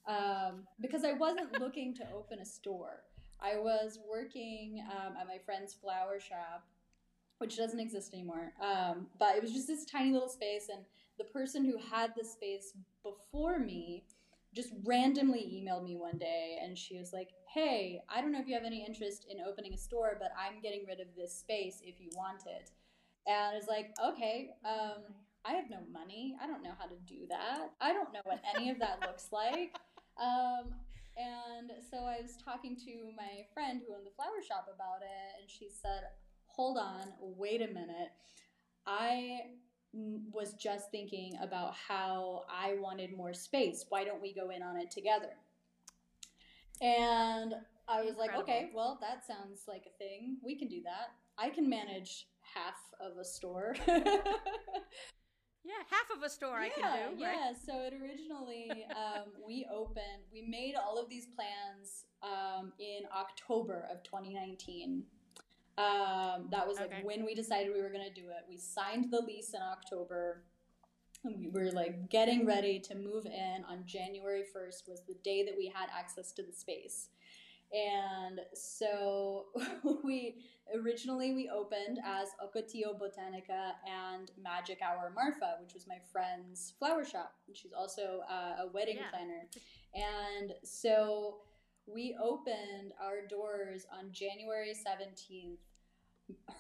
um, 0.07 0.65
because 0.81 1.03
I 1.03 1.13
wasn't 1.13 1.59
looking 1.59 1.95
to 1.95 2.03
open 2.15 2.39
a 2.39 2.45
store. 2.45 3.03
I 3.41 3.57
was 3.57 3.99
working 4.09 4.83
um, 4.91 5.15
at 5.19 5.27
my 5.27 5.37
friend's 5.45 5.73
flower 5.73 6.19
shop 6.19 6.65
which 7.43 7.57
doesn't 7.57 7.81
exist 7.81 8.13
anymore. 8.13 8.53
Um, 8.61 9.07
but 9.19 9.35
it 9.35 9.41
was 9.41 9.51
just 9.51 9.67
this 9.67 9.83
tiny 9.83 10.13
little 10.13 10.29
space, 10.29 10.69
and 10.71 10.85
the 11.17 11.25
person 11.25 11.65
who 11.65 11.77
had 11.77 12.13
the 12.17 12.23
space 12.23 12.71
before 13.03 13.59
me 13.59 14.05
just 14.55 14.69
randomly 14.85 15.41
emailed 15.41 15.83
me 15.83 15.97
one 15.97 16.17
day, 16.17 16.57
and 16.63 16.77
she 16.77 16.97
was 16.97 17.11
like, 17.11 17.31
"Hey, 17.53 18.01
I 18.07 18.21
don't 18.21 18.31
know 18.31 18.39
if 18.39 18.47
you 18.47 18.53
have 18.53 18.63
any 18.63 18.85
interest 18.85 19.25
in 19.29 19.41
opening 19.41 19.73
a 19.73 19.77
store, 19.77 20.15
but 20.17 20.31
I'm 20.39 20.61
getting 20.61 20.85
rid 20.87 21.01
of 21.01 21.07
this 21.17 21.37
space 21.37 21.81
if 21.83 21.99
you 21.99 22.11
want 22.15 22.43
it." 22.45 22.71
And 23.27 23.35
I 23.35 23.53
was 23.53 23.67
like, 23.67 23.93
"Okay." 24.01 24.51
Um, 24.63 25.03
I 25.43 25.51
have 25.51 25.69
no 25.69 25.79
money. 25.91 26.37
I 26.41 26.47
don't 26.47 26.63
know 26.63 26.75
how 26.79 26.85
to 26.85 26.95
do 27.05 27.27
that. 27.27 27.71
I 27.81 27.91
don't 27.91 28.13
know 28.13 28.21
what 28.23 28.39
any 28.55 28.69
of 28.69 28.79
that 28.79 29.01
looks 29.01 29.27
like. 29.33 29.75
Um, 30.15 30.75
and 31.17 31.71
so 31.91 32.05
I 32.05 32.21
was 32.21 32.37
talking 32.37 32.77
to 32.85 33.11
my 33.17 33.45
friend 33.53 33.81
who 33.85 33.93
owned 33.93 34.05
the 34.05 34.15
flower 34.15 34.41
shop 34.47 34.69
about 34.73 35.01
it, 35.01 35.41
and 35.41 35.51
she 35.51 35.67
said, 35.67 36.07
hold 36.55 36.77
on, 36.77 37.13
wait 37.19 37.61
a 37.61 37.67
minute. 37.67 38.11
I 38.85 39.39
was 39.93 40.53
just 40.53 40.91
thinking 40.91 41.37
about 41.41 41.73
how 41.75 42.43
I 42.49 42.75
wanted 42.79 43.15
more 43.15 43.33
space. 43.33 43.85
Why 43.89 44.03
don't 44.03 44.21
we 44.21 44.33
go 44.33 44.49
in 44.49 44.63
on 44.63 44.77
it 44.77 44.91
together? 44.91 45.35
And 46.81 47.53
I 47.87 48.01
was 48.01 48.11
Incredible. 48.11 48.19
like, 48.19 48.35
okay, 48.37 48.71
well, 48.73 48.97
that 49.01 49.25
sounds 49.25 49.63
like 49.67 49.83
a 49.87 49.97
thing. 49.97 50.37
We 50.43 50.57
can 50.57 50.67
do 50.67 50.81
that. 50.83 51.11
I 51.37 51.49
can 51.49 51.69
manage 51.69 52.27
half 52.41 52.75
of 52.99 53.17
a 53.17 53.25
store. 53.25 53.75
yeah, 53.87 54.03
half 55.89 56.15
of 56.15 56.23
a 56.23 56.29
store 56.29 56.59
yeah, 56.59 56.65
I 56.65 56.69
can 56.69 57.17
do. 57.17 57.23
Right? 57.23 57.35
Yeah, 57.35 57.53
so 57.53 57.81
it 57.81 57.93
originally, 57.93 58.85
um, 58.91 59.25
we 59.45 59.67
opened, 59.73 60.25
we 60.31 60.41
made 60.47 60.75
all 60.75 60.97
of 60.99 61.09
these 61.09 61.27
plans 61.27 62.05
um, 62.21 62.73
in 62.79 63.01
October 63.15 63.87
of 63.91 64.03
2019. 64.03 65.03
Um, 65.77 66.49
that 66.51 66.67
was 66.67 66.77
like 66.77 66.93
okay. 66.93 67.01
when 67.03 67.25
we 67.25 67.33
decided 67.33 67.73
we 67.73 67.81
were 67.81 67.89
going 67.89 68.07
to 68.07 68.13
do 68.13 68.27
it. 68.27 68.45
We 68.47 68.57
signed 68.57 69.11
the 69.11 69.21
lease 69.21 69.53
in 69.53 69.61
October. 69.61 70.43
We 71.23 71.49
were 71.49 71.71
like 71.71 72.09
getting 72.09 72.45
ready 72.45 72.79
to 72.81 72.95
move 72.95 73.25
in 73.25 73.63
on 73.67 73.83
January 73.85 74.43
1st 74.43 74.89
was 74.89 75.01
the 75.07 75.15
day 75.23 75.43
that 75.43 75.55
we 75.57 75.71
had 75.73 75.87
access 75.97 76.31
to 76.33 76.43
the 76.43 76.51
space. 76.51 77.09
And 77.73 78.41
so 78.53 79.45
we 80.03 80.35
originally 80.75 81.33
we 81.33 81.49
opened 81.49 81.99
as 82.05 82.29
Ocotillo 82.43 82.99
Botanica 82.99 83.71
and 83.87 84.29
Magic 84.41 84.79
Hour 84.81 85.11
Marfa, 85.15 85.55
which 85.61 85.73
was 85.73 85.87
my 85.87 85.97
friend's 86.11 86.73
flower 86.77 87.03
shop. 87.03 87.33
She's 87.53 87.73
also 87.73 88.21
uh, 88.29 88.63
a 88.63 88.67
wedding 88.71 88.97
yeah. 88.97 89.09
planner. 89.09 89.47
And 89.95 90.53
so 90.63 91.37
we 91.85 92.15
opened 92.21 92.93
our 93.01 93.27
doors 93.27 93.85
on 93.91 94.11
January 94.11 94.73
17th. 94.73 95.57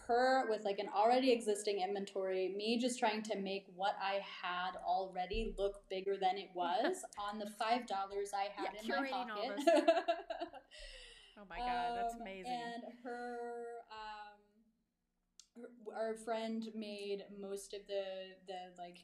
Her 0.07 0.45
with 0.49 0.65
like 0.65 0.79
an 0.79 0.89
already 0.93 1.31
existing 1.31 1.79
inventory, 1.79 2.53
me 2.55 2.77
just 2.77 2.99
trying 2.99 3.23
to 3.23 3.37
make 3.37 3.65
what 3.75 3.95
I 4.01 4.19
had 4.41 4.75
already 4.85 5.53
look 5.57 5.87
bigger 5.89 6.17
than 6.19 6.37
it 6.37 6.49
was 6.53 6.97
on 7.17 7.39
the 7.39 7.47
five 7.57 7.87
dollars 7.87 8.31
I 8.35 8.49
had 8.61 8.73
yeah, 8.75 8.95
in 8.95 9.03
my 9.03 9.09
pocket. 9.09 9.63
oh 11.39 11.45
my 11.49 11.57
god, 11.59 11.97
that's 11.97 12.15
um, 12.15 12.21
amazing! 12.21 12.51
And 12.51 12.83
her, 13.05 13.37
um, 13.89 15.63
her, 15.95 15.97
our 15.97 16.15
friend 16.15 16.65
made 16.75 17.23
most 17.39 17.73
of 17.73 17.87
the 17.87 18.03
the 18.45 18.77
like 18.77 18.97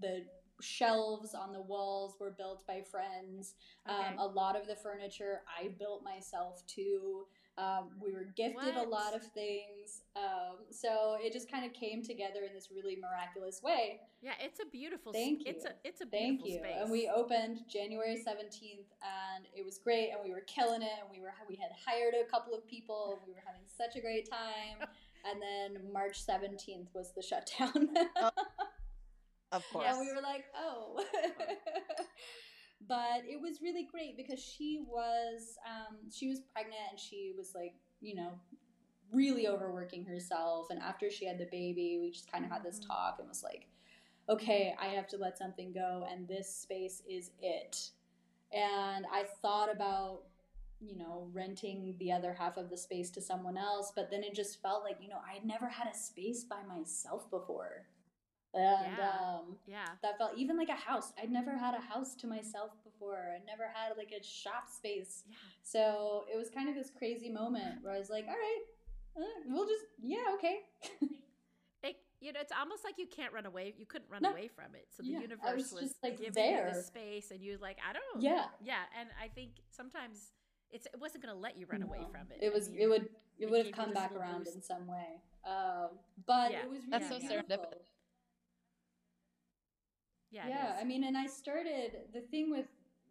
the 0.00 0.24
shelves 0.60 1.34
on 1.34 1.52
the 1.52 1.60
walls 1.60 2.16
were 2.18 2.30
built 2.30 2.66
by 2.66 2.82
friends. 2.82 3.54
Um, 3.86 3.96
okay. 3.96 4.08
Um, 4.08 4.18
a 4.18 4.26
lot 4.26 4.60
of 4.60 4.66
the 4.66 4.76
furniture 4.76 5.42
I 5.46 5.68
built 5.68 6.02
myself 6.02 6.62
too. 6.66 7.26
Um, 7.58 7.88
we 8.02 8.12
were 8.12 8.26
gifted 8.36 8.74
what? 8.74 8.86
a 8.86 8.88
lot 8.88 9.14
of 9.14 9.22
things. 9.22 10.02
Um, 10.14 10.58
so 10.70 11.16
it 11.18 11.32
just 11.32 11.50
kind 11.50 11.64
of 11.64 11.72
came 11.72 12.02
together 12.02 12.40
in 12.46 12.52
this 12.54 12.68
really 12.74 12.96
miraculous 13.00 13.62
way. 13.62 14.00
Yeah, 14.20 14.32
it's 14.40 14.60
a 14.60 14.66
beautiful 14.70 15.12
Thank 15.12 15.40
you. 15.40 15.52
It's 15.52 15.64
a 15.64 15.70
it's 15.82 16.02
a 16.02 16.06
Thank 16.06 16.44
you. 16.44 16.58
Space. 16.58 16.76
And 16.80 16.90
we 16.90 17.08
opened 17.08 17.60
January 17.66 18.16
17th 18.16 18.92
and 19.00 19.46
it 19.56 19.64
was 19.64 19.78
great 19.78 20.10
and 20.10 20.18
we 20.22 20.32
were 20.32 20.42
killing 20.46 20.82
it 20.82 20.92
and 21.00 21.08
we 21.10 21.20
were 21.20 21.32
we 21.48 21.56
had 21.56 21.70
hired 21.86 22.14
a 22.14 22.30
couple 22.30 22.54
of 22.54 22.66
people. 22.66 23.20
We 23.26 23.32
were 23.32 23.42
having 23.44 23.62
such 23.66 23.96
a 23.96 24.00
great 24.00 24.28
time. 24.30 24.88
and 25.24 25.40
then 25.40 25.92
March 25.92 26.24
17th 26.26 26.88
was 26.94 27.12
the 27.16 27.22
shutdown. 27.22 27.88
Of 29.56 29.64
course. 29.72 29.86
And 29.88 29.98
we 30.00 30.12
were 30.14 30.22
like, 30.22 30.44
oh. 30.54 31.02
but 32.88 33.24
it 33.26 33.40
was 33.40 33.62
really 33.62 33.88
great 33.90 34.16
because 34.16 34.38
she 34.38 34.84
was 34.86 35.56
um, 35.66 35.96
she 36.12 36.28
was 36.28 36.40
pregnant 36.52 36.82
and 36.90 37.00
she 37.00 37.32
was 37.36 37.52
like, 37.54 37.74
you 38.00 38.14
know, 38.14 38.32
really 39.12 39.48
overworking 39.48 40.04
herself. 40.04 40.66
And 40.70 40.80
after 40.80 41.10
she 41.10 41.26
had 41.26 41.38
the 41.38 41.48
baby, 41.50 41.98
we 42.00 42.10
just 42.10 42.30
kind 42.30 42.44
of 42.44 42.50
had 42.50 42.62
this 42.62 42.78
mm-hmm. 42.78 42.90
talk 42.90 43.16
and 43.18 43.28
was 43.28 43.42
like, 43.42 43.66
okay, 44.28 44.74
I 44.80 44.88
have 44.88 45.06
to 45.08 45.16
let 45.16 45.38
something 45.38 45.72
go, 45.72 46.06
and 46.10 46.28
this 46.28 46.54
space 46.54 47.02
is 47.08 47.30
it. 47.40 47.90
And 48.52 49.06
I 49.12 49.24
thought 49.40 49.72
about 49.72 50.22
you 50.80 50.98
know, 50.98 51.28
renting 51.32 51.94
the 51.98 52.12
other 52.12 52.34
half 52.34 52.58
of 52.58 52.68
the 52.68 52.76
space 52.76 53.10
to 53.10 53.20
someone 53.20 53.56
else. 53.56 53.92
But 53.96 54.10
then 54.10 54.22
it 54.22 54.34
just 54.34 54.60
felt 54.60 54.84
like, 54.84 54.98
you 55.00 55.08
know, 55.08 55.20
I 55.26 55.32
had 55.32 55.46
never 55.46 55.68
had 55.68 55.88
a 55.88 55.96
space 55.96 56.44
by 56.44 56.62
myself 56.68 57.30
before 57.30 57.86
and 58.56 58.96
yeah. 58.98 59.10
um 59.20 59.56
yeah 59.66 59.86
that 60.02 60.16
felt 60.18 60.32
even 60.36 60.56
like 60.56 60.68
a 60.68 60.72
house 60.72 61.12
i'd 61.22 61.30
never 61.30 61.56
had 61.56 61.74
a 61.74 61.80
house 61.80 62.14
to 62.14 62.26
myself 62.26 62.70
before 62.84 63.28
i 63.34 63.44
never 63.46 63.64
had 63.72 63.96
like 63.96 64.12
a 64.18 64.24
shop 64.24 64.68
space 64.68 65.24
yeah. 65.28 65.36
so 65.62 66.24
it 66.32 66.36
was 66.36 66.48
kind 66.50 66.68
of 66.68 66.74
this 66.74 66.90
crazy 66.96 67.30
moment 67.30 67.76
where 67.82 67.94
i 67.94 67.98
was 67.98 68.10
like 68.10 68.24
all 68.26 68.34
right 68.34 68.62
uh, 69.18 69.40
we'll 69.48 69.66
just 69.66 69.84
yeah 70.02 70.34
okay 70.34 70.60
it, 71.82 71.96
you 72.20 72.32
know 72.32 72.40
it's 72.40 72.52
almost 72.58 72.84
like 72.84 72.94
you 72.98 73.06
can't 73.06 73.32
run 73.32 73.46
away 73.46 73.74
you 73.78 73.86
couldn't 73.86 74.10
run 74.10 74.22
no. 74.22 74.30
away 74.30 74.48
from 74.48 74.74
it 74.74 74.86
so 74.96 75.02
the 75.02 75.10
yeah, 75.10 75.20
universe 75.20 75.56
was, 75.56 75.72
was, 75.72 75.82
just 75.82 75.96
like 76.02 76.18
giving 76.18 76.32
there. 76.34 76.68
you 76.68 76.74
the 76.74 76.82
space 76.82 77.30
and 77.30 77.40
you 77.40 77.52
was 77.52 77.60
like 77.60 77.76
i 77.88 77.92
don't 77.92 78.22
yeah 78.22 78.44
yeah 78.64 78.82
and 78.98 79.08
i 79.22 79.28
think 79.28 79.50
sometimes 79.70 80.32
it's 80.70 80.86
it 80.86 81.00
wasn't 81.00 81.22
going 81.22 81.34
to 81.34 81.40
let 81.40 81.56
you 81.56 81.66
run 81.70 81.80
no. 81.80 81.86
away 81.86 82.00
from 82.10 82.22
it 82.30 82.42
it 82.42 82.52
was 82.52 82.68
I 82.68 82.72
mean, 82.72 82.80
it 82.80 82.88
would 82.88 83.08
it 83.38 83.50
would 83.50 83.66
have 83.66 83.74
come 83.74 83.92
back 83.92 84.12
around 84.14 84.44
boost. 84.44 84.56
in 84.56 84.62
some 84.62 84.86
way 84.86 85.20
um, 85.46 85.90
but 86.26 86.50
yeah. 86.50 86.64
it 86.64 86.70
was 86.70 86.80
really 86.90 86.90
that's 86.90 87.08
so 87.08 87.18
serendipitous 87.18 87.95
yeah 90.30 90.48
yeah 90.48 90.76
i 90.80 90.84
mean 90.84 91.04
and 91.04 91.16
i 91.16 91.26
started 91.26 91.92
the 92.12 92.20
thing 92.20 92.50
with 92.50 92.66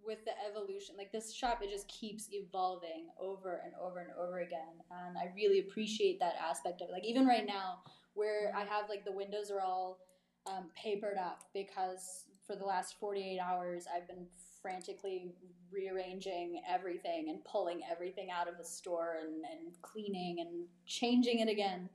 with 0.06 0.24
the 0.26 0.32
evolution 0.48 0.96
like 0.98 1.12
this 1.12 1.34
shop 1.34 1.62
it 1.64 1.70
just 1.70 1.88
keeps 1.88 2.30
evolving 2.32 3.08
over 3.20 3.62
and 3.66 3.74
over 3.82 4.00
and 4.00 4.10
over 4.20 4.40
again 4.40 4.82
and 5.08 5.18
i 5.18 5.32
really 5.36 5.60
appreciate 5.60 6.20
that 6.20 6.36
aspect 6.42 6.82
of 6.82 6.90
it 6.90 6.92
like 6.92 7.06
even 7.06 7.26
right 7.26 7.48
now 7.48 7.80
where 8.14 8.54
i 8.56 8.64
have 8.64 8.88
like 8.88 9.04
the 9.04 9.12
windows 9.12 9.50
are 9.50 9.62
all 9.62 10.00
um, 10.48 10.70
papered 10.76 11.18
up 11.18 11.44
because 11.54 12.26
for 12.46 12.56
the 12.56 12.66
last 12.66 13.00
48 13.00 13.40
hours, 13.40 13.86
I've 13.94 14.08
been 14.08 14.28
frantically 14.62 15.34
rearranging 15.72 16.62
everything 16.70 17.30
and 17.30 17.44
pulling 17.44 17.82
everything 17.90 18.30
out 18.32 18.48
of 18.48 18.58
the 18.58 18.64
store 18.64 19.18
and, 19.22 19.44
and 19.52 19.82
cleaning 19.82 20.40
and 20.40 20.66
changing 20.86 21.40
it 21.40 21.50
again. 21.50 21.90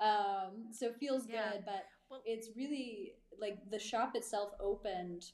Um, 0.00 0.72
so 0.72 0.86
it 0.86 0.96
feels 1.00 1.26
yeah. 1.28 1.52
good, 1.52 1.62
but 1.64 1.86
well, 2.10 2.22
it's 2.24 2.50
really 2.56 3.14
like 3.40 3.58
the 3.70 3.78
shop 3.78 4.14
itself 4.14 4.50
opened 4.60 5.32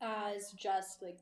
as 0.00 0.52
just 0.52 1.02
like 1.02 1.18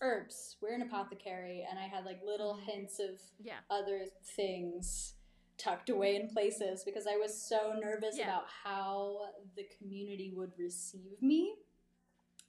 herbs. 0.00 0.56
We're 0.60 0.74
an 0.74 0.82
apothecary, 0.82 1.66
and 1.68 1.78
I 1.78 1.84
had 1.84 2.04
like 2.04 2.20
little 2.24 2.54
mm-hmm. 2.54 2.70
hints 2.70 2.98
of 2.98 3.20
yeah. 3.42 3.58
other 3.70 4.04
things 4.36 5.14
tucked 5.56 5.88
away 5.88 6.16
in 6.16 6.28
places 6.28 6.82
because 6.84 7.06
I 7.06 7.16
was 7.16 7.32
so 7.32 7.74
nervous 7.80 8.18
yeah. 8.18 8.24
about 8.24 8.44
how 8.64 9.28
the 9.56 9.64
community 9.78 10.32
would 10.34 10.50
receive 10.58 11.20
me 11.20 11.54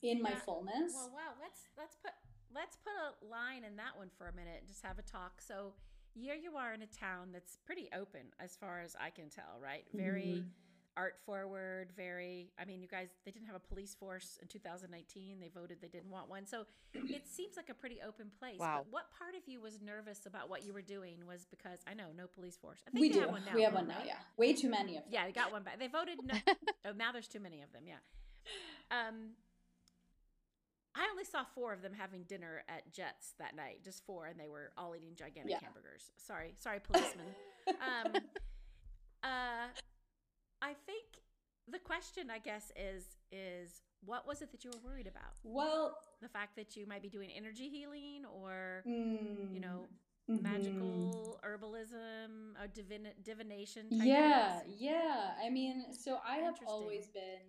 in 0.01 0.21
my 0.21 0.33
fullness. 0.33 0.93
Well, 0.93 1.11
wow, 1.13 1.33
let's 1.41 1.61
let's 1.77 1.95
put 1.95 2.11
let's 2.53 2.77
put 2.77 2.93
a 2.93 3.31
line 3.31 3.63
in 3.63 3.75
that 3.77 3.95
one 3.95 4.09
for 4.17 4.27
a 4.27 4.33
minute 4.33 4.57
and 4.59 4.67
just 4.67 4.83
have 4.83 4.99
a 4.99 5.03
talk. 5.03 5.41
So 5.41 5.73
here 6.13 6.35
you 6.35 6.55
are 6.55 6.73
in 6.73 6.81
a 6.81 6.87
town 6.87 7.29
that's 7.33 7.57
pretty 7.65 7.89
open 7.93 8.21
as 8.39 8.55
far 8.55 8.81
as 8.81 8.95
I 8.99 9.09
can 9.09 9.29
tell, 9.29 9.59
right? 9.61 9.83
Very 9.93 10.39
mm-hmm 10.39 10.64
art 10.97 11.15
forward, 11.25 11.89
very, 11.95 12.51
I 12.59 12.65
mean, 12.65 12.81
you 12.81 12.87
guys, 12.87 13.09
they 13.25 13.31
didn't 13.31 13.47
have 13.47 13.55
a 13.55 13.59
police 13.59 13.95
force 13.95 14.37
in 14.41 14.47
2019. 14.47 15.39
They 15.39 15.49
voted 15.49 15.77
they 15.81 15.87
didn't 15.87 16.09
want 16.09 16.29
one. 16.29 16.45
So 16.45 16.65
it 16.93 17.27
seems 17.27 17.57
like 17.57 17.69
a 17.69 17.73
pretty 17.73 17.99
open 18.05 18.31
place. 18.39 18.59
Wow. 18.59 18.83
But 18.83 18.93
what 18.93 19.03
part 19.17 19.35
of 19.35 19.41
you 19.47 19.61
was 19.61 19.81
nervous 19.81 20.25
about 20.25 20.49
what 20.49 20.65
you 20.65 20.73
were 20.73 20.81
doing 20.81 21.17
was 21.27 21.45
because 21.49 21.79
I 21.87 21.93
know 21.93 22.05
no 22.15 22.27
police 22.27 22.57
force. 22.57 22.79
I 22.87 22.91
think 22.91 23.01
we 23.01 23.09
do. 23.09 23.21
Have 23.21 23.31
one 23.31 23.43
now, 23.45 23.55
we 23.55 23.63
have 23.63 23.73
one 23.73 23.87
now, 23.87 23.97
right? 23.97 24.07
yeah. 24.07 24.19
Way 24.37 24.53
too 24.53 24.69
many 24.69 24.97
of 24.97 25.03
them. 25.03 25.11
Yeah, 25.11 25.25
they 25.25 25.31
got 25.31 25.51
one 25.51 25.63
back. 25.63 25.79
They 25.79 25.87
voted 25.87 26.19
no. 26.23 26.35
oh, 26.85 26.91
now 26.95 27.11
there's 27.11 27.27
too 27.27 27.39
many 27.39 27.61
of 27.61 27.71
them, 27.73 27.83
yeah. 27.87 28.01
Um, 28.91 29.31
I 30.95 31.07
only 31.11 31.25
saw 31.25 31.43
four 31.53 31.73
of 31.73 31.81
them 31.81 31.91
having 31.93 32.23
dinner 32.23 32.63
at 32.69 32.93
Jett's 32.93 33.33
that 33.39 33.55
night, 33.55 33.83
just 33.83 34.05
four, 34.05 34.27
and 34.27 34.39
they 34.39 34.47
were 34.47 34.71
all 34.77 34.95
eating 34.95 35.13
gigantic 35.15 35.51
yeah. 35.51 35.57
hamburgers. 35.61 36.11
Sorry, 36.15 36.53
sorry, 36.57 36.79
policeman. 36.79 37.25
um, 37.67 38.13
uh, 39.23 39.67
I 40.65 40.73
think 40.87 41.05
the 41.69 41.77
question, 41.77 42.31
I 42.31 42.39
guess, 42.39 42.71
is 42.75 43.03
is 43.31 43.83
what 44.03 44.27
was 44.27 44.41
it 44.41 44.51
that 44.51 44.63
you 44.63 44.71
were 44.73 44.89
worried 44.89 45.07
about? 45.07 45.33
Well, 45.43 45.97
the 46.21 46.29
fact 46.29 46.55
that 46.55 46.75
you 46.75 46.87
might 46.87 47.03
be 47.03 47.09
doing 47.09 47.29
energy 47.35 47.69
healing, 47.69 48.23
or 48.25 48.83
mm, 48.87 49.53
you 49.53 49.59
know, 49.59 49.87
mm-hmm. 50.29 50.41
magical 50.41 51.39
herbalism, 51.45 52.59
or 52.59 52.67
divin- 52.67 53.13
divination. 53.23 53.85
yeah, 53.91 54.61
yeah. 54.67 55.31
I 55.45 55.51
mean, 55.51 55.85
so 55.91 56.17
I 56.27 56.37
have 56.37 56.55
always 56.65 57.07
been. 57.07 57.45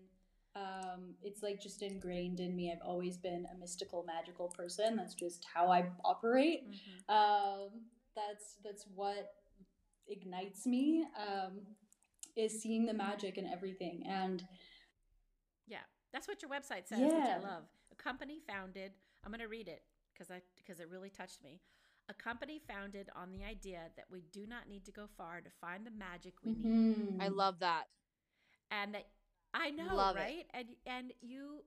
Um, 0.55 1.15
it's 1.23 1.43
like 1.43 1.61
just 1.61 1.83
ingrained 1.83 2.41
in 2.41 2.57
me. 2.57 2.73
I've 2.73 2.87
always 2.87 3.19
been 3.19 3.47
a 3.55 3.59
mystical, 3.59 4.05
magical 4.07 4.49
person. 4.49 4.97
That's 4.97 5.15
just 5.15 5.47
how 5.53 5.71
I 5.71 5.87
operate. 6.05 6.71
Mm-hmm. 6.71 7.15
Um, 7.15 7.69
that's 8.15 8.57
that's 8.63 8.87
what 8.95 9.33
ignites 10.09 10.67
me. 10.67 11.07
Um, 11.19 11.61
is 12.37 12.61
seeing 12.61 12.87
the 12.87 12.95
magic 12.95 13.39
in 13.39 13.47
everything 13.47 14.03
and 14.07 14.45
yeah 15.67 15.79
that's 16.13 16.29
what 16.29 16.43
your 16.43 16.51
website 16.51 16.87
says 16.87 17.01
yeah. 17.01 17.07
which 17.07 17.29
i 17.29 17.39
love 17.39 17.65
a 17.93 17.95
company 18.03 18.41
founded 18.47 18.93
i'm 19.25 19.33
going 19.33 19.41
to 19.41 19.49
read 19.49 19.69
it 19.69 19.83
because 20.13 20.31
i 20.31 20.41
because 20.57 20.81
it 20.81 20.89
really 20.91 21.11
touched 21.11 21.43
me 21.43 21.61
a 22.09 22.15
company 22.15 22.61
founded 22.69 23.09
on 23.17 23.33
the 23.33 23.45
idea 23.45 23.81
that 23.97 24.05
we 24.11 24.23
do 24.33 24.47
not 24.47 24.69
need 24.69 24.85
to 24.85 24.93
go 24.93 25.07
far 25.17 25.41
to 25.41 25.51
find 25.61 25.85
the 25.87 25.91
magic 25.91 26.35
we 26.45 26.53
mm-hmm. 26.53 26.89
need 26.89 27.19
i 27.21 27.29
love 27.29 27.59
that 27.61 27.85
and 28.71 28.95
that 28.95 29.09
i 29.55 29.71
know 29.71 29.95
love 29.95 30.17
right 30.17 30.41
it. 30.41 30.47
and 30.55 30.67
and 30.87 31.13
you 31.21 31.63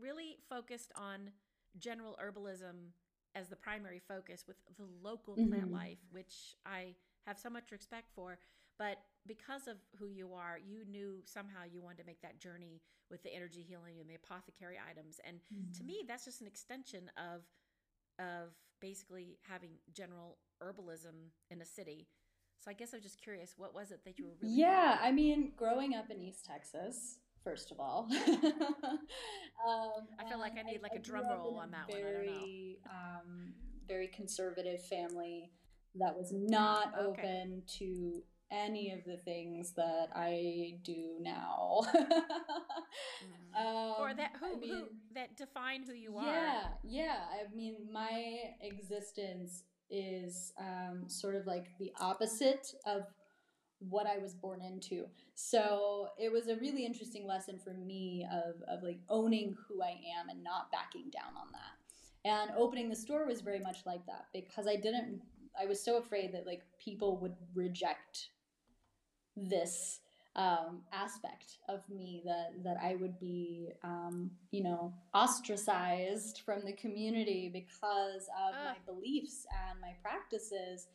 really 0.00 0.38
focused 0.48 0.92
on 0.96 1.30
general 1.78 2.18
herbalism 2.22 2.90
as 3.34 3.48
the 3.48 3.56
primary 3.56 4.00
focus 4.06 4.44
with 4.46 4.56
the 4.76 4.84
local 5.02 5.34
mm-hmm. 5.36 5.52
plant 5.52 5.72
life 5.72 5.98
which 6.10 6.56
i 6.66 6.94
have 7.26 7.38
so 7.38 7.48
much 7.48 7.70
respect 7.70 8.06
for 8.14 8.38
but 8.78 8.98
because 9.26 9.68
of 9.68 9.76
who 9.98 10.08
you 10.08 10.32
are, 10.34 10.58
you 10.58 10.84
knew 10.90 11.16
somehow 11.24 11.60
you 11.70 11.80
wanted 11.80 11.98
to 11.98 12.06
make 12.06 12.20
that 12.22 12.40
journey 12.40 12.82
with 13.10 13.22
the 13.22 13.34
energy 13.34 13.64
healing 13.66 14.00
and 14.00 14.08
the 14.08 14.14
apothecary 14.14 14.76
items. 14.90 15.20
And 15.26 15.36
mm-hmm. 15.36 15.72
to 15.78 15.84
me, 15.84 16.02
that's 16.08 16.24
just 16.24 16.40
an 16.40 16.46
extension 16.46 17.10
of 17.16 17.42
of 18.18 18.50
basically 18.80 19.38
having 19.42 19.70
general 19.94 20.38
herbalism 20.62 21.30
in 21.50 21.60
a 21.62 21.64
city. 21.64 22.08
So 22.58 22.70
I 22.70 22.74
guess 22.74 22.92
I'm 22.94 23.00
just 23.00 23.20
curious, 23.20 23.54
what 23.56 23.74
was 23.74 23.90
it 23.90 24.04
that 24.04 24.18
you 24.18 24.26
were 24.26 24.34
really 24.40 24.54
Yeah, 24.54 24.98
I 25.00 25.10
mean, 25.10 25.52
growing 25.56 25.94
up 25.94 26.10
in 26.10 26.20
East 26.20 26.44
Texas, 26.44 27.18
first 27.42 27.72
of 27.72 27.80
all. 27.80 28.08
um, 28.12 30.06
I 30.18 30.28
feel 30.28 30.38
like 30.38 30.52
I 30.58 30.62
need 30.62 30.80
like 30.82 30.94
a 30.94 31.00
drum 31.00 31.24
roll 31.28 31.58
on 31.58 31.70
that 31.72 31.90
very, 31.90 32.02
one. 32.02 32.12
Very, 32.14 32.78
um, 32.88 33.52
very 33.88 34.08
conservative 34.08 34.84
family 34.84 35.50
that 35.96 36.16
was 36.16 36.32
not 36.32 36.94
okay. 36.98 37.22
open 37.22 37.62
to 37.78 38.22
any 38.52 38.92
of 38.92 39.04
the 39.04 39.16
things 39.16 39.72
that 39.76 40.08
I 40.14 40.74
do 40.84 41.16
now. 41.20 41.80
mm-hmm. 41.94 43.66
um, 43.66 43.94
or 43.98 44.14
that 44.14 44.32
who, 44.38 44.56
I 44.56 44.58
mean, 44.58 44.70
who, 44.70 44.84
that 45.14 45.36
define 45.36 45.84
who 45.84 45.94
you 45.94 46.16
are. 46.16 46.26
Yeah, 46.26 46.62
yeah. 46.84 47.16
I 47.32 47.54
mean, 47.54 47.76
my 47.92 48.34
existence 48.60 49.64
is 49.90 50.52
um, 50.58 51.04
sort 51.06 51.34
of 51.34 51.46
like 51.46 51.66
the 51.78 51.92
opposite 52.00 52.66
of 52.86 53.02
what 53.78 54.06
I 54.06 54.18
was 54.18 54.34
born 54.34 54.60
into. 54.62 55.06
So 55.34 56.08
it 56.18 56.30
was 56.30 56.48
a 56.48 56.56
really 56.56 56.86
interesting 56.86 57.26
lesson 57.26 57.58
for 57.58 57.74
me 57.74 58.26
of, 58.32 58.54
of 58.68 58.82
like 58.82 59.00
owning 59.08 59.56
who 59.66 59.82
I 59.82 59.98
am 60.20 60.28
and 60.30 60.44
not 60.44 60.70
backing 60.70 61.10
down 61.10 61.32
on 61.36 61.48
that. 61.52 61.72
And 62.24 62.56
opening 62.56 62.88
the 62.88 62.94
store 62.94 63.26
was 63.26 63.40
very 63.40 63.58
much 63.58 63.78
like 63.84 64.06
that 64.06 64.26
because 64.32 64.68
I 64.68 64.76
didn't 64.76 65.20
I 65.60 65.66
was 65.66 65.82
so 65.82 65.98
afraid 65.98 66.32
that 66.32 66.46
like 66.46 66.62
people 66.78 67.18
would 67.18 67.34
reject 67.54 68.30
this 69.36 70.00
um, 70.34 70.80
aspect 70.92 71.58
of 71.68 71.80
me 71.90 72.22
that 72.24 72.52
that 72.64 72.78
I 72.82 72.96
would 72.96 73.18
be, 73.20 73.68
um, 73.84 74.30
you 74.50 74.62
know, 74.62 74.94
ostracized 75.14 76.42
from 76.44 76.64
the 76.64 76.72
community 76.72 77.50
because 77.52 78.28
of 78.48 78.54
uh. 78.54 78.64
my 78.64 78.76
beliefs 78.86 79.46
and 79.68 79.80
my 79.80 79.94
practices. 80.02 80.86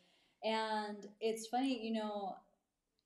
And 0.44 1.08
it's 1.20 1.48
funny, 1.48 1.80
you 1.86 1.94
know, 1.94 2.36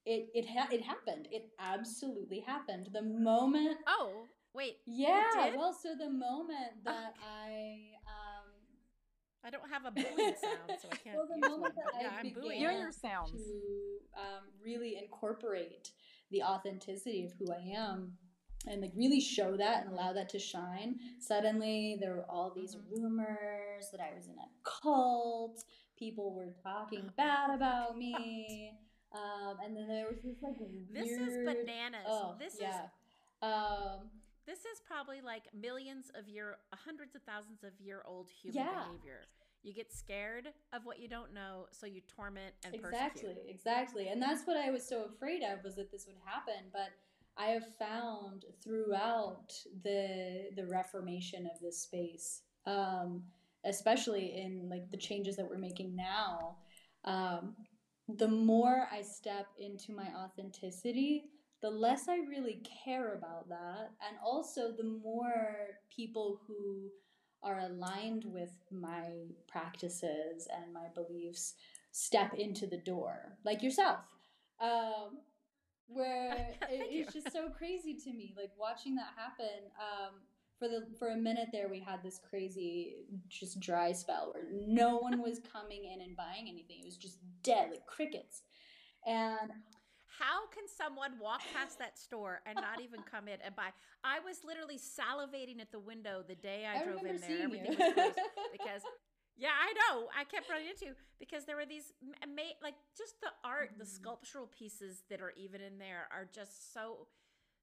it 0.06 0.30
it 0.34 0.46
ha- 0.48 0.70
it 0.72 0.82
happened. 0.82 1.28
It 1.32 1.50
absolutely 1.60 2.40
happened. 2.40 2.90
The 2.94 3.02
moment. 3.02 3.78
Oh 3.88 4.26
wait. 4.54 4.78
Yeah. 4.86 5.56
Well, 5.56 5.74
so 5.74 5.96
the 5.98 6.10
moment 6.10 6.84
that 6.86 7.14
I. 7.22 7.96
Um, 8.08 8.52
I 9.44 9.50
don't 9.50 9.68
have 9.72 9.86
a 9.86 9.92
booing 9.92 10.36
sound, 10.40 10.80
so 10.80 10.88
I 10.92 10.96
can't. 11.04 11.18
well, 11.18 11.28
the 11.28 11.36
use 11.36 11.50
moment 11.50 11.62
one, 11.62 11.72
that 11.76 12.02
yeah, 12.04 12.10
I 12.16 12.20
am 12.20 12.34
booing. 12.34 12.60
Hear 12.60 12.72
your 12.72 12.92
sounds. 12.92 13.32
To 13.32 13.38
um, 14.18 14.44
really 14.64 14.98
incorporate 14.98 15.92
the 16.32 16.44
authenticity 16.44 17.26
of 17.26 17.34
who 17.34 17.52
I 17.52 17.76
am, 17.76 18.14
and 18.68 18.82
like 18.82 18.92
really 18.96 19.20
show 19.20 19.58
that 19.58 19.86
and 19.86 19.94
allow 19.94 20.14
that 20.14 20.30
to 20.30 20.40
shine. 20.40 21.00
Suddenly, 21.20 21.98
there 22.00 22.16
were 22.16 22.30
all 22.30 22.52
these 22.56 22.76
mm-hmm. 22.76 23.04
rumors 23.04 23.90
that 23.92 24.02
I 24.02 24.16
was 24.16 24.28
in 24.28 24.36
a 24.36 24.50
cult. 24.64 25.64
People 25.98 26.34
were 26.34 26.54
talking 26.64 27.10
bad 27.18 27.52
about 27.54 27.98
me. 27.98 28.74
Um, 29.14 29.58
and 29.62 29.76
then 29.76 29.90
there 29.90 30.08
was 30.08 30.22
this 30.24 30.38
like 30.42 30.56
weird, 30.58 30.88
This 30.94 31.12
is 31.12 31.46
bananas. 31.46 32.08
Oh, 32.08 32.36
this 32.40 32.56
yeah. 32.62 32.70
is 32.70 32.76
um, 33.42 34.08
this 34.46 34.60
is 34.60 34.82
probably 34.86 35.22
like 35.22 35.44
millions 35.54 36.12
of 36.18 36.28
year, 36.28 36.58
hundreds 36.74 37.16
of 37.16 37.22
thousands 37.24 37.64
of 37.64 37.72
year 37.80 38.04
old 38.06 38.30
human 38.30 38.66
yeah. 38.66 38.86
behavior. 38.86 39.22
You 39.64 39.74
get 39.74 39.94
scared 39.94 40.48
of 40.74 40.86
what 40.86 41.00
you 41.00 41.08
don't 41.08 41.34
know, 41.34 41.68
so 41.72 41.86
you 41.86 42.02
torment 42.08 42.56
and 42.66 42.74
exactly, 42.74 43.22
persecute. 43.22 43.50
exactly. 43.50 44.08
And 44.10 44.22
that's 44.22 44.46
what 44.46 44.58
I 44.58 44.72
was 44.72 44.88
so 44.88 45.06
afraid 45.06 45.44
of 45.44 45.64
was 45.64 45.76
that 45.76 45.92
this 45.92 46.08
would 46.08 46.18
happen. 46.26 46.70
But 46.74 46.90
I 47.38 47.48
have 47.48 47.76
found 47.78 48.46
throughout 48.64 49.54
the 49.84 50.50
the 50.56 50.66
reformation 50.68 51.46
of 51.46 51.60
this 51.62 51.82
space, 51.82 52.42
um, 52.66 53.24
especially 53.66 54.42
in 54.42 54.68
like 54.70 54.90
the 54.92 54.98
changes 54.98 55.36
that 55.38 55.48
we're 55.48 55.58
making 55.58 55.96
now, 55.96 56.58
um, 57.06 57.56
the 58.08 58.28
more 58.28 58.88
I 58.92 59.02
step 59.02 59.48
into 59.60 59.94
my 59.94 60.08
authenticity, 60.16 61.26
the 61.62 61.70
less 61.70 62.08
I 62.10 62.18
really 62.18 62.62
care 62.84 63.14
about 63.14 63.48
that. 63.50 63.92
And 64.08 64.18
also, 64.26 64.72
the 64.72 65.00
more 65.04 65.56
people 65.96 66.42
who 66.48 66.90
are 67.44 67.60
aligned 67.60 68.26
with 68.26 68.52
my 68.72 69.10
practices 69.48 70.48
and 70.56 70.74
my 70.74 70.88
beliefs 70.94 71.56
step 71.92 72.34
into 72.34 72.68
the 72.68 72.78
door, 72.78 73.38
like 73.44 73.64
yourself. 73.64 74.00
Um, 74.60 75.20
where 75.88 76.56
it, 76.70 76.88
it's 76.90 77.14
just 77.14 77.32
so 77.32 77.50
crazy 77.50 77.96
to 77.96 78.14
me, 78.14 78.34
like 78.38 78.52
watching 78.58 78.96
that 78.96 79.10
happen. 79.16 79.70
Um, 79.80 80.22
for 80.58 80.68
the 80.68 80.86
for 81.00 81.10
a 81.10 81.18
minute 81.18 81.50
there, 81.52 81.68
we 81.70 81.80
had 81.80 82.04
this 82.04 82.20
crazy 82.30 82.98
just 83.30 83.60
dry 83.60 83.92
spell 83.92 84.32
where 84.34 84.44
no 84.52 84.98
one 84.98 85.22
was 85.22 85.40
coming 85.52 85.86
in 85.86 86.02
and 86.02 86.16
buying 86.16 86.48
anything. 86.48 86.80
It 86.82 86.86
was 86.86 86.98
just 86.98 87.18
dead, 87.44 87.70
like 87.72 87.86
crickets. 87.88 88.44
And 89.06 89.52
how 90.20 90.48
can 90.52 90.68
someone 90.68 91.16
walk 91.20 91.42
past 91.56 91.80
that 91.80 91.98
store 91.98 92.42
and 92.46 92.56
not 92.56 92.82
even 92.82 93.02
come 93.12 93.28
in 93.28 93.40
and 93.44 93.56
buy? 93.56 93.72
I 94.04 94.20
was 94.20 94.44
literally 94.44 94.78
salivating 94.78 95.62
at 95.62 95.72
the 95.72 95.80
window 95.80 96.24
the 96.28 96.36
day 96.36 96.68
I, 96.68 96.82
I 96.82 96.84
drove 96.84 97.06
in 97.06 97.18
there. 97.18 97.44
Everything 97.44 97.78
was 97.78 97.94
closed 97.94 98.20
because 98.52 98.84
yeah, 99.38 99.56
I 99.58 99.74
know. 99.74 100.08
I 100.14 100.24
kept 100.24 100.50
running 100.50 100.68
into 100.68 100.94
because 101.20 101.46
there 101.46 101.56
were 101.56 101.66
these 101.66 101.94
like 102.62 102.76
just 102.98 103.20
the 103.22 103.32
art, 103.44 103.72
the 103.78 103.86
mm. 103.86 103.96
sculptural 103.96 104.48
pieces 104.48 105.04
that 105.10 105.22
are 105.22 105.34
even 105.38 105.62
in 105.62 105.80
there 105.80 106.08
are 106.12 106.28
just 106.32 106.74
so 106.74 107.08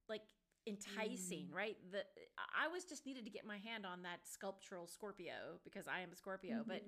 like 0.08 0.22
enticing, 0.68 1.48
mm. 1.48 1.57
right? 1.57 1.76
The 1.90 2.04
I 2.52 2.68
was 2.68 2.85
just 2.85 3.07
needed 3.07 3.24
to 3.24 3.31
get 3.31 3.46
my 3.46 3.57
hand 3.57 3.87
on 3.87 4.02
that 4.02 4.20
sculptural 4.28 4.87
Scorpio 4.87 5.57
because 5.64 5.88
I 5.88 6.00
am 6.00 6.12
a 6.12 6.16
Scorpio, 6.16 6.61
mm-hmm. 6.61 6.68
but 6.68 6.83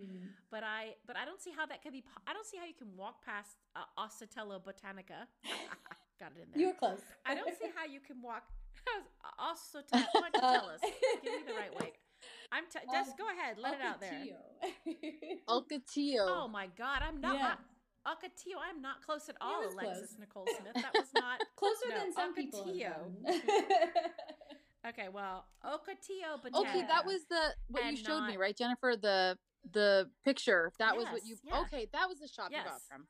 but 0.50 0.62
I 0.62 1.00
but 1.06 1.16
I 1.16 1.24
don't 1.24 1.40
see 1.40 1.52
how 1.56 1.64
that 1.66 1.82
could 1.82 1.92
be. 1.92 2.04
I 2.26 2.32
don't 2.32 2.46
see 2.46 2.58
how 2.58 2.66
you 2.66 2.76
can 2.76 2.92
walk 2.96 3.24
past 3.24 3.56
uh, 3.74 3.88
Oscillata 3.98 4.60
botanica. 4.60 5.24
Got 6.20 6.32
it 6.36 6.44
in 6.44 6.52
there. 6.52 6.60
You 6.60 6.68
were 6.68 6.74
close. 6.74 7.00
I 7.24 7.34
don't 7.34 7.56
see 7.58 7.72
how 7.74 7.86
you 7.88 8.00
can 8.00 8.20
walk. 8.20 8.44
Why 10.12 10.28
don't 10.32 10.34
you 10.34 10.40
tell 10.40 10.68
us? 10.68 10.80
Give 11.24 11.32
me 11.32 11.40
the 11.46 11.54
right 11.54 11.74
way. 11.80 11.92
I'm 12.52 12.64
t- 12.64 12.80
just 12.92 13.16
go 13.16 13.24
ahead, 13.24 13.56
let 13.58 13.74
it 13.74 13.80
out 13.80 14.00
there. 14.00 14.12
Ocotillo. 15.48 16.28
Oh 16.28 16.48
my 16.48 16.68
God, 16.76 17.00
I'm 17.06 17.20
not. 17.20 17.36
Yeah. 17.36 17.54
Ocotillo, 18.06 18.56
I'm 18.58 18.80
not 18.80 19.02
close 19.04 19.28
at 19.28 19.36
all, 19.40 19.62
Alexis 19.62 19.76
close. 19.76 20.16
Nicole 20.18 20.46
Smith. 20.60 20.74
That 20.74 20.94
was 20.94 21.08
not 21.14 21.40
closer 21.56 21.88
no, 21.90 21.98
than 21.98 22.12
some 22.12 22.34
Ocotillo. 22.34 22.74
people. 22.74 23.12
okay, 24.88 25.08
well, 25.12 25.44
Ocotillo, 25.64 26.40
but 26.42 26.54
okay, 26.54 26.82
that 26.88 27.04
was 27.04 27.24
the 27.28 27.54
what 27.68 27.84
you 27.90 27.96
showed 27.96 28.20
not... 28.20 28.30
me, 28.30 28.36
right, 28.36 28.56
Jennifer? 28.56 28.94
The 29.00 29.36
the 29.70 30.08
picture. 30.24 30.72
That 30.78 30.94
yes, 30.94 30.96
was 30.96 31.12
what 31.12 31.26
you. 31.26 31.36
Yeah. 31.44 31.60
Okay, 31.60 31.88
that 31.92 32.08
was 32.08 32.18
the 32.18 32.28
shop 32.28 32.48
yes. 32.50 32.62
you 32.64 32.70
got 32.70 32.80
from. 32.88 33.06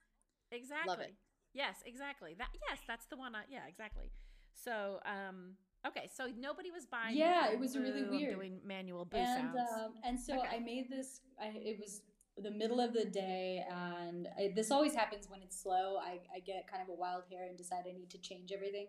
Exactly. 0.50 0.88
Love 0.88 1.00
it. 1.00 1.14
Yes, 1.54 1.76
exactly. 1.86 2.34
That 2.38 2.48
yes, 2.68 2.78
that's 2.88 3.06
the 3.06 3.16
one. 3.16 3.34
I, 3.34 3.42
yeah, 3.48 3.66
exactly. 3.68 4.10
So, 4.54 4.98
um, 5.06 5.56
Okay, 5.86 6.10
so 6.14 6.28
nobody 6.38 6.70
was 6.70 6.84
buying. 6.84 7.16
Yeah, 7.16 7.50
it 7.50 7.58
was 7.58 7.76
really 7.76 8.04
weird. 8.04 8.34
Doing 8.34 8.60
manual 8.66 9.06
boo 9.06 9.16
and, 9.16 9.54
sounds. 9.54 9.70
Um, 9.72 9.92
and 10.04 10.20
so 10.20 10.38
okay. 10.38 10.56
I 10.56 10.58
made 10.58 10.90
this. 10.90 11.20
I, 11.40 11.52
it 11.56 11.78
was 11.80 12.02
the 12.38 12.50
middle 12.50 12.80
of 12.80 12.92
the 12.92 13.04
day, 13.04 13.64
and 13.70 14.28
I, 14.38 14.52
this 14.54 14.70
always 14.70 14.94
happens 14.94 15.28
when 15.28 15.42
it's 15.42 15.60
slow. 15.60 15.96
I, 15.96 16.20
I 16.34 16.40
get 16.40 16.66
kind 16.70 16.82
of 16.82 16.88
a 16.88 16.94
wild 16.94 17.24
hair 17.30 17.46
and 17.46 17.56
decide 17.56 17.84
I 17.88 17.92
need 17.92 18.10
to 18.10 18.18
change 18.18 18.52
everything. 18.52 18.86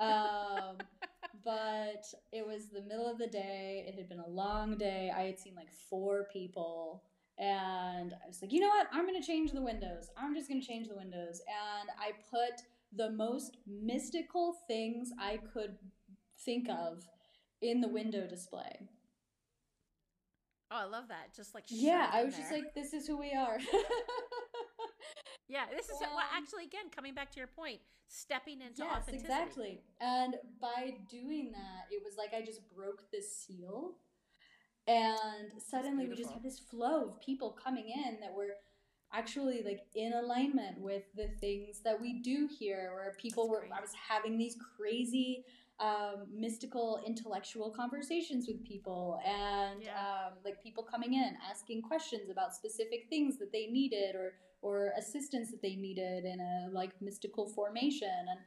Um, 0.00 0.78
but 1.44 2.04
it 2.32 2.46
was 2.46 2.68
the 2.68 2.82
middle 2.82 3.10
of 3.10 3.18
the 3.18 3.26
day. 3.26 3.84
It 3.86 3.94
had 3.94 4.08
been 4.08 4.20
a 4.20 4.28
long 4.28 4.76
day. 4.76 5.12
I 5.14 5.22
had 5.22 5.38
seen 5.38 5.54
like 5.54 5.72
four 5.90 6.28
people. 6.32 7.02
And 7.38 8.14
I 8.14 8.26
was 8.26 8.42
like, 8.42 8.52
you 8.52 8.60
know 8.60 8.68
what? 8.68 8.88
I'm 8.92 9.06
going 9.06 9.20
to 9.20 9.26
change 9.26 9.52
the 9.52 9.62
windows. 9.62 10.10
I'm 10.16 10.34
just 10.34 10.48
going 10.48 10.60
to 10.60 10.66
change 10.66 10.88
the 10.88 10.96
windows. 10.96 11.40
And 11.46 11.90
I 11.98 12.12
put 12.30 12.62
the 12.94 13.10
most 13.10 13.58
mystical 13.66 14.56
things 14.66 15.10
I 15.20 15.38
could 15.52 15.76
think 16.44 16.68
of 16.68 17.04
in 17.60 17.80
the 17.80 17.88
window 17.88 18.26
display. 18.26 18.88
Oh, 20.70 20.76
I 20.76 20.84
love 20.84 21.08
that. 21.08 21.34
Just 21.34 21.54
like 21.54 21.64
yeah, 21.68 22.10
I 22.12 22.24
was 22.24 22.34
there. 22.34 22.42
just 22.42 22.52
like, 22.52 22.74
this 22.74 22.92
is 22.92 23.06
who 23.06 23.16
we 23.16 23.32
are. 23.32 23.58
yeah, 25.48 25.64
this 25.74 25.86
is 25.86 25.92
um, 26.02 26.08
well, 26.14 26.24
actually 26.34 26.64
again 26.64 26.90
coming 26.94 27.14
back 27.14 27.30
to 27.32 27.38
your 27.38 27.46
point, 27.46 27.80
stepping 28.08 28.60
into 28.60 28.82
yes, 28.82 28.96
authenticity. 28.98 29.32
exactly. 29.32 29.80
And 30.00 30.36
by 30.60 30.94
doing 31.10 31.52
that, 31.52 31.86
it 31.90 32.02
was 32.04 32.16
like 32.18 32.34
I 32.34 32.44
just 32.44 32.60
broke 32.74 33.10
this 33.10 33.34
seal, 33.34 33.92
and 34.86 35.50
suddenly 35.58 36.06
we 36.06 36.16
just 36.16 36.32
had 36.32 36.42
this 36.42 36.58
flow 36.58 37.08
of 37.08 37.20
people 37.20 37.56
coming 37.62 37.88
in 37.88 38.20
that 38.20 38.34
were 38.34 38.56
actually 39.12 39.62
like 39.62 39.86
in 39.94 40.12
alignment 40.12 40.78
with 40.80 41.04
the 41.16 41.28
things 41.40 41.80
that 41.84 41.98
we 41.98 42.20
do 42.20 42.46
here 42.58 42.92
where 42.94 43.14
people 43.18 43.48
were 43.48 43.64
i 43.74 43.80
was 43.80 43.92
having 43.94 44.36
these 44.36 44.54
crazy 44.76 45.44
um, 45.80 46.26
mystical 46.34 47.00
intellectual 47.06 47.70
conversations 47.70 48.46
with 48.48 48.64
people 48.64 49.20
and 49.24 49.82
yeah. 49.82 49.92
um, 49.98 50.32
like 50.44 50.62
people 50.62 50.82
coming 50.82 51.14
in 51.14 51.34
asking 51.48 51.82
questions 51.82 52.30
about 52.30 52.54
specific 52.54 53.06
things 53.08 53.38
that 53.38 53.52
they 53.52 53.66
needed 53.66 54.16
or 54.16 54.32
or 54.60 54.92
assistance 54.98 55.50
that 55.52 55.62
they 55.62 55.76
needed 55.76 56.24
in 56.24 56.40
a 56.40 56.68
like 56.72 56.90
mystical 57.00 57.46
formation. 57.46 58.08
And 58.28 58.40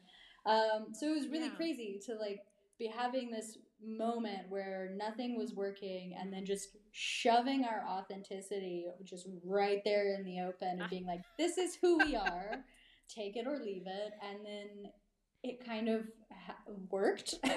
um, 0.45 0.93
so 0.93 1.07
it 1.07 1.15
was 1.15 1.27
really 1.27 1.45
yeah. 1.45 1.55
crazy 1.55 2.01
to 2.05 2.15
like 2.15 2.41
be 2.77 2.87
having 2.87 3.31
this 3.31 3.57
moment 3.83 4.49
where 4.49 4.91
nothing 4.97 5.37
was 5.37 5.53
working 5.53 6.15
and 6.19 6.31
then 6.31 6.45
just 6.45 6.77
shoving 6.91 7.63
our 7.63 7.83
authenticity 7.87 8.85
just 9.03 9.27
right 9.45 9.81
there 9.85 10.13
in 10.13 10.25
the 10.25 10.41
open 10.41 10.81
and 10.81 10.89
being 10.89 11.05
like 11.05 11.21
this 11.37 11.57
is 11.57 11.77
who 11.81 11.97
we 11.99 12.15
are. 12.15 12.55
Take 13.07 13.35
it 13.35 13.45
or 13.45 13.57
leave 13.57 13.87
it. 13.87 14.13
And 14.21 14.45
then 14.45 14.91
it 15.43 15.65
kind 15.65 15.89
of 15.89 16.05
ha- 16.31 16.57
worked. 16.89 17.35
yeah, 17.43 17.49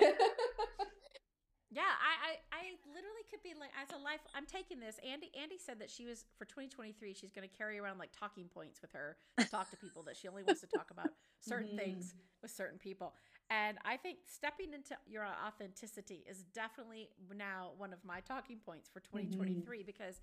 I, 1.82 2.12
I, 2.22 2.32
I 2.52 2.62
literally 2.88 3.24
could 3.30 3.42
be 3.42 3.52
like, 3.58 3.70
as 3.80 3.90
a 3.94 4.02
life, 4.02 4.20
I'm 4.34 4.46
taking 4.46 4.80
this. 4.80 4.96
Andy, 5.04 5.30
Andy 5.40 5.58
said 5.58 5.78
that 5.80 5.90
she 5.90 6.06
was 6.06 6.24
for 6.38 6.44
2023. 6.44 7.14
She's 7.14 7.32
going 7.32 7.48
to 7.48 7.56
carry 7.56 7.78
around 7.78 7.98
like 7.98 8.10
talking 8.18 8.46
points 8.52 8.80
with 8.80 8.92
her 8.92 9.16
to 9.38 9.48
talk 9.50 9.70
to 9.70 9.76
people. 9.76 10.02
that 10.04 10.16
she 10.16 10.28
only 10.28 10.42
wants 10.42 10.60
to 10.62 10.66
talk 10.68 10.90
about 10.90 11.08
certain 11.40 11.68
mm-hmm. 11.68 11.78
things 11.78 12.14
with 12.42 12.50
certain 12.50 12.78
people. 12.78 13.14
And 13.50 13.76
I 13.84 13.96
think 13.96 14.18
stepping 14.26 14.72
into 14.72 14.96
your 15.06 15.26
authenticity 15.26 16.24
is 16.28 16.44
definitely 16.54 17.10
now 17.36 17.72
one 17.76 17.92
of 17.92 17.98
my 18.04 18.20
talking 18.20 18.58
points 18.64 18.88
for 18.88 19.00
2023 19.00 19.60
mm-hmm. 19.60 19.86
because 19.86 20.20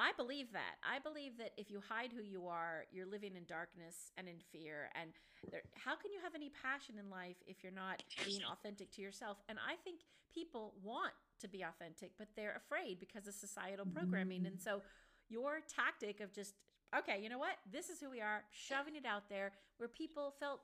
I 0.00 0.12
believe 0.16 0.50
that. 0.52 0.80
I 0.80 0.98
believe 0.98 1.36
that 1.36 1.52
if 1.58 1.70
you 1.70 1.82
hide 1.86 2.10
who 2.10 2.22
you 2.22 2.48
are, 2.48 2.84
you're 2.90 3.04
living 3.04 3.36
in 3.36 3.44
darkness 3.44 4.12
and 4.16 4.26
in 4.26 4.40
fear. 4.50 4.88
And 4.96 5.12
there, 5.52 5.60
how 5.76 5.94
can 5.94 6.10
you 6.10 6.20
have 6.24 6.34
any 6.34 6.48
passion 6.48 6.96
in 6.98 7.10
life 7.10 7.36
if 7.46 7.62
you're 7.62 7.76
not 7.76 8.02
being 8.24 8.40
authentic 8.50 8.90
to 8.96 9.02
yourself? 9.02 9.36
And 9.50 9.58
I 9.60 9.76
think 9.84 10.00
people 10.32 10.72
want 10.82 11.12
to 11.40 11.48
be 11.48 11.60
authentic, 11.62 12.12
but 12.18 12.28
they're 12.34 12.56
afraid 12.56 12.98
because 12.98 13.26
of 13.28 13.34
societal 13.34 13.84
programming. 13.84 14.46
And 14.46 14.58
so 14.58 14.80
your 15.28 15.60
tactic 15.68 16.20
of 16.20 16.32
just, 16.32 16.54
okay, 16.96 17.20
you 17.22 17.28
know 17.28 17.38
what? 17.38 17.60
This 17.70 17.90
is 17.90 18.00
who 18.00 18.08
we 18.08 18.22
are, 18.22 18.42
shoving 18.50 18.96
it 18.96 19.04
out 19.04 19.28
there 19.28 19.52
where 19.76 19.88
people 19.88 20.32
felt 20.40 20.60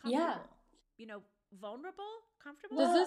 comfortable, 0.00 0.26
yeah. 0.26 0.38
you 0.98 1.06
know, 1.06 1.20
vulnerable, 1.60 2.22
comfortable. 2.42 2.76
Well, 2.76 3.06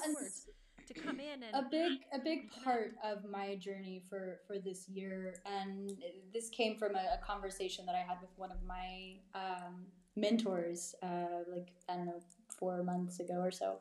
to 0.88 0.94
come 0.94 1.20
in 1.20 1.44
and 1.44 1.54
a 1.54 1.68
big 1.70 2.00
a 2.14 2.20
big 2.20 2.50
part 2.64 2.94
of 3.04 3.30
my 3.30 3.56
journey 3.56 4.02
for 4.10 4.40
for 4.48 4.58
this 4.58 4.88
year 4.88 5.36
and 5.46 5.92
this 6.34 6.50
came 6.50 6.78
from 6.78 6.96
a, 6.96 7.16
a 7.16 7.26
conversation 7.26 7.86
that 7.86 7.96
i 7.96 8.00
had 8.00 8.18
with 8.22 8.30
one 8.38 8.52
of 8.52 8.64
my 8.66 9.16
um, 9.36 9.86
mentors 10.16 10.96
uh, 11.04 11.44
like 11.52 11.70
i 11.90 11.96
don't 11.96 12.06
know 12.06 12.22
four 12.58 12.84
months 12.84 13.20
ago 13.20 13.36
or 13.36 13.52
so 13.52 13.80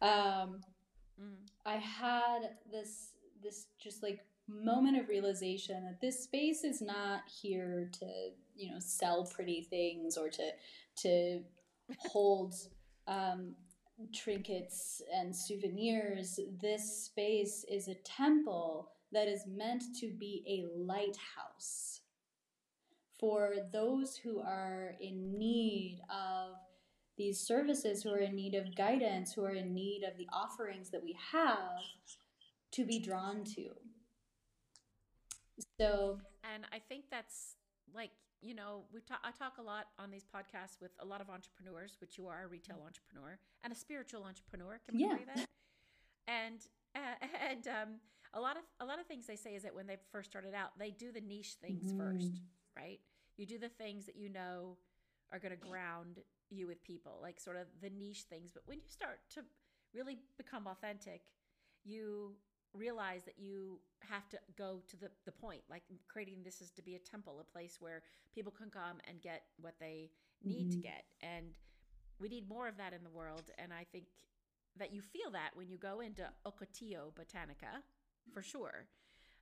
um, 0.00 0.60
mm. 1.20 1.36
i 1.66 1.74
had 1.74 2.40
this 2.72 3.10
this 3.42 3.66
just 3.78 4.02
like 4.02 4.20
moment 4.48 4.96
of 4.96 5.08
realization 5.08 5.84
that 5.84 6.00
this 6.00 6.24
space 6.24 6.64
is 6.64 6.80
not 6.80 7.20
here 7.42 7.90
to 7.92 8.06
you 8.56 8.70
know 8.70 8.78
sell 8.78 9.26
pretty 9.26 9.66
things 9.68 10.16
or 10.16 10.30
to 10.30 10.50
to 10.96 11.40
hold 11.98 12.54
um, 13.06 13.54
trinkets 14.12 15.02
and 15.14 15.34
souvenirs, 15.34 16.38
this 16.60 17.04
space 17.06 17.64
is 17.70 17.88
a 17.88 17.94
temple 17.94 18.90
that 19.12 19.28
is 19.28 19.44
meant 19.46 19.82
to 20.00 20.10
be 20.18 20.44
a 20.46 20.78
lighthouse 20.78 22.00
for 23.18 23.54
those 23.72 24.16
who 24.16 24.40
are 24.40 24.94
in 25.00 25.38
need 25.38 26.00
of 26.10 26.54
these 27.16 27.40
services, 27.40 28.02
who 28.02 28.10
are 28.10 28.18
in 28.18 28.36
need 28.36 28.54
of 28.54 28.76
guidance, 28.76 29.32
who 29.32 29.44
are 29.44 29.54
in 29.54 29.74
need 29.74 30.04
of 30.04 30.16
the 30.16 30.28
offerings 30.32 30.90
that 30.90 31.02
we 31.02 31.16
have 31.32 31.82
to 32.72 32.84
be 32.84 33.00
drawn 33.00 33.42
to. 33.44 33.70
So, 35.80 36.20
and 36.54 36.64
I 36.72 36.78
think 36.78 37.06
that's 37.10 37.56
like 37.92 38.10
you 38.40 38.54
know, 38.54 38.84
we 38.92 39.00
talk, 39.00 39.20
I 39.24 39.30
talk 39.32 39.58
a 39.58 39.62
lot 39.62 39.86
on 39.98 40.10
these 40.10 40.24
podcasts 40.24 40.80
with 40.80 40.92
a 41.00 41.04
lot 41.04 41.20
of 41.20 41.28
entrepreneurs, 41.28 41.96
which 42.00 42.16
you 42.16 42.26
are 42.28 42.44
a 42.44 42.46
retail 42.46 42.78
entrepreneur 42.84 43.38
and 43.64 43.72
a 43.72 43.76
spiritual 43.76 44.24
entrepreneur. 44.24 44.80
Can 44.86 44.96
we 44.96 45.04
yeah. 45.04 45.16
say 45.16 45.24
that? 45.34 45.48
And 46.28 46.60
uh, 46.94 47.26
and 47.50 47.66
um, 47.68 47.88
a 48.34 48.40
lot 48.40 48.56
of 48.56 48.62
a 48.80 48.84
lot 48.84 49.00
of 49.00 49.06
things 49.06 49.26
they 49.26 49.36
say 49.36 49.54
is 49.54 49.62
that 49.62 49.74
when 49.74 49.86
they 49.86 49.96
first 50.12 50.30
started 50.30 50.54
out, 50.54 50.78
they 50.78 50.90
do 50.90 51.10
the 51.12 51.20
niche 51.20 51.56
things 51.60 51.92
mm-hmm. 51.92 51.98
first, 51.98 52.40
right? 52.76 53.00
You 53.36 53.46
do 53.46 53.58
the 53.58 53.68
things 53.68 54.06
that 54.06 54.16
you 54.16 54.28
know 54.28 54.76
are 55.32 55.38
going 55.38 55.52
to 55.52 55.56
ground 55.56 56.20
you 56.50 56.66
with 56.66 56.82
people, 56.82 57.18
like 57.20 57.40
sort 57.40 57.56
of 57.56 57.66
the 57.82 57.90
niche 57.90 58.24
things. 58.30 58.50
But 58.52 58.62
when 58.66 58.78
you 58.78 58.88
start 58.88 59.20
to 59.34 59.42
really 59.94 60.18
become 60.36 60.66
authentic, 60.66 61.22
you 61.84 62.32
realize 62.74 63.22
that 63.24 63.38
you 63.38 63.78
have 64.00 64.28
to 64.28 64.38
go 64.56 64.80
to 64.88 64.96
the, 64.96 65.10
the 65.24 65.32
point 65.32 65.62
like 65.70 65.82
creating 66.08 66.42
this 66.44 66.60
is 66.60 66.70
to 66.70 66.82
be 66.82 66.94
a 66.94 66.98
temple 66.98 67.40
a 67.40 67.44
place 67.44 67.78
where 67.80 68.02
people 68.34 68.52
can 68.52 68.70
come 68.70 68.98
and 69.08 69.20
get 69.20 69.42
what 69.60 69.74
they 69.80 70.10
need 70.44 70.68
mm-hmm. 70.68 70.70
to 70.70 70.78
get. 70.78 71.04
And 71.22 71.46
we 72.20 72.28
need 72.28 72.48
more 72.48 72.68
of 72.68 72.76
that 72.76 72.92
in 72.92 73.02
the 73.02 73.10
world. 73.10 73.50
And 73.58 73.72
i 73.72 73.84
think 73.90 74.04
that 74.78 74.92
you 74.92 75.02
feel 75.02 75.30
that 75.32 75.50
when 75.54 75.68
you 75.68 75.76
go 75.76 76.00
into 76.00 76.22
ocotillo 76.46 77.12
botanica 77.14 77.82
for 78.32 78.42
sure. 78.42 78.86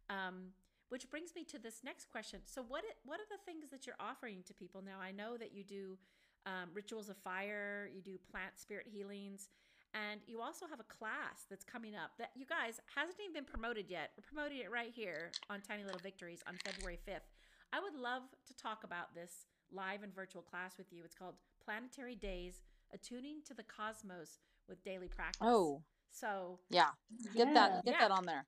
Um, 0.09 0.53
which 0.89 1.11
brings 1.11 1.35
me 1.35 1.43
to 1.43 1.59
this 1.59 1.81
next 1.85 2.07
question. 2.11 2.41
So 2.45 2.63
what 2.63 2.85
what 3.05 3.19
are 3.19 3.29
the 3.29 3.43
things 3.45 3.71
that 3.71 3.87
you're 3.87 3.97
offering 3.99 4.45
to 4.47 4.55
people? 4.55 4.83
Now 4.83 5.01
i 5.03 5.11
know 5.11 5.37
that 5.37 5.53
you 5.53 5.65
do 5.65 5.99
um, 6.47 6.71
rituals 6.73 7.09
of 7.09 7.17
fire, 7.17 7.91
you 7.93 8.01
do 8.01 8.19
plant 8.31 8.57
spirit 8.57 8.87
healings, 8.89 9.49
and 9.97 10.21
you 10.27 10.41
also 10.41 10.67
have 10.69 10.81
a 10.81 10.85
class 10.93 11.49
that's 11.49 11.65
coming 11.65 11.95
up 11.95 12.11
that 12.19 12.31
you 12.35 12.45
guys 12.45 12.81
hasn't 12.95 13.17
even 13.21 13.33
been 13.33 13.49
promoted 13.49 13.89
yet. 13.89 14.11
We're 14.17 14.29
promoting 14.29 14.59
it 14.59 14.71
right 14.71 14.93
here 14.93 15.31
on 15.49 15.61
Tiny 15.61 15.85
Little 15.85 16.01
Victories 16.03 16.43
on 16.47 16.55
February 16.65 16.99
5th. 17.09 17.25
I 17.73 17.81
would 17.81 17.95
love 17.95 18.23
to 18.47 18.57
talk 18.57 18.85
about 18.85 19.15
this 19.15 19.47
live 19.73 20.03
and 20.03 20.15
virtual 20.15 20.43
class 20.43 20.77
with 20.77 20.93
you. 20.93 21.03
It's 21.05 21.15
called 21.15 21.35
Planetary 21.65 22.15
Days 22.15 22.61
Attuning 22.93 23.41
to 23.47 23.55
the 23.55 23.65
Cosmos 23.65 24.39
with 24.69 24.83
Daily 24.85 25.09
Practice. 25.09 25.41
Oh. 25.41 25.83
So, 26.11 26.61
yeah. 26.71 26.91
Get 27.35 27.49
yeah. 27.49 27.55
that 27.55 27.85
get 27.85 27.95
yeah. 27.95 28.09
that 28.09 28.11
on 28.11 28.27
there. 28.27 28.47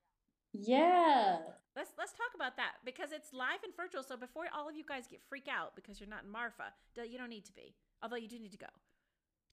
Yeah. 0.53 1.39
Let's 1.77 1.93
let's 1.99 2.13
talk 2.13 2.33
about 2.35 2.57
that 2.57 2.81
because 2.85 3.13
it's 3.13 3.33
live 3.33 3.63
and 3.65 3.75
virtual. 3.77 4.03
So 4.03 4.17
before 4.17 4.45
all 4.57 4.69
of 4.69 4.77
you 4.77 4.85
guys 4.85 5.07
get 5.07 5.21
freak 5.29 5.49
out 5.49 5.77
because 5.77 6.01
you're 6.01 6.09
not 6.09 6.25
in 6.25 6.31
Marfa, 6.31 6.73
you 6.97 7.19
don't 7.19 7.31
need 7.31 7.45
to 7.47 7.53
be. 7.53 7.75
Although 8.03 8.17
you 8.17 8.29
do 8.29 8.39
need 8.39 8.53
to 8.53 8.59
go. 8.59 8.73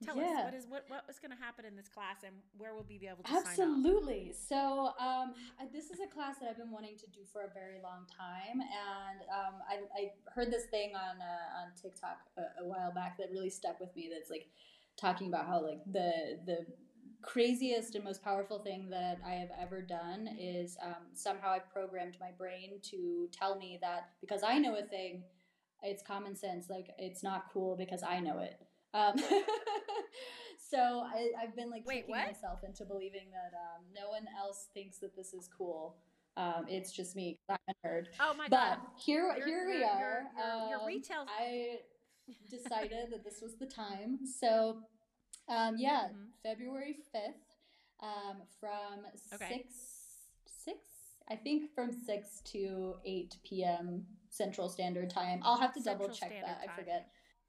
Tell 0.04 0.18
yeah. 0.18 0.24
us 0.24 0.44
what 0.44 0.54
is 0.54 0.66
what 0.68 0.84
what 0.88 1.04
was 1.08 1.20
going 1.20 1.32
to 1.32 1.42
happen 1.42 1.64
in 1.64 1.76
this 1.76 1.88
class 1.88 2.18
and 2.26 2.36
where 2.58 2.74
will 2.74 2.86
we 2.88 2.98
be 2.98 3.08
able 3.08 3.24
to 3.24 3.32
absolutely. 3.32 4.34
So 4.36 4.92
um, 5.00 5.34
this 5.72 5.86
is 5.86 6.00
a 6.04 6.08
class 6.14 6.36
that 6.40 6.50
I've 6.50 6.58
been 6.58 6.72
wanting 6.72 6.98
to 6.98 7.08
do 7.08 7.22
for 7.32 7.44
a 7.44 7.54
very 7.54 7.80
long 7.82 8.04
time, 8.12 8.60
and 8.60 9.22
um, 9.32 9.62
I, 9.70 9.76
I, 9.96 10.12
heard 10.34 10.52
this 10.52 10.66
thing 10.66 10.92
on 10.96 11.22
uh, 11.22 11.64
on 11.64 11.72
TikTok 11.82 12.18
a, 12.38 12.64
a, 12.64 12.68
while 12.68 12.92
back 12.94 13.18
that 13.20 13.32
really 13.32 13.50
stuck 13.50 13.80
with 13.80 13.96
me. 13.96 14.10
That's 14.14 14.30
like 14.30 14.48
talking 14.98 15.28
about 15.28 15.48
how 15.48 15.64
like 15.64 15.80
the 15.90 16.40
the 16.46 16.66
craziest 17.22 17.96
and 17.96 18.04
most 18.04 18.22
powerful 18.22 18.60
thing 18.60 18.90
that 18.90 19.20
I 19.26 19.32
have 19.32 19.50
ever 19.60 19.82
done 19.82 20.30
is 20.38 20.78
um, 20.84 21.08
somehow 21.14 21.52
I've 21.52 21.72
programmed 21.72 22.18
my 22.20 22.32
brain 22.38 22.80
to 22.92 23.30
tell 23.32 23.58
me 23.58 23.80
that 23.82 24.10
because 24.22 24.44
I 24.44 24.60
know 24.60 24.76
a 24.76 24.84
thing, 24.84 25.24
it's 25.84 26.04
common 26.04 26.36
sense. 26.36 26.70
Like 26.70 26.90
it's 26.98 27.24
not 27.24 27.46
cool 27.52 27.78
because 27.78 28.04
I 28.04 28.20
know 28.20 28.40
it. 28.40 28.60
Um, 28.96 29.14
so 30.72 31.04
I, 31.06 31.30
have 31.40 31.56
been 31.56 31.70
like 31.70 31.86
Wait, 31.86 32.06
tricking 32.06 32.16
myself 32.16 32.64
into 32.64 32.86
believing 32.86 33.28
that 33.32 33.56
um, 33.58 33.84
no 33.94 34.10
one 34.10 34.26
else 34.38 34.68
thinks 34.74 34.98
that 35.00 35.16
this 35.16 35.34
is 35.34 35.50
cool. 35.56 35.98
Um, 36.38 36.66
it's 36.68 36.92
just 36.92 37.16
me. 37.16 37.38
I'm 37.50 37.58
a 37.70 37.88
nerd. 37.88 38.06
Oh 38.20 38.34
my 38.38 38.48
but 38.50 38.58
god! 38.58 38.78
But 38.82 39.02
here, 39.02 39.34
you're, 39.38 39.48
here 39.48 39.68
we 39.68 39.84
are. 39.84 40.24
Your, 40.38 40.70
your, 40.70 40.80
um, 40.80 40.88
retail. 40.88 41.26
I 41.40 41.78
decided 42.50 43.12
that 43.12 43.24
this 43.24 43.42
was 43.42 43.56
the 43.56 43.66
time. 43.66 44.20
So, 44.40 44.78
um, 45.48 45.76
yeah, 45.78 46.08
mm-hmm. 46.08 46.26
February 46.44 46.98
fifth, 47.12 47.42
um, 48.02 48.42
from 48.60 49.06
okay. 49.34 49.50
six 49.50 49.76
six. 50.46 50.78
I 51.30 51.36
think 51.36 51.74
from 51.74 51.92
six 51.92 52.42
to 52.52 52.96
eight 53.06 53.38
p.m. 53.46 54.06
Central 54.30 54.68
Standard 54.68 55.10
Time. 55.10 55.40
I'll 55.44 55.60
have 55.60 55.74
to 55.74 55.82
Central 55.82 56.08
double 56.08 56.16
check 56.16 56.32
Standard 56.32 56.48
that. 56.50 56.60
Time. 56.60 56.70
I 56.70 56.76
forget. 56.78 57.08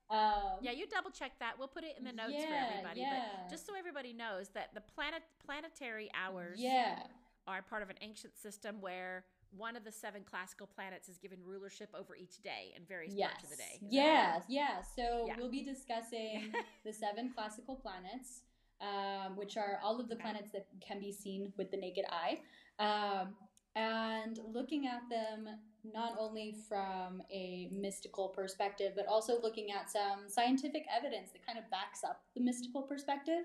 Um, 0.09 0.61
yeah, 0.61 0.71
you 0.71 0.87
double 0.87 1.11
check 1.11 1.33
that. 1.41 1.55
We'll 1.59 1.69
put 1.69 1.85
it 1.85 1.97
in 1.99 2.05
the 2.05 2.13
notes 2.13 2.35
yeah, 2.35 2.47
for 2.47 2.73
everybody. 2.73 3.01
Yeah. 3.01 3.25
But 3.43 3.51
just 3.51 3.67
so 3.67 3.73
everybody 3.77 4.13
knows 4.13 4.49
that 4.55 4.71
the 4.75 4.81
planet 4.81 5.23
planetary 5.45 6.11
hours 6.15 6.59
yeah. 6.61 7.01
are 7.47 7.63
part 7.63 7.83
of 7.83 7.91
an 7.91 7.97
ancient 8.01 8.37
system 8.37 8.77
where 8.81 9.25
one 9.57 9.77
of 9.77 9.85
the 9.85 9.93
seven 9.93 10.23
classical 10.29 10.67
planets 10.67 11.09
is 11.09 11.19
given 11.19 11.39
rulership 11.45 11.89
over 11.99 12.15
each 12.17 12.43
day 12.43 12.73
in 12.77 12.85
various 12.85 13.15
yes. 13.17 13.31
parts 13.33 13.45
of 13.45 13.51
the 13.51 13.57
day. 13.57 13.87
Is 13.87 13.93
yeah, 13.93 14.33
right? 14.33 14.43
yeah. 14.49 14.83
So 14.97 15.25
yeah. 15.27 15.35
we'll 15.39 15.51
be 15.51 15.65
discussing 15.65 16.53
the 16.85 16.93
seven 16.93 17.33
classical 17.35 17.77
planets, 17.77 18.43
um, 18.81 19.37
which 19.37 19.57
are 19.57 19.81
all 19.83 20.01
of 20.01 20.09
the 20.09 20.15
okay. 20.15 20.23
planets 20.23 20.53
that 20.53 20.67
can 20.87 21.01
be 21.01 21.13
seen 21.13 21.53
with 21.57 21.71
the 21.71 21.77
naked 21.77 22.05
eye. 22.11 22.41
Um, 22.79 23.35
and 23.75 24.39
looking 24.53 24.87
at 24.87 25.03
them 25.11 25.49
not 25.93 26.17
only 26.19 26.55
from 26.69 27.23
a 27.31 27.69
mystical 27.73 28.29
perspective, 28.29 28.93
but 28.97 29.07
also 29.07 29.41
looking 29.41 29.71
at 29.71 29.91
some 29.91 30.29
scientific 30.29 30.85
evidence 30.95 31.31
that 31.33 31.45
kind 31.47 31.59
of 31.59 31.71
backs 31.71 32.05
up 32.05 32.23
the 32.35 32.41
mystical 32.41 32.83
perspective. 32.83 33.45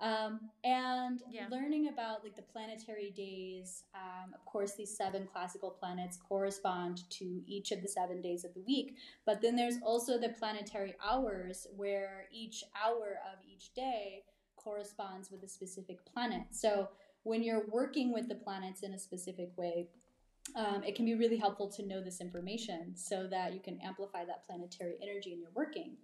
Um, 0.00 0.50
and 0.64 1.22
yeah. 1.30 1.46
learning 1.48 1.86
about 1.86 2.24
like 2.24 2.34
the 2.34 2.42
planetary 2.42 3.12
days. 3.16 3.84
Um, 3.94 4.34
of 4.34 4.44
course, 4.44 4.74
these 4.74 4.96
seven 4.96 5.28
classical 5.32 5.70
planets 5.70 6.18
correspond 6.28 7.08
to 7.10 7.40
each 7.46 7.70
of 7.70 7.82
the 7.82 7.88
seven 7.88 8.20
days 8.20 8.44
of 8.44 8.52
the 8.54 8.62
week. 8.62 8.96
But 9.24 9.40
then 9.40 9.54
there's 9.54 9.76
also 9.84 10.18
the 10.18 10.30
planetary 10.30 10.94
hours, 11.04 11.68
where 11.76 12.24
each 12.32 12.64
hour 12.84 13.18
of 13.32 13.38
each 13.48 13.72
day 13.74 14.24
corresponds 14.56 15.30
with 15.30 15.44
a 15.44 15.48
specific 15.48 16.04
planet. 16.04 16.42
So 16.50 16.88
when 17.22 17.44
you're 17.44 17.66
working 17.68 18.12
with 18.12 18.28
the 18.28 18.34
planets 18.34 18.82
in 18.82 18.94
a 18.94 18.98
specific 18.98 19.50
way, 19.56 19.86
um, 20.56 20.82
it 20.84 20.94
can 20.94 21.04
be 21.04 21.14
really 21.14 21.36
helpful 21.36 21.68
to 21.70 21.86
know 21.86 22.02
this 22.02 22.20
information 22.20 22.94
so 22.96 23.26
that 23.28 23.54
you 23.54 23.60
can 23.60 23.78
amplify 23.80 24.24
that 24.24 24.46
planetary 24.46 24.94
energy 25.02 25.32
in 25.32 25.40
your 25.40 25.50
working. 25.54 25.96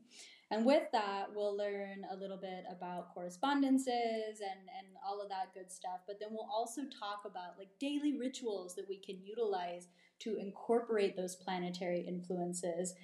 And 0.50 0.64
with 0.64 0.84
that, 0.92 1.26
we'll 1.34 1.56
learn 1.56 2.06
a 2.10 2.16
little 2.16 2.38
bit 2.38 2.64
about 2.70 3.12
correspondences 3.12 4.40
and, 4.40 4.60
and 4.78 4.96
all 5.06 5.20
of 5.20 5.28
that 5.28 5.52
good 5.52 5.70
stuff. 5.70 6.00
But 6.06 6.18
then 6.20 6.30
we'll 6.30 6.48
also 6.50 6.82
talk 6.82 7.24
about 7.26 7.58
like 7.58 7.68
daily 7.78 8.16
rituals 8.18 8.74
that 8.76 8.88
we 8.88 8.96
can 8.96 9.18
utilize 9.22 9.88
to 10.20 10.36
incorporate 10.36 11.16
those 11.16 11.36
planetary 11.36 12.00
influences 12.00 12.94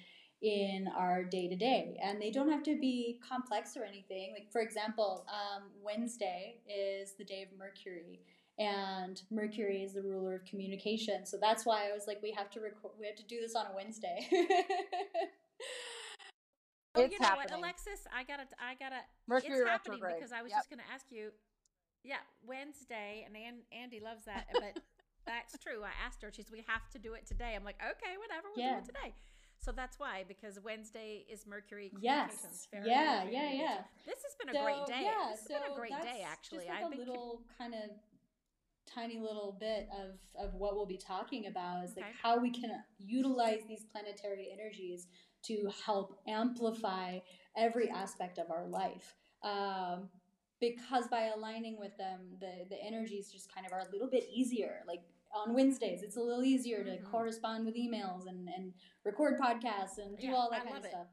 in 0.41 0.87
our 0.97 1.23
day 1.23 1.47
to 1.47 1.55
day. 1.55 1.97
And 2.03 2.19
they 2.19 2.31
don't 2.31 2.51
have 2.51 2.63
to 2.63 2.79
be 2.79 3.19
complex 3.27 3.77
or 3.77 3.83
anything. 3.83 4.33
Like, 4.33 4.51
for 4.51 4.61
example, 4.61 5.25
um, 5.29 5.63
Wednesday 5.83 6.57
is 6.67 7.13
the 7.17 7.23
day 7.23 7.43
of 7.43 7.57
Mercury 7.57 8.21
and 8.57 9.21
Mercury 9.29 9.83
is 9.83 9.93
the 9.93 10.01
ruler 10.01 10.35
of 10.35 10.45
communication. 10.45 11.25
So 11.25 11.37
that's 11.39 11.65
why 11.65 11.89
I 11.89 11.93
was 11.93 12.07
like, 12.07 12.21
we 12.23 12.31
have 12.31 12.49
to 12.51 12.59
record, 12.59 12.93
we 12.99 13.05
have 13.05 13.17
to 13.17 13.25
do 13.25 13.39
this 13.41 13.55
on 13.55 13.65
a 13.65 13.75
Wednesday. 13.75 14.27
oh, 16.95 17.01
it's 17.01 17.13
you 17.13 17.19
know 17.19 17.27
happening. 17.27 17.51
what, 17.51 17.59
Alexis? 17.59 18.07
I 18.15 18.23
gotta, 18.23 18.47
I 18.59 18.75
gotta. 18.79 19.01
Mercury 19.27 19.59
it's 19.59 19.69
happening 19.69 19.99
retrograde. 19.99 20.15
because 20.19 20.31
I 20.31 20.41
was 20.41 20.51
yep. 20.51 20.59
just 20.59 20.69
gonna 20.69 20.87
ask 20.93 21.05
you. 21.09 21.31
Yeah, 22.03 22.21
Wednesday, 22.45 23.25
and 23.25 23.35
Andy 23.73 23.99
loves 23.99 24.25
that, 24.25 24.45
but 24.53 24.77
that's 25.25 25.57
true. 25.57 25.81
I 25.81 25.89
asked 26.05 26.21
her. 26.21 26.31
She's, 26.31 26.51
we 26.51 26.63
have 26.67 26.87
to 26.91 26.99
do 26.99 27.13
it 27.13 27.25
today. 27.25 27.53
I'm 27.57 27.63
like, 27.63 27.81
okay, 27.81 28.13
whatever, 28.21 28.53
we'll 28.55 28.63
yeah. 28.63 28.73
do 28.73 28.77
it 28.77 28.85
today. 28.85 29.15
So 29.57 29.71
that's 29.71 29.97
why, 29.97 30.23
because 30.27 30.59
Wednesday 30.63 31.25
is 31.27 31.47
Mercury 31.47 31.91
Yes. 31.99 32.67
Yeah, 32.71 33.23
yeah, 33.23 33.51
yeah. 33.51 33.77
This 34.05 34.21
has 34.21 34.35
been 34.39 34.49
a 34.49 34.59
so, 34.59 34.63
great 34.63 34.85
day. 34.85 35.09
Yeah, 35.09 35.31
this 35.31 35.39
has 35.39 35.47
so 35.47 35.53
been 35.55 35.71
a 35.71 35.75
great 35.75 36.01
day, 36.03 36.23
actually. 36.29 36.65
Just 36.65 36.69
like 36.69 36.85
I've 36.85 36.93
a 36.93 36.95
little 36.95 37.41
kind 37.57 37.73
of 37.73 37.89
tiny 38.93 39.17
little 39.17 39.57
bit 39.59 39.87
of, 39.91 40.43
of 40.43 40.53
what 40.55 40.75
we'll 40.75 40.85
be 40.85 40.97
talking 40.97 41.47
about 41.47 41.83
is 41.83 41.95
like 41.95 42.05
how 42.21 42.39
we 42.39 42.51
can 42.51 42.71
utilize 42.99 43.61
these 43.67 43.85
planetary 43.91 44.49
energies 44.51 45.07
to 45.43 45.69
help 45.85 46.19
amplify 46.27 47.19
every 47.57 47.89
aspect 47.89 48.37
of 48.37 48.49
our 48.51 48.67
life. 48.67 49.15
Um, 49.43 50.09
because 50.59 51.07
by 51.07 51.31
aligning 51.35 51.77
with 51.79 51.95
them, 51.97 52.21
the, 52.39 52.65
the 52.69 52.81
energies 52.83 53.31
just 53.31 53.53
kind 53.53 53.67
of 53.67 53.73
are 53.73 53.79
a 53.79 53.91
little 53.91 54.09
bit 54.09 54.25
easier. 54.33 54.81
Like 54.87 55.01
on 55.33 55.53
Wednesdays, 55.53 56.01
it's 56.01 56.17
a 56.17 56.21
little 56.21 56.43
easier 56.43 56.83
to 56.83 56.91
mm-hmm. 56.91 57.05
correspond 57.05 57.65
with 57.65 57.75
emails 57.75 58.27
and, 58.27 58.47
and 58.47 58.73
record 59.03 59.39
podcasts 59.39 59.97
and 59.97 60.17
do 60.17 60.27
yeah, 60.27 60.33
all 60.33 60.49
that 60.51 60.61
I 60.61 60.65
kind 60.65 60.77
of 60.77 60.85
it. 60.85 60.91
stuff. 60.91 61.07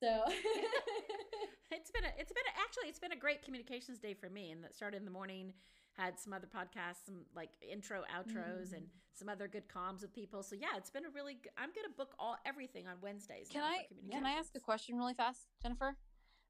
So 0.00 0.22
it's 1.70 1.90
been 1.90 2.04
a, 2.04 2.12
it's 2.18 2.32
been 2.32 2.44
a, 2.46 2.60
actually 2.60 2.88
it's 2.88 2.98
been 2.98 3.12
a 3.12 3.16
great 3.16 3.42
communications 3.42 3.98
day 3.98 4.14
for 4.14 4.28
me, 4.28 4.50
and 4.50 4.62
that 4.64 4.74
started 4.74 4.98
in 4.98 5.04
the 5.04 5.10
morning 5.10 5.52
had 5.96 6.18
some 6.18 6.32
other 6.32 6.46
podcasts, 6.46 7.06
some 7.06 7.22
like 7.34 7.50
intro 7.60 8.02
outros, 8.14 8.70
mm. 8.70 8.74
and 8.74 8.86
some 9.14 9.28
other 9.28 9.48
good 9.48 9.64
comms 9.68 10.02
with 10.02 10.14
people. 10.14 10.42
So 10.42 10.56
yeah, 10.56 10.76
it's 10.76 10.90
been 10.90 11.04
a 11.04 11.10
really. 11.10 11.34
Good, 11.42 11.52
I'm 11.56 11.70
gonna 11.74 11.94
book 11.96 12.14
all 12.18 12.36
everything 12.44 12.86
on 12.86 12.96
Wednesdays. 13.02 13.48
Can 13.50 13.62
I 13.62 13.86
can 14.10 14.26
I 14.26 14.32
ask 14.32 14.50
a 14.56 14.60
question 14.60 14.96
really 14.96 15.14
fast, 15.14 15.46
Jennifer, 15.62 15.96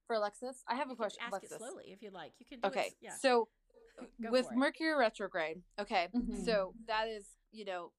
for 0.07 0.17
Alexis? 0.17 0.63
I 0.69 0.75
have 0.75 0.89
you 0.89 0.95
a 0.95 0.97
question. 0.97 1.21
Ask 1.23 1.33
Alexis. 1.33 1.53
it 1.53 1.59
slowly 1.59 1.85
if 1.89 2.03
you'd 2.03 2.13
like. 2.13 2.33
You 2.39 2.47
can. 2.47 2.59
okay. 2.65 2.87
It, 2.87 2.95
yeah. 3.01 3.15
So 3.21 3.49
with 4.31 4.49
Mercury 4.55 4.95
retrograde, 4.95 5.63
okay, 5.81 6.09
mm-hmm. 6.15 6.45
so 6.45 6.75
that 6.89 7.09
is 7.09 7.27
you 7.53 7.65
know 7.65 7.93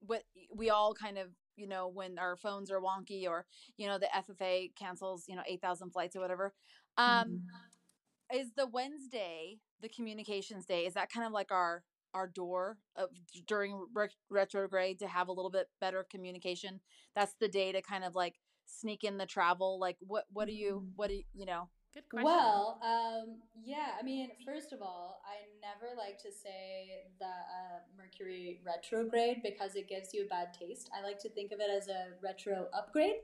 what 0.00 0.22
we 0.54 0.70
all 0.70 0.94
kind 0.94 1.18
of 1.18 1.28
you 1.56 1.66
know 1.66 1.88
when 1.88 2.18
our 2.18 2.36
phones 2.36 2.70
are 2.70 2.80
wonky 2.80 3.28
or 3.28 3.46
you 3.76 3.86
know 3.86 3.98
the 3.98 4.08
FFA 4.14 4.74
cancels 4.76 5.24
you 5.28 5.36
know 5.36 5.42
eight 5.46 5.60
thousand 5.60 5.90
flights 5.90 6.16
or 6.16 6.20
whatever. 6.20 6.54
Um, 6.96 7.06
mm-hmm. 7.28 8.38
Is 8.38 8.52
the 8.56 8.66
Wednesday 8.66 9.58
the 9.82 9.88
communications 9.88 10.66
day 10.66 10.86
is 10.86 10.94
that 10.94 11.10
kind 11.10 11.26
of 11.26 11.32
like 11.32 11.52
our 11.52 11.82
our 12.14 12.26
door 12.26 12.78
of 12.96 13.10
during 13.46 13.86
re- 13.94 14.08
retrograde 14.30 14.98
to 14.98 15.06
have 15.06 15.28
a 15.28 15.32
little 15.32 15.50
bit 15.50 15.68
better 15.80 16.06
communication? 16.10 16.80
That's 17.14 17.34
the 17.40 17.48
day 17.48 17.72
to 17.72 17.82
kind 17.82 18.04
of 18.04 18.14
like 18.14 18.36
sneak 18.66 19.04
in 19.04 19.16
the 19.16 19.26
travel 19.26 19.78
like 19.78 19.96
what 20.00 20.24
what 20.32 20.46
do 20.46 20.52
you 20.52 20.76
mm-hmm. 20.76 20.96
what 20.96 21.08
do 21.08 21.14
you 21.14 21.22
you 21.34 21.46
know? 21.46 21.68
Good 21.94 22.08
question. 22.10 22.24
Well 22.24 22.80
um 22.82 23.36
yeah 23.64 23.92
i 23.98 24.02
mean 24.02 24.30
first 24.44 24.72
of 24.72 24.82
all 24.82 25.22
i 25.24 25.46
never 25.62 25.96
like 25.96 26.18
to 26.18 26.30
say 26.30 27.04
the 27.18 27.24
uh, 27.24 27.78
mercury 27.96 28.60
retrograde 28.66 29.38
because 29.42 29.76
it 29.76 29.88
gives 29.88 30.12
you 30.12 30.24
a 30.24 30.28
bad 30.28 30.52
taste. 30.52 30.90
I 30.96 31.02
like 31.02 31.18
to 31.20 31.28
think 31.30 31.52
of 31.52 31.60
it 31.60 31.70
as 31.70 31.88
a 31.88 32.08
retro 32.22 32.66
upgrade 32.74 33.16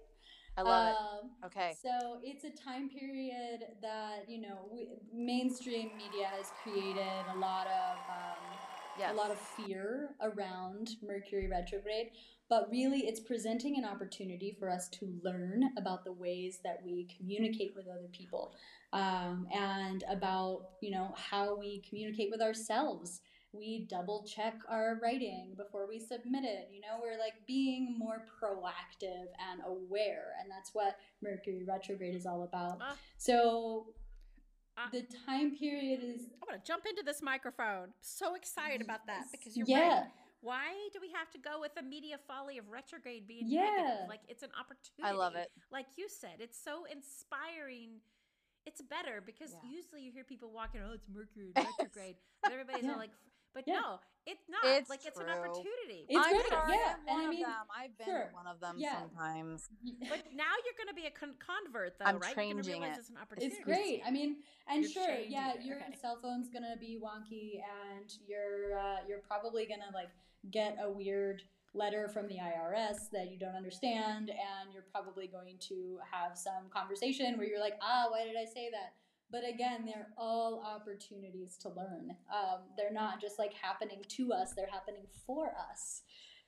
I 0.56 0.62
love 0.62 0.96
um, 0.96 1.30
it. 1.42 1.46
Okay. 1.46 1.76
So 1.82 2.18
it's 2.22 2.44
a 2.44 2.50
time 2.50 2.88
period 2.88 3.64
that 3.80 4.24
you 4.28 4.40
know 4.40 4.68
we, 4.72 4.88
mainstream 5.14 5.90
media 5.96 6.28
has 6.36 6.52
created 6.62 7.24
a 7.34 7.38
lot 7.38 7.66
of 7.66 7.96
um, 8.08 8.58
yes. 8.98 9.12
a 9.12 9.14
lot 9.14 9.30
of 9.30 9.38
fear 9.38 10.10
around 10.20 10.90
Mercury 11.02 11.48
retrograde, 11.48 12.10
but 12.48 12.68
really 12.70 13.00
it's 13.06 13.20
presenting 13.20 13.78
an 13.78 13.84
opportunity 13.84 14.54
for 14.58 14.68
us 14.68 14.88
to 14.90 15.08
learn 15.24 15.70
about 15.78 16.04
the 16.04 16.12
ways 16.12 16.58
that 16.64 16.80
we 16.84 17.08
communicate 17.16 17.72
with 17.74 17.86
other 17.88 18.08
people 18.12 18.54
um, 18.92 19.46
and 19.52 20.04
about 20.10 20.68
you 20.80 20.90
know 20.90 21.14
how 21.16 21.56
we 21.58 21.82
communicate 21.88 22.28
with 22.30 22.42
ourselves 22.42 23.20
we 23.52 23.86
double 23.88 24.24
check 24.26 24.54
our 24.68 24.98
writing 25.02 25.54
before 25.56 25.86
we 25.88 25.98
submit 25.98 26.44
it 26.44 26.68
you 26.72 26.80
know 26.80 26.98
we're 27.02 27.18
like 27.18 27.34
being 27.46 27.96
more 27.98 28.24
proactive 28.40 29.26
and 29.50 29.60
aware 29.66 30.34
and 30.40 30.50
that's 30.50 30.70
what 30.74 30.96
mercury 31.22 31.64
retrograde 31.66 32.14
is 32.14 32.26
all 32.26 32.44
about 32.44 32.80
uh, 32.80 32.94
so 33.18 33.86
uh, 34.78 34.88
the 34.90 35.04
time 35.26 35.56
period 35.56 36.00
is 36.02 36.22
i 36.42 36.50
want 36.50 36.64
to 36.64 36.66
jump 36.66 36.84
into 36.88 37.02
this 37.02 37.20
microphone 37.22 37.88
so 38.00 38.34
excited 38.34 38.80
about 38.80 39.06
that 39.06 39.24
because 39.32 39.56
you're 39.56 39.66
yeah 39.68 40.00
right 40.00 40.06
why 40.42 40.74
do 40.92 40.98
we 41.00 41.08
have 41.14 41.30
to 41.30 41.38
go 41.38 41.60
with 41.60 41.72
the 41.76 41.82
media 41.82 42.18
folly 42.26 42.58
of 42.58 42.68
retrograde 42.68 43.28
being 43.28 43.46
yeah. 43.46 43.62
negative? 43.62 44.08
Like 44.08 44.26
it's 44.28 44.42
an 44.42 44.50
opportunity. 44.58 45.06
I 45.06 45.12
love 45.12 45.36
it. 45.36 45.48
Like 45.70 45.86
you 45.96 46.08
said, 46.10 46.40
it's 46.42 46.58
so 46.58 46.82
inspiring. 46.90 48.02
It's 48.66 48.82
better 48.82 49.22
because 49.24 49.54
yeah. 49.54 49.70
usually 49.70 50.02
you 50.02 50.10
hear 50.10 50.24
people 50.24 50.50
walking, 50.50 50.82
oh, 50.82 50.94
it's 50.94 51.06
Mercury 51.06 51.52
retrograde. 51.56 52.16
and 52.42 52.52
everybody's 52.52 52.84
yeah. 52.84 52.96
like, 52.98 53.14
but 53.54 53.64
yeah. 53.66 53.74
no, 53.74 54.00
it's 54.26 54.42
not. 54.48 54.60
It's 54.64 54.88
like 54.88 55.00
it's 55.04 55.18
an 55.18 55.28
opportunity. 55.28 56.06
It's 56.08 56.16
I'm 56.16 56.32
great. 56.32 56.48
Sorry, 56.48 56.72
yeah, 56.72 56.94
one 57.04 57.08
and 57.08 57.22
of 57.22 57.26
I 57.26 57.30
mean, 57.30 57.42
them. 57.42 57.66
I've 57.76 57.98
been 57.98 58.06
sure. 58.06 58.30
one 58.32 58.46
of 58.46 58.60
them 58.60 58.76
yeah. 58.78 59.00
sometimes. 59.00 59.68
But 60.08 60.22
now 60.34 60.54
you're 60.62 60.78
going 60.78 60.88
to 60.88 60.94
be 60.94 61.06
a 61.06 61.10
con- 61.10 61.34
convert, 61.42 61.98
though, 61.98 62.06
I'm 62.06 62.18
right? 62.18 62.34
Changing 62.34 62.82
it. 62.82 62.94
It's 62.98 63.10
an 63.10 63.16
opportunity. 63.20 63.56
It's 63.56 63.64
great. 63.64 64.02
I 64.06 64.10
mean, 64.10 64.36
and 64.68 64.82
you're 64.82 64.90
sure, 64.90 65.18
yeah, 65.26 65.54
it. 65.54 65.64
your 65.64 65.78
okay. 65.78 65.96
cell 66.00 66.18
phone's 66.20 66.48
going 66.48 66.64
to 66.64 66.78
be 66.78 66.98
wonky, 67.02 67.60
and 67.60 68.12
you're 68.26 68.78
uh, 68.78 69.02
you're 69.08 69.22
probably 69.26 69.66
going 69.66 69.80
to 69.80 69.94
like 69.94 70.10
get 70.50 70.78
a 70.82 70.90
weird 70.90 71.42
letter 71.74 72.08
from 72.08 72.28
the 72.28 72.36
IRS 72.36 73.10
that 73.12 73.30
you 73.30 73.38
don't 73.38 73.56
understand, 73.56 74.30
and 74.30 74.72
you're 74.72 74.84
probably 74.92 75.26
going 75.26 75.56
to 75.68 75.98
have 76.10 76.36
some 76.36 76.68
conversation 76.70 77.38
where 77.38 77.46
you're 77.46 77.60
like, 77.60 77.78
ah, 77.80 78.06
why 78.10 78.24
did 78.24 78.36
I 78.36 78.44
say 78.44 78.70
that? 78.70 78.92
But 79.32 79.48
again, 79.48 79.86
they're 79.86 80.08
all 80.18 80.62
opportunities 80.64 81.56
to 81.62 81.70
learn. 81.70 82.14
Um, 82.32 82.60
they're 82.76 82.92
not 82.92 83.20
just 83.20 83.38
like 83.38 83.54
happening 83.54 84.02
to 84.16 84.32
us, 84.32 84.52
they're 84.54 84.68
happening 84.70 85.06
for 85.26 85.54
us. 85.70 86.02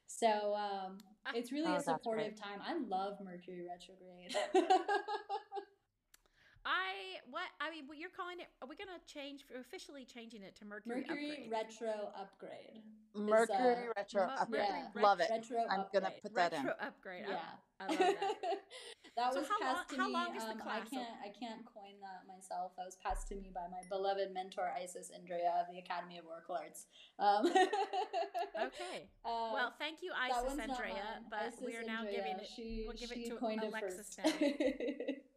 So 0.06 0.54
um, 0.54 0.98
ah. 1.26 1.32
it's 1.34 1.50
really 1.50 1.72
oh, 1.72 1.76
a 1.76 1.80
supportive 1.82 2.38
time. 2.38 2.60
I 2.62 2.74
love 2.86 3.14
Mercury 3.24 3.62
retrograde. 3.66 4.36
I 6.64 7.20
what 7.30 7.44
I 7.60 7.70
mean, 7.70 7.84
what 7.86 7.98
you're 7.98 8.12
calling 8.12 8.40
it? 8.40 8.48
Are 8.62 8.68
we 8.68 8.76
gonna 8.76 9.00
change 9.04 9.44
officially 9.52 10.04
changing 10.08 10.42
it 10.42 10.56
to 10.56 10.64
Mercury? 10.64 11.04
Mercury 11.04 11.30
upgrade? 11.30 11.52
retro 11.52 11.94
upgrade. 12.16 12.80
Mercury 13.14 13.88
uh, 13.88 13.92
retro 13.96 14.22
upgrade. 14.22 14.64
Yeah. 14.68 15.02
Love 15.02 15.20
it. 15.20 15.28
Retro 15.30 15.60
I'm 15.68 15.80
upgrade. 15.80 16.02
gonna 16.02 16.14
put 16.22 16.34
that 16.34 16.52
in. 16.52 16.64
retro 16.64 16.74
in. 16.80 16.86
upgrade. 16.88 17.24
Yeah, 17.28 17.60
I, 17.80 17.84
I 17.84 17.88
love 17.88 17.98
that. 17.98 18.16
that 19.16 19.32
so 19.32 19.40
was 19.40 19.48
how 19.48 19.60
passed 19.60 19.76
long, 19.76 19.92
to 19.92 19.96
me. 19.96 20.00
How 20.00 20.08
long 20.08 20.36
is 20.36 20.44
the 20.44 20.56
um, 20.56 20.64
class? 20.64 20.80
I 20.80 20.88
can't. 20.88 21.16
I 21.20 21.30
can't 21.36 21.62
coin 21.68 22.00
that 22.00 22.24
myself. 22.24 22.72
That 22.80 22.88
was 22.88 22.96
passed 22.96 23.28
to 23.28 23.36
me 23.36 23.52
by 23.52 23.68
my 23.68 23.84
beloved 23.92 24.32
mentor 24.32 24.72
Isis 24.72 25.12
Indriya 25.12 25.60
of 25.60 25.68
the 25.68 25.78
Academy 25.84 26.16
of 26.16 26.24
Oracle 26.24 26.56
Arts. 26.56 26.88
Um, 27.20 27.44
okay. 28.56 29.12
Um, 29.28 29.52
well, 29.52 29.74
thank 29.78 30.00
you, 30.00 30.16
Isis 30.16 30.56
Indriya. 30.56 31.28
But 31.28 31.52
Isis 31.52 31.60
we 31.60 31.76
are 31.76 31.84
now 31.84 32.08
Andrea, 32.08 32.24
giving 32.24 32.40
it. 32.40 32.48
She, 32.48 32.88
we'll 32.88 32.96
give 32.96 33.12
it 33.12 33.28
to 33.28 33.36
Alexis 33.36 34.16
now. 34.16 34.32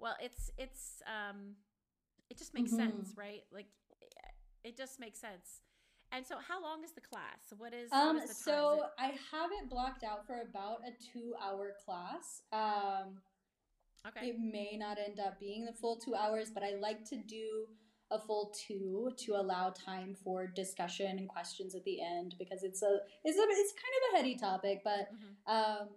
Well, 0.00 0.16
it's 0.20 0.50
it's 0.56 1.02
um, 1.06 1.54
it 2.30 2.38
just 2.38 2.54
makes 2.54 2.72
mm-hmm. 2.72 2.90
sense, 2.90 3.14
right? 3.16 3.42
Like, 3.52 3.66
it 4.64 4.76
just 4.76 4.98
makes 4.98 5.20
sense. 5.20 5.60
And 6.12 6.26
so, 6.26 6.36
how 6.46 6.60
long 6.60 6.82
is 6.82 6.92
the 6.92 7.00
class? 7.00 7.52
What 7.56 7.72
is 7.72 7.92
um? 7.92 8.16
What 8.16 8.24
is 8.24 8.36
so 8.36 8.84
I 8.98 9.06
have 9.06 9.50
it 9.62 9.68
blocked 9.68 10.02
out 10.02 10.26
for 10.26 10.40
about 10.40 10.78
a 10.86 10.90
two-hour 11.12 11.74
class. 11.84 12.42
Um, 12.52 13.18
okay. 14.08 14.28
It 14.28 14.36
may 14.40 14.76
not 14.76 14.98
end 14.98 15.20
up 15.20 15.38
being 15.38 15.66
the 15.66 15.72
full 15.72 15.96
two 15.96 16.14
hours, 16.14 16.50
but 16.52 16.62
I 16.62 16.74
like 16.80 17.04
to 17.10 17.16
do 17.16 17.66
a 18.10 18.18
full 18.18 18.52
two 18.66 19.12
to 19.18 19.36
allow 19.36 19.70
time 19.70 20.16
for 20.24 20.46
discussion 20.46 21.18
and 21.18 21.28
questions 21.28 21.76
at 21.76 21.84
the 21.84 22.02
end 22.02 22.34
because 22.38 22.64
it's 22.64 22.82
a 22.82 22.98
it's 23.24 23.38
a 23.38 23.42
it's 23.42 23.72
kind 23.72 23.94
of 23.98 24.14
a 24.14 24.16
heady 24.16 24.36
topic, 24.36 24.80
but 24.82 25.10
mm-hmm. 25.12 25.52
um, 25.52 25.88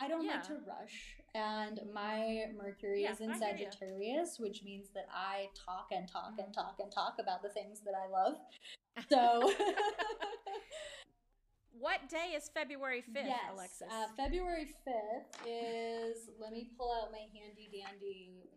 I 0.00 0.08
don't 0.08 0.24
yeah. 0.24 0.32
like 0.32 0.44
to 0.44 0.54
rush 0.54 1.15
and 1.36 1.80
my 1.92 2.46
Mercury 2.56 3.02
yeah, 3.02 3.12
is 3.12 3.20
in 3.20 3.34
Sagittarius, 3.38 4.38
which 4.38 4.62
means 4.64 4.88
that 4.94 5.06
I 5.12 5.48
talk 5.54 5.88
and 5.92 6.08
talk 6.08 6.34
and 6.38 6.48
mm-hmm. 6.48 6.52
talk 6.52 6.76
and 6.80 6.90
talk 6.90 7.16
about 7.20 7.42
the 7.42 7.50
things 7.50 7.80
that 7.84 7.94
I 7.94 8.10
love. 8.10 8.36
So, 9.10 9.52
what 11.78 12.08
day 12.08 12.32
is 12.34 12.48
February 12.54 13.02
5th, 13.02 13.26
yes, 13.26 13.40
Alexis? 13.52 13.88
Uh, 13.92 14.06
February 14.16 14.68
5th 14.88 15.46
is, 15.46 16.30
let 16.40 16.50
me 16.50 16.70
pull 16.78 16.90
out 16.94 17.12
my 17.12 17.18
handy 17.18 17.68
dandy. 17.70 18.48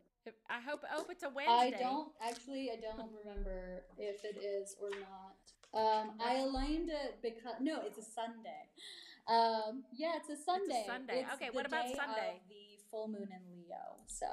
I 0.50 0.62
hope, 0.62 0.86
I 0.90 0.96
hope 0.96 1.08
it's 1.10 1.24
a 1.24 1.30
Wednesday. 1.30 1.78
I 1.78 1.82
don't, 1.82 2.14
actually, 2.26 2.72
I 2.72 2.80
don't 2.80 3.12
remember 3.26 3.84
if 3.98 4.24
it 4.24 4.42
is 4.42 4.78
or 4.82 4.92
not. 4.92 5.36
Um, 5.74 6.12
I 6.26 6.38
aligned 6.38 6.90
it 6.90 7.18
because, 7.22 7.56
no, 7.60 7.82
it's 7.86 7.98
a 7.98 8.10
Sunday. 8.10 8.64
Um, 9.28 9.84
yeah, 9.94 10.14
it's 10.16 10.30
a 10.30 10.42
Sunday. 10.42 10.86
It's 10.88 10.90
a 10.90 10.92
Sunday. 10.94 11.26
It's 11.26 11.34
okay, 11.34 11.50
what 11.52 11.66
about 11.66 11.84
Sunday? 11.84 12.40
Full 12.92 13.08
moon 13.08 13.30
in 13.32 13.42
Leo. 13.52 14.04
So, 14.08 14.28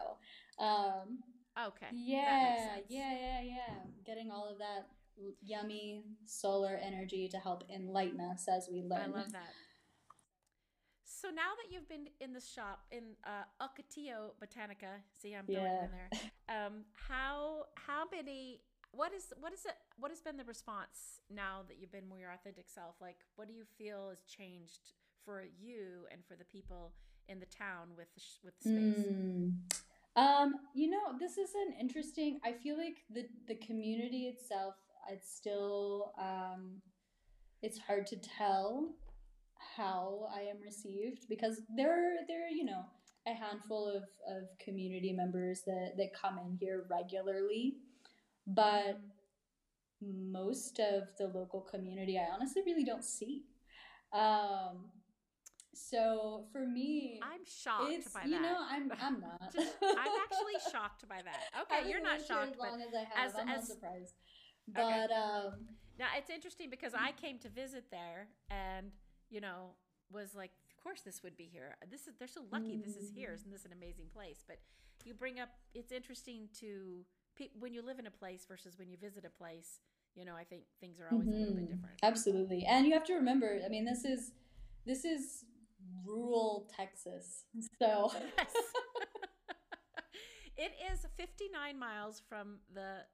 um, 0.58 1.18
okay. 1.58 1.88
Yeah, 1.92 2.78
yeah, 2.88 3.12
yeah, 3.12 3.40
yeah. 3.42 3.74
Getting 4.04 4.30
all 4.30 4.48
of 4.48 4.58
that 4.58 4.88
yummy 5.42 6.02
solar 6.24 6.78
energy 6.82 7.28
to 7.28 7.38
help 7.38 7.64
enlighten 7.74 8.20
us 8.20 8.46
as 8.48 8.68
we 8.70 8.82
learn. 8.82 9.12
I 9.14 9.18
love 9.18 9.32
that. 9.32 9.52
So 11.04 11.28
now 11.28 11.56
that 11.56 11.72
you've 11.72 11.88
been 11.88 12.08
in 12.20 12.32
the 12.34 12.40
shop 12.40 12.84
in 12.90 13.16
uh, 13.24 13.44
Ocotillo 13.64 14.36
Botanica, 14.42 15.00
see, 15.18 15.34
I'm 15.34 15.46
going 15.46 15.64
yeah. 15.64 15.84
in 15.84 15.90
there. 15.90 16.10
Um, 16.48 16.84
how 16.94 17.64
how 17.74 18.04
many? 18.12 18.60
What 18.92 19.12
is 19.12 19.32
what 19.40 19.52
is 19.52 19.64
it? 19.64 19.74
What 19.98 20.12
has 20.12 20.20
been 20.20 20.36
the 20.36 20.44
response 20.44 21.20
now 21.28 21.62
that 21.66 21.78
you've 21.80 21.90
been 21.90 22.06
more 22.06 22.20
your 22.20 22.30
authentic 22.30 22.68
self? 22.68 22.94
Like, 23.00 23.16
what 23.34 23.48
do 23.48 23.54
you 23.54 23.64
feel 23.76 24.10
has 24.10 24.22
changed 24.22 24.92
for 25.24 25.42
you 25.58 26.06
and 26.12 26.24
for 26.24 26.36
the 26.36 26.44
people 26.44 26.92
in 27.28 27.40
the 27.40 27.46
town 27.46 27.88
with 27.96 28.08
with 28.44 28.54
the 28.60 28.68
space? 28.68 29.06
Mm. 29.06 29.52
Um, 30.16 30.54
you 30.74 30.88
know, 30.88 31.18
this 31.20 31.36
is 31.36 31.50
an 31.54 31.74
interesting. 31.78 32.40
I 32.44 32.52
feel 32.52 32.78
like 32.78 33.04
the 33.10 33.26
the 33.48 33.56
community 33.56 34.26
itself, 34.26 34.74
it's 35.10 35.34
still 35.34 36.12
um, 36.18 36.80
it's 37.62 37.78
hard 37.78 38.06
to 38.08 38.16
tell 38.16 38.94
how 39.76 40.28
I 40.34 40.42
am 40.42 40.60
received 40.62 41.28
because 41.28 41.60
there 41.76 42.16
there 42.28 42.48
you 42.48 42.64
know 42.64 42.84
a 43.26 43.34
handful 43.34 43.88
of 43.88 44.04
of 44.26 44.48
community 44.58 45.12
members 45.12 45.62
that 45.66 45.92
that 45.98 46.14
come 46.14 46.38
in 46.38 46.56
here 46.58 46.86
regularly, 46.90 47.76
but 48.46 49.00
most 50.00 50.78
of 50.78 51.04
the 51.18 51.26
local 51.26 51.60
community 51.60 52.18
I 52.18 52.32
honestly 52.32 52.62
really 52.64 52.84
don't 52.84 53.04
see. 53.04 53.44
Um, 54.12 54.90
so 55.76 56.44
for 56.52 56.66
me, 56.66 57.20
I'm 57.22 57.44
shocked 57.44 58.12
by 58.14 58.20
that. 58.20 58.28
You 58.28 58.40
know, 58.40 58.56
I'm 58.58 58.90
I'm 59.00 59.20
not. 59.20 59.54
I'm 59.54 60.14
actually 60.24 60.58
shocked 60.72 61.08
by 61.08 61.20
that. 61.22 61.62
Okay, 61.62 61.88
you're 61.88 62.02
not 62.02 62.18
shocked, 62.18 62.52
as 62.54 62.58
long 62.58 62.78
but 62.78 62.88
as 62.88 62.94
I 62.94 63.20
have, 63.20 63.30
as, 63.30 63.34
I'm 63.34 63.48
as, 63.48 63.56
not 63.56 63.64
surprised. 63.66 64.14
But 64.68 65.10
okay. 65.10 65.14
um, 65.14 65.66
now 65.98 66.06
it's 66.16 66.30
interesting 66.30 66.70
because 66.70 66.92
I 66.94 67.12
came 67.12 67.38
to 67.40 67.48
visit 67.48 67.84
there, 67.90 68.28
and 68.50 68.90
you 69.30 69.40
know, 69.40 69.76
was 70.10 70.34
like, 70.34 70.50
of 70.68 70.82
course 70.82 71.02
this 71.02 71.22
would 71.22 71.36
be 71.36 71.48
here. 71.52 71.76
This 71.90 72.06
is 72.06 72.14
they're 72.18 72.28
so 72.28 72.42
lucky 72.52 72.76
mm. 72.76 72.84
this 72.84 72.96
is 72.96 73.10
here. 73.14 73.32
Isn't 73.34 73.50
this 73.50 73.64
an 73.64 73.72
amazing 73.72 74.06
place? 74.14 74.44
But 74.46 74.58
you 75.04 75.14
bring 75.14 75.38
up 75.38 75.50
it's 75.74 75.92
interesting 75.92 76.48
to 76.60 77.04
when 77.58 77.74
you 77.74 77.82
live 77.82 77.98
in 77.98 78.06
a 78.06 78.10
place 78.10 78.46
versus 78.48 78.78
when 78.78 78.88
you 78.88 78.96
visit 78.96 79.24
a 79.24 79.30
place. 79.30 79.80
You 80.14 80.24
know, 80.24 80.34
I 80.34 80.44
think 80.44 80.62
things 80.80 80.98
are 80.98 81.08
always 81.12 81.28
mm-hmm. 81.28 81.36
a 81.36 81.40
little 81.40 81.54
bit 81.54 81.64
mm-hmm. 81.64 81.74
different. 81.74 81.98
Absolutely, 82.02 82.64
and 82.66 82.86
you 82.86 82.94
have 82.94 83.04
to 83.04 83.14
remember. 83.14 83.60
I 83.64 83.68
mean, 83.68 83.84
this 83.84 84.04
is 84.04 84.32
this 84.86 85.04
is 85.04 85.44
rural 86.04 86.68
Texas. 86.74 87.44
So 87.80 88.10
yes. 88.12 88.52
it 90.56 90.72
is 90.92 91.06
59 91.16 91.78
miles 91.78 92.22
from 92.28 92.58
the 92.74 93.04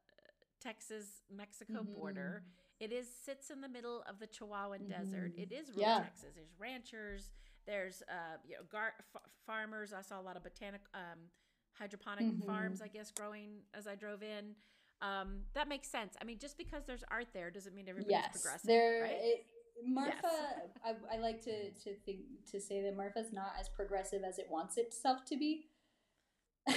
Texas 0.60 1.22
Mexico 1.34 1.80
mm-hmm. 1.80 1.92
border. 1.92 2.44
It 2.80 2.92
is 2.92 3.06
sits 3.24 3.50
in 3.50 3.60
the 3.60 3.68
middle 3.68 4.02
of 4.08 4.18
the 4.18 4.26
Chihuahuan 4.26 4.80
mm-hmm. 4.80 4.90
Desert. 4.90 5.32
It 5.36 5.52
is 5.52 5.68
rural 5.68 5.82
yeah. 5.82 5.98
Texas. 6.00 6.30
There's 6.34 6.52
ranchers. 6.58 7.30
There's 7.66 8.02
uh, 8.08 8.38
you 8.46 8.56
know 8.56 8.62
gar- 8.70 8.94
f- 9.14 9.22
farmers. 9.46 9.92
I 9.92 10.02
saw 10.02 10.20
a 10.20 10.24
lot 10.24 10.36
of 10.36 10.42
botanic 10.42 10.80
um, 10.94 11.30
hydroponic 11.78 12.26
mm-hmm. 12.26 12.46
farms. 12.46 12.82
I 12.82 12.88
guess 12.88 13.10
growing 13.10 13.62
as 13.74 13.86
I 13.86 13.94
drove 13.94 14.22
in. 14.22 14.56
Um, 15.00 15.40
that 15.54 15.68
makes 15.68 15.88
sense. 15.88 16.14
I 16.20 16.24
mean, 16.24 16.38
just 16.38 16.56
because 16.56 16.84
there's 16.86 17.02
art 17.10 17.28
there 17.34 17.50
doesn't 17.50 17.74
mean 17.74 17.88
everybody's 17.88 18.12
yes, 18.12 18.30
progressive. 18.32 18.66
There, 18.66 19.02
right? 19.02 19.18
it, 19.20 19.46
Marfa, 19.84 20.16
yes. 20.22 20.68
I, 20.84 21.16
I 21.16 21.18
like 21.18 21.42
to 21.42 21.70
to 21.70 21.94
think 22.04 22.20
to 22.50 22.60
say 22.60 22.82
that 22.82 22.96
Marfa's 22.96 23.32
not 23.32 23.52
as 23.58 23.68
progressive 23.68 24.22
as 24.24 24.38
it 24.38 24.46
wants 24.50 24.76
itself 24.76 25.24
to 25.26 25.36
be. 25.36 25.68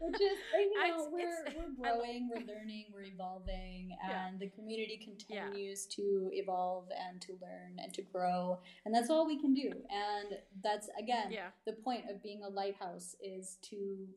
Which 0.00 0.20
is, 0.20 0.38
you 0.58 0.88
know, 0.88 1.08
we're, 1.12 1.44
we're 1.56 1.74
growing, 1.80 2.28
we're 2.28 2.44
learning, 2.54 2.86
we're 2.92 3.04
evolving, 3.04 3.96
and 4.02 4.40
yeah. 4.40 4.46
the 4.46 4.48
community 4.48 4.98
continues 4.98 5.86
yeah. 5.88 5.96
to 5.96 6.30
evolve 6.32 6.88
and 7.08 7.20
to 7.22 7.32
learn 7.40 7.78
and 7.78 7.94
to 7.94 8.02
grow. 8.02 8.58
And 8.84 8.92
that's 8.92 9.10
all 9.10 9.26
we 9.26 9.40
can 9.40 9.54
do. 9.54 9.70
And 9.70 10.38
that's, 10.62 10.88
again, 10.98 11.30
yeah. 11.30 11.50
the 11.66 11.74
point 11.74 12.10
of 12.10 12.20
being 12.20 12.42
a 12.42 12.48
lighthouse 12.48 13.14
is 13.22 13.58
to 13.70 14.08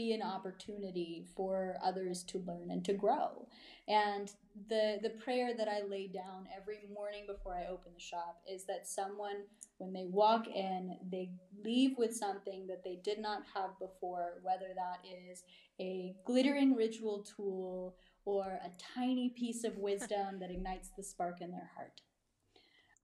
be 0.00 0.12
an 0.12 0.22
opportunity 0.22 1.26
for 1.36 1.76
others 1.84 2.22
to 2.22 2.38
learn 2.46 2.70
and 2.70 2.84
to 2.84 2.94
grow. 2.94 3.46
And 3.86 4.32
the 4.68 4.98
the 5.02 5.10
prayer 5.10 5.50
that 5.56 5.68
I 5.68 5.82
lay 5.86 6.06
down 6.06 6.46
every 6.56 6.80
morning 6.92 7.24
before 7.26 7.54
I 7.54 7.66
open 7.66 7.92
the 7.94 8.00
shop 8.00 8.42
is 8.50 8.64
that 8.64 8.88
someone 8.88 9.38
when 9.78 9.92
they 9.92 10.06
walk 10.06 10.46
in, 10.48 10.96
they 11.10 11.30
leave 11.64 11.96
with 11.98 12.14
something 12.14 12.66
that 12.66 12.82
they 12.84 12.98
did 13.02 13.18
not 13.18 13.42
have 13.54 13.78
before, 13.78 14.40
whether 14.42 14.68
that 14.74 15.00
is 15.28 15.42
a 15.80 16.14
glittering 16.24 16.74
ritual 16.74 17.24
tool 17.36 17.96
or 18.24 18.60
a 18.64 18.70
tiny 18.94 19.30
piece 19.30 19.64
of 19.64 19.76
wisdom 19.78 20.38
that 20.40 20.50
ignites 20.50 20.90
the 20.96 21.02
spark 21.02 21.40
in 21.40 21.50
their 21.50 21.70
heart. 21.74 22.00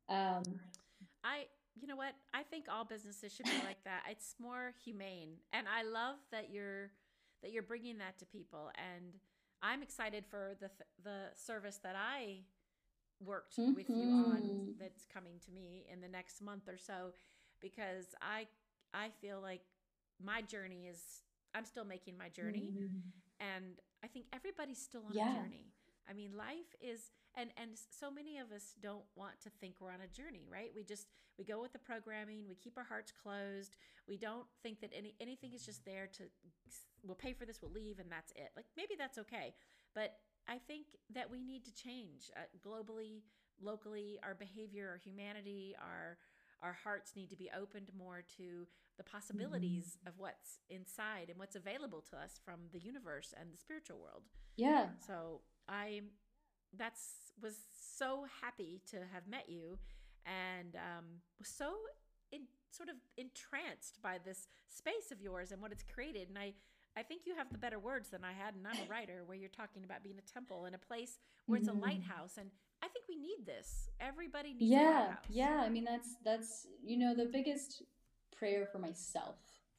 Um, 0.09 0.61
I 1.25 1.47
you 1.81 1.87
know 1.87 1.97
what? 1.97 2.15
I 2.33 2.43
think 2.43 2.67
all 2.71 2.85
businesses 2.85 3.33
should 3.35 3.47
be 3.47 3.53
like 3.67 3.83
that. 3.85 4.03
It's 4.11 4.35
more 4.41 4.73
humane, 4.85 5.37
and 5.53 5.67
I 5.69 5.83
love 5.83 6.17
that 6.33 6.51
you're 6.51 6.91
that 7.43 7.53
you're 7.53 7.63
bringing 7.63 7.99
that 7.99 8.19
to 8.19 8.27
people. 8.27 8.71
And 8.77 9.15
I'm 9.63 9.83
excited 9.83 10.25
for 10.29 10.55
the 10.61 10.71
the 11.03 11.31
service 11.35 11.79
that 11.83 11.97
I 11.97 12.41
worked 13.25 13.59
mm-hmm. 13.59 13.75
with 13.75 13.89
you 13.89 14.03
on 14.03 14.43
mm-hmm. 14.43 14.71
that's 14.79 15.07
coming 15.13 15.35
to 15.47 15.51
me 15.51 15.87
in 15.91 16.01
the 16.01 16.09
next 16.09 16.43
month 16.43 16.69
or 16.69 16.79
so, 16.79 17.13
because 17.61 18.15
I 18.21 18.47
I 18.95 19.11
feel 19.21 19.41
like 19.41 19.63
my 20.23 20.43
journey 20.43 20.87
is 20.89 21.23
I'm 21.55 21.65
still 21.65 21.85
making 21.85 22.17
my 22.19 22.29
journey, 22.29 22.73
mm-hmm. 22.73 22.99
and 23.41 23.81
I 24.05 24.09
think 24.09 24.27
everybody's 24.33 24.79
still 24.79 25.05
on 25.07 25.13
yeah. 25.13 25.33
a 25.33 25.43
journey. 25.43 25.67
I 26.09 26.13
mean, 26.13 26.37
life 26.37 26.75
is 26.81 27.11
and 27.37 27.51
and 27.57 27.71
so 27.91 28.11
many 28.11 28.39
of 28.39 28.53
us 28.53 28.75
don't 28.81 29.05
want 29.15 29.41
to 29.43 29.51
think 29.61 29.77
we're 29.81 29.93
on 29.93 30.01
a 30.01 30.09
journey 30.09 30.47
right? 30.51 30.71
We 30.75 30.85
just 30.85 31.09
we 31.39 31.45
go 31.45 31.61
with 31.61 31.73
the 31.73 31.79
programming 31.79 32.49
we 32.49 32.55
keep 32.55 32.77
our 32.77 32.85
hearts 32.85 33.13
closed. 33.13 33.77
We 34.09 34.17
don't 34.17 34.47
think 34.63 34.81
that 34.81 34.91
any 34.97 35.15
anything 35.21 35.53
is 35.53 35.65
just 35.65 35.85
there 35.85 36.09
to 36.19 36.25
we'll 37.03 37.15
pay 37.17 37.33
for 37.33 37.45
this 37.45 37.61
we'll 37.61 37.73
leave 37.73 37.99
and 37.99 38.11
that's 38.11 38.33
it. 38.33 38.51
Like 38.57 38.67
maybe 38.77 38.95
that's 38.99 39.19
okay 39.19 39.55
but 39.97 40.19
i 40.47 40.59
think 40.69 40.87
that 41.13 41.29
we 41.29 41.43
need 41.43 41.65
to 41.65 41.75
change 41.75 42.31
uh, 42.37 42.41
globally 42.65 43.23
locally 43.61 44.21
our 44.23 44.35
behavior 44.35 44.89
our 44.93 44.99
humanity 44.99 45.75
our 45.81 46.19
our 46.63 46.77
hearts 46.85 47.13
need 47.17 47.31
to 47.31 47.37
be 47.37 47.51
opened 47.59 47.91
more 47.97 48.23
to 48.39 48.67
the 48.97 49.05
possibilities 49.05 49.99
mm-hmm. 49.99 50.09
of 50.09 50.15
what's 50.17 50.59
inside 50.71 51.29
and 51.29 51.39
what's 51.39 51.55
available 51.55 52.03
to 52.11 52.17
us 52.17 52.41
from 52.43 52.61
the 52.73 52.79
universe 52.79 53.35
and 53.39 53.53
the 53.53 53.59
spiritual 53.59 53.99
world. 53.99 54.23
Yeah. 54.57 54.87
So 55.07 55.43
i 55.69 56.01
that's 56.77 57.33
was 57.43 57.55
so 57.97 58.27
happy 58.43 58.81
to 58.91 58.97
have 59.13 59.27
met 59.29 59.49
you 59.49 59.79
and 60.27 60.75
um, 60.77 61.05
was 61.39 61.49
so 61.49 61.73
in, 62.33 62.43
sort 62.71 62.89
of 62.89 62.97
entranced 63.17 64.01
by 64.03 64.19
this 64.25 64.49
space 64.69 65.11
of 65.13 65.21
yours 65.21 65.53
and 65.53 65.63
what 65.63 65.73
it's 65.73 65.85
created. 65.95 66.29
And 66.29 66.39
I, 66.39 66.53
I 66.97 67.03
think 67.03 67.23
you 67.27 67.35
have 67.37 67.51
the 67.53 67.59
better 67.59 67.79
words 67.79 68.09
than 68.09 68.25
I 68.25 68.33
had, 68.33 68.55
and 68.55 68.67
I'm 68.67 68.87
a 68.87 68.91
writer, 68.91 69.23
where 69.25 69.37
you're 69.37 69.49
talking 69.49 69.85
about 69.85 70.03
being 70.03 70.19
a 70.19 70.33
temple 70.33 70.65
and 70.65 70.75
a 70.75 70.79
place 70.79 71.19
where 71.47 71.59
it's 71.59 71.69
a 71.69 71.71
mm-hmm. 71.71 71.83
lighthouse. 71.83 72.39
And 72.39 72.51
I 72.83 72.89
think 72.89 73.05
we 73.09 73.17
need 73.17 73.47
this. 73.47 73.89
Everybody 74.01 74.55
needs 74.55 74.71
yeah, 74.71 75.15
Yeah, 75.31 75.63
I 75.65 75.69
mean 75.69 75.85
that's 75.85 76.17
that's 76.25 76.67
you 76.85 76.99
know 76.99 77.15
the 77.15 77.27
biggest 77.27 77.83
prayer 78.37 78.67
for 78.71 78.79
myself 78.79 79.37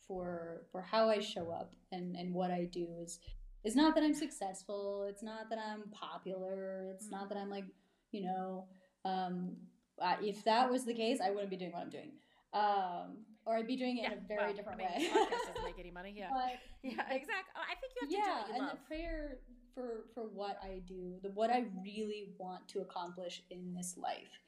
for 0.08 0.62
for 0.72 0.82
how 0.82 1.10
I 1.10 1.20
show 1.20 1.52
up 1.52 1.74
and 1.92 2.16
and 2.16 2.34
what 2.34 2.50
I 2.50 2.66
do 2.72 2.88
is 3.00 3.20
it's 3.68 3.76
not 3.76 3.96
that 3.96 4.04
I'm 4.04 4.14
successful. 4.14 5.06
It's 5.10 5.22
not 5.22 5.50
that 5.50 5.60
I'm 5.60 5.90
popular. 5.92 6.88
It's 6.94 7.08
mm-hmm. 7.08 7.16
not 7.16 7.30
that 7.30 7.38
I'm 7.38 7.50
like, 7.50 7.66
you 8.14 8.24
know, 8.24 8.66
um, 9.04 9.58
uh, 10.02 10.16
if 10.22 10.42
that 10.46 10.72
was 10.72 10.86
the 10.86 10.94
case, 10.94 11.20
I 11.22 11.32
wouldn't 11.32 11.50
be 11.50 11.58
doing 11.58 11.74
what 11.74 11.82
I'm 11.82 11.90
doing. 11.90 12.12
Um, 12.54 13.26
or 13.46 13.58
I'd 13.58 13.68
be 13.68 13.76
doing 13.76 13.98
it 13.98 14.04
yeah, 14.04 14.14
in 14.14 14.20
a 14.20 14.28
very 14.28 14.46
well, 14.46 14.54
different 14.54 14.82
I 14.82 15.00
mean, 15.00 15.12
way. 15.12 15.20
podcast 15.20 15.48
doesn't 15.48 15.66
make 15.66 15.80
any 15.80 15.92
money. 15.92 16.14
Yeah. 16.18 16.30
But, 16.32 16.60
yeah, 16.82 17.14
exactly. 17.14 17.54
I 17.56 17.76
think 17.76 17.94
you 17.94 18.02
have 18.02 18.10
to 18.10 18.16
yeah, 18.16 18.24
do 18.24 18.30
what 18.30 18.48
you 18.48 18.54
and 18.54 18.64
love. 18.64 18.72
the 18.72 18.88
prayer 18.88 19.38
for 19.76 20.06
for 20.16 20.24
what 20.24 20.58
I 20.64 20.82
do, 20.88 21.16
the 21.22 21.32
what 21.32 21.50
I 21.50 21.66
really 21.84 22.30
want 22.38 22.70
to 22.70 22.80
accomplish 22.80 23.44
in 23.52 23.74
this 23.74 23.96
life 23.98 24.40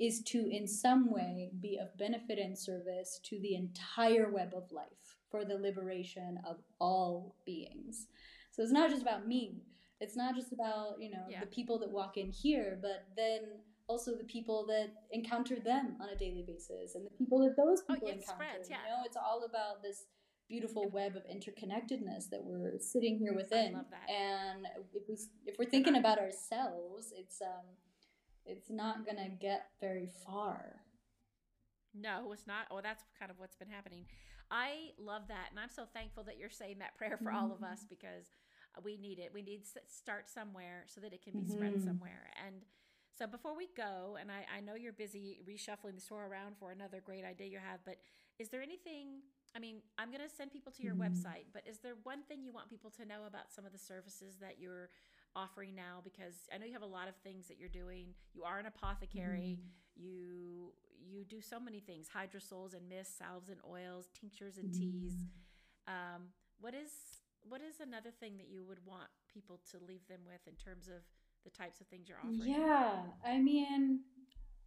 is 0.00 0.20
to 0.22 0.48
in 0.50 0.66
some 0.66 1.12
way 1.12 1.52
be 1.60 1.78
of 1.80 1.96
benefit 1.96 2.40
and 2.40 2.58
service 2.58 3.20
to 3.22 3.38
the 3.38 3.54
entire 3.54 4.28
web 4.30 4.52
of 4.56 4.72
life 4.72 5.16
for 5.30 5.44
the 5.44 5.54
liberation 5.54 6.40
of 6.44 6.56
all 6.80 7.36
beings. 7.46 8.08
So 8.54 8.62
it's 8.62 8.72
not 8.72 8.88
just 8.88 9.02
about 9.02 9.26
me. 9.26 9.62
It's 10.00 10.16
not 10.16 10.36
just 10.36 10.52
about, 10.52 10.96
you 11.00 11.10
know, 11.10 11.24
yeah. 11.28 11.40
the 11.40 11.46
people 11.46 11.78
that 11.80 11.90
walk 11.90 12.16
in 12.16 12.30
here, 12.30 12.78
but 12.80 13.06
then 13.16 13.40
also 13.88 14.14
the 14.16 14.24
people 14.24 14.64
that 14.66 14.92
encounter 15.10 15.56
them 15.58 15.96
on 16.00 16.08
a 16.08 16.16
daily 16.16 16.44
basis 16.46 16.94
and 16.94 17.04
the 17.04 17.10
people 17.10 17.40
that 17.40 17.56
those 17.56 17.82
oh, 17.88 17.94
people 17.94 18.08
oh, 18.08 18.12
encounter. 18.12 18.44
Spreads, 18.44 18.70
yeah. 18.70 18.76
You 18.84 18.90
know, 18.90 19.02
it's 19.04 19.16
all 19.16 19.44
about 19.44 19.82
this 19.82 20.04
beautiful 20.48 20.88
web 20.90 21.16
of 21.16 21.22
interconnectedness 21.24 22.30
that 22.30 22.42
we're 22.44 22.78
sitting 22.78 23.18
here 23.18 23.34
within. 23.34 23.74
And 24.08 24.66
if 24.94 25.02
we 25.08 25.16
if 25.46 25.56
we're 25.58 25.70
thinking 25.70 25.96
about 25.96 26.18
ourselves, 26.18 27.12
it's 27.16 27.40
um 27.42 27.64
it's 28.46 28.70
not 28.70 29.04
going 29.04 29.16
to 29.16 29.30
get 29.40 29.70
very 29.80 30.10
far. 30.26 30.76
No, 31.94 32.30
it's 32.32 32.46
not. 32.46 32.66
Oh, 32.70 32.80
that's 32.82 33.02
kind 33.18 33.30
of 33.30 33.38
what's 33.38 33.56
been 33.56 33.68
happening. 33.68 34.04
I 34.50 34.90
love 34.98 35.22
that. 35.28 35.48
And 35.50 35.58
I'm 35.58 35.70
so 35.70 35.84
thankful 35.94 36.24
that 36.24 36.38
you're 36.38 36.50
saying 36.50 36.78
that 36.80 36.96
prayer 36.96 37.18
for 37.22 37.32
all 37.32 37.52
of 37.52 37.62
us 37.62 37.80
mm-hmm. 37.80 37.94
because 37.96 38.26
we 38.82 38.96
need 38.96 39.18
it. 39.18 39.30
We 39.32 39.42
need 39.42 39.64
to 39.74 39.80
start 39.86 40.28
somewhere 40.28 40.84
so 40.86 41.00
that 41.00 41.12
it 41.12 41.22
can 41.22 41.32
be 41.32 41.40
mm-hmm. 41.40 41.52
spread 41.52 41.82
somewhere. 41.82 42.30
And 42.44 42.56
so 43.16 43.26
before 43.26 43.56
we 43.56 43.68
go, 43.76 44.16
and 44.20 44.30
I, 44.30 44.44
I 44.56 44.60
know 44.60 44.74
you're 44.74 44.92
busy 44.92 45.38
reshuffling 45.48 45.94
the 45.94 46.00
store 46.00 46.26
around 46.26 46.56
for 46.58 46.72
another 46.72 47.00
great 47.04 47.24
idea 47.24 47.46
you 47.46 47.58
have, 47.58 47.80
but 47.84 47.98
is 48.38 48.48
there 48.48 48.62
anything? 48.62 49.22
I 49.54 49.60
mean, 49.60 49.76
I'm 49.98 50.10
going 50.10 50.22
to 50.22 50.34
send 50.34 50.52
people 50.52 50.72
to 50.72 50.82
your 50.82 50.94
mm-hmm. 50.94 51.14
website, 51.14 51.46
but 51.52 51.62
is 51.64 51.78
there 51.78 51.94
one 52.02 52.22
thing 52.24 52.42
you 52.42 52.52
want 52.52 52.68
people 52.68 52.90
to 52.90 53.04
know 53.04 53.26
about 53.28 53.52
some 53.54 53.64
of 53.64 53.72
the 53.72 53.78
services 53.78 54.34
that 54.40 54.58
you're 54.58 54.90
offering 55.36 55.76
now? 55.76 56.00
Because 56.02 56.48
I 56.52 56.58
know 56.58 56.66
you 56.66 56.72
have 56.72 56.82
a 56.82 56.86
lot 56.86 57.08
of 57.08 57.14
things 57.22 57.46
that 57.46 57.58
you're 57.58 57.68
doing. 57.68 58.06
You 58.32 58.42
are 58.42 58.58
an 58.58 58.66
apothecary. 58.66 59.58
Mm-hmm. 59.60 60.02
You 60.02 60.72
you 61.06 61.24
do 61.24 61.40
so 61.40 61.60
many 61.60 61.78
things: 61.78 62.08
hydrosols 62.10 62.74
and 62.74 62.88
mists, 62.88 63.16
salves 63.16 63.48
and 63.48 63.58
oils, 63.70 64.08
tinctures 64.18 64.58
and 64.58 64.74
teas. 64.74 65.12
Mm-hmm. 65.12 66.16
Um, 66.16 66.22
what 66.60 66.74
is 66.74 66.90
what 67.48 67.60
is 67.60 67.80
another 67.80 68.10
thing 68.10 68.36
that 68.38 68.48
you 68.48 68.64
would 68.64 68.84
want 68.84 69.08
people 69.32 69.60
to 69.70 69.78
leave 69.86 70.06
them 70.08 70.20
with 70.26 70.40
in 70.46 70.54
terms 70.54 70.88
of 70.88 71.02
the 71.44 71.50
types 71.50 71.80
of 71.80 71.86
things 71.88 72.08
you're 72.08 72.18
offering? 72.18 72.40
Yeah, 72.42 73.02
I 73.24 73.38
mean, 73.38 74.00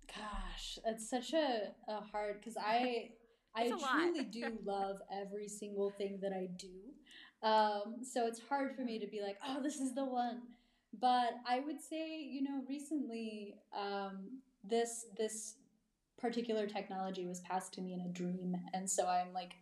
gosh, 0.08 0.80
it's 0.86 1.10
such 1.10 1.34
a, 1.34 1.72
a 1.88 2.02
hard 2.12 2.40
because 2.40 2.58
I 2.58 3.12
I 3.56 3.70
truly 3.70 4.24
do 4.26 4.58
love 4.66 4.98
every 5.12 5.48
single 5.48 5.90
thing 5.90 6.20
that 6.22 6.32
I 6.32 6.48
do. 6.58 6.68
Um, 7.42 7.98
so 8.04 8.28
it's 8.28 8.40
hard 8.48 8.76
for 8.76 8.84
me 8.84 9.00
to 9.00 9.08
be 9.08 9.22
like, 9.22 9.38
oh, 9.48 9.62
this 9.62 9.78
is 9.78 9.96
the 9.96 10.06
one. 10.06 10.42
But 11.00 11.36
I 11.48 11.60
would 11.60 11.82
say, 11.82 12.22
you 12.22 12.44
know, 12.44 12.64
recently, 12.68 13.56
um, 13.76 14.42
this 14.64 15.06
this 15.18 15.56
particular 16.20 16.66
technology 16.68 17.26
was 17.26 17.40
passed 17.42 17.74
to 17.74 17.82
me 17.82 17.94
in 17.94 18.02
a 18.02 18.10
dream, 18.10 18.56
and 18.74 18.90
so 18.90 19.08
I'm 19.08 19.34
like 19.34 19.54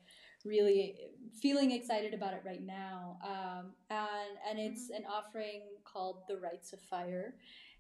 really 0.46 0.96
feeling 1.42 1.72
excited 1.72 2.14
about 2.14 2.34
it 2.34 2.42
right 2.46 2.64
now. 2.66 3.18
Um, 3.24 3.72
and 3.90 4.38
and 4.50 4.60
it's 4.60 4.86
mm-hmm. 4.86 5.04
an 5.04 5.10
offering 5.10 5.62
called 5.84 6.24
the 6.28 6.38
Rites 6.38 6.74
of 6.74 6.80
Fire, 6.82 7.36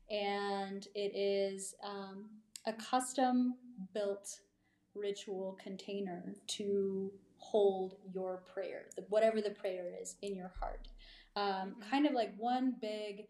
and 0.09 0.87
it 0.95 1.15
is 1.15 1.75
um, 1.83 2.29
a 2.65 2.73
custom 2.73 3.55
built 3.93 4.39
ritual 4.95 5.57
container 5.61 6.33
to 6.47 7.11
hold 7.37 7.95
your 8.13 8.43
prayer, 8.53 8.85
whatever 9.09 9.41
the 9.41 9.51
prayer 9.51 9.91
is 10.01 10.15
in 10.21 10.35
your 10.35 10.51
heart. 10.59 10.87
Um, 11.35 11.45
mm-hmm. 11.45 11.89
Kind 11.89 12.05
of 12.05 12.13
like 12.13 12.33
one 12.37 12.75
big 12.81 13.27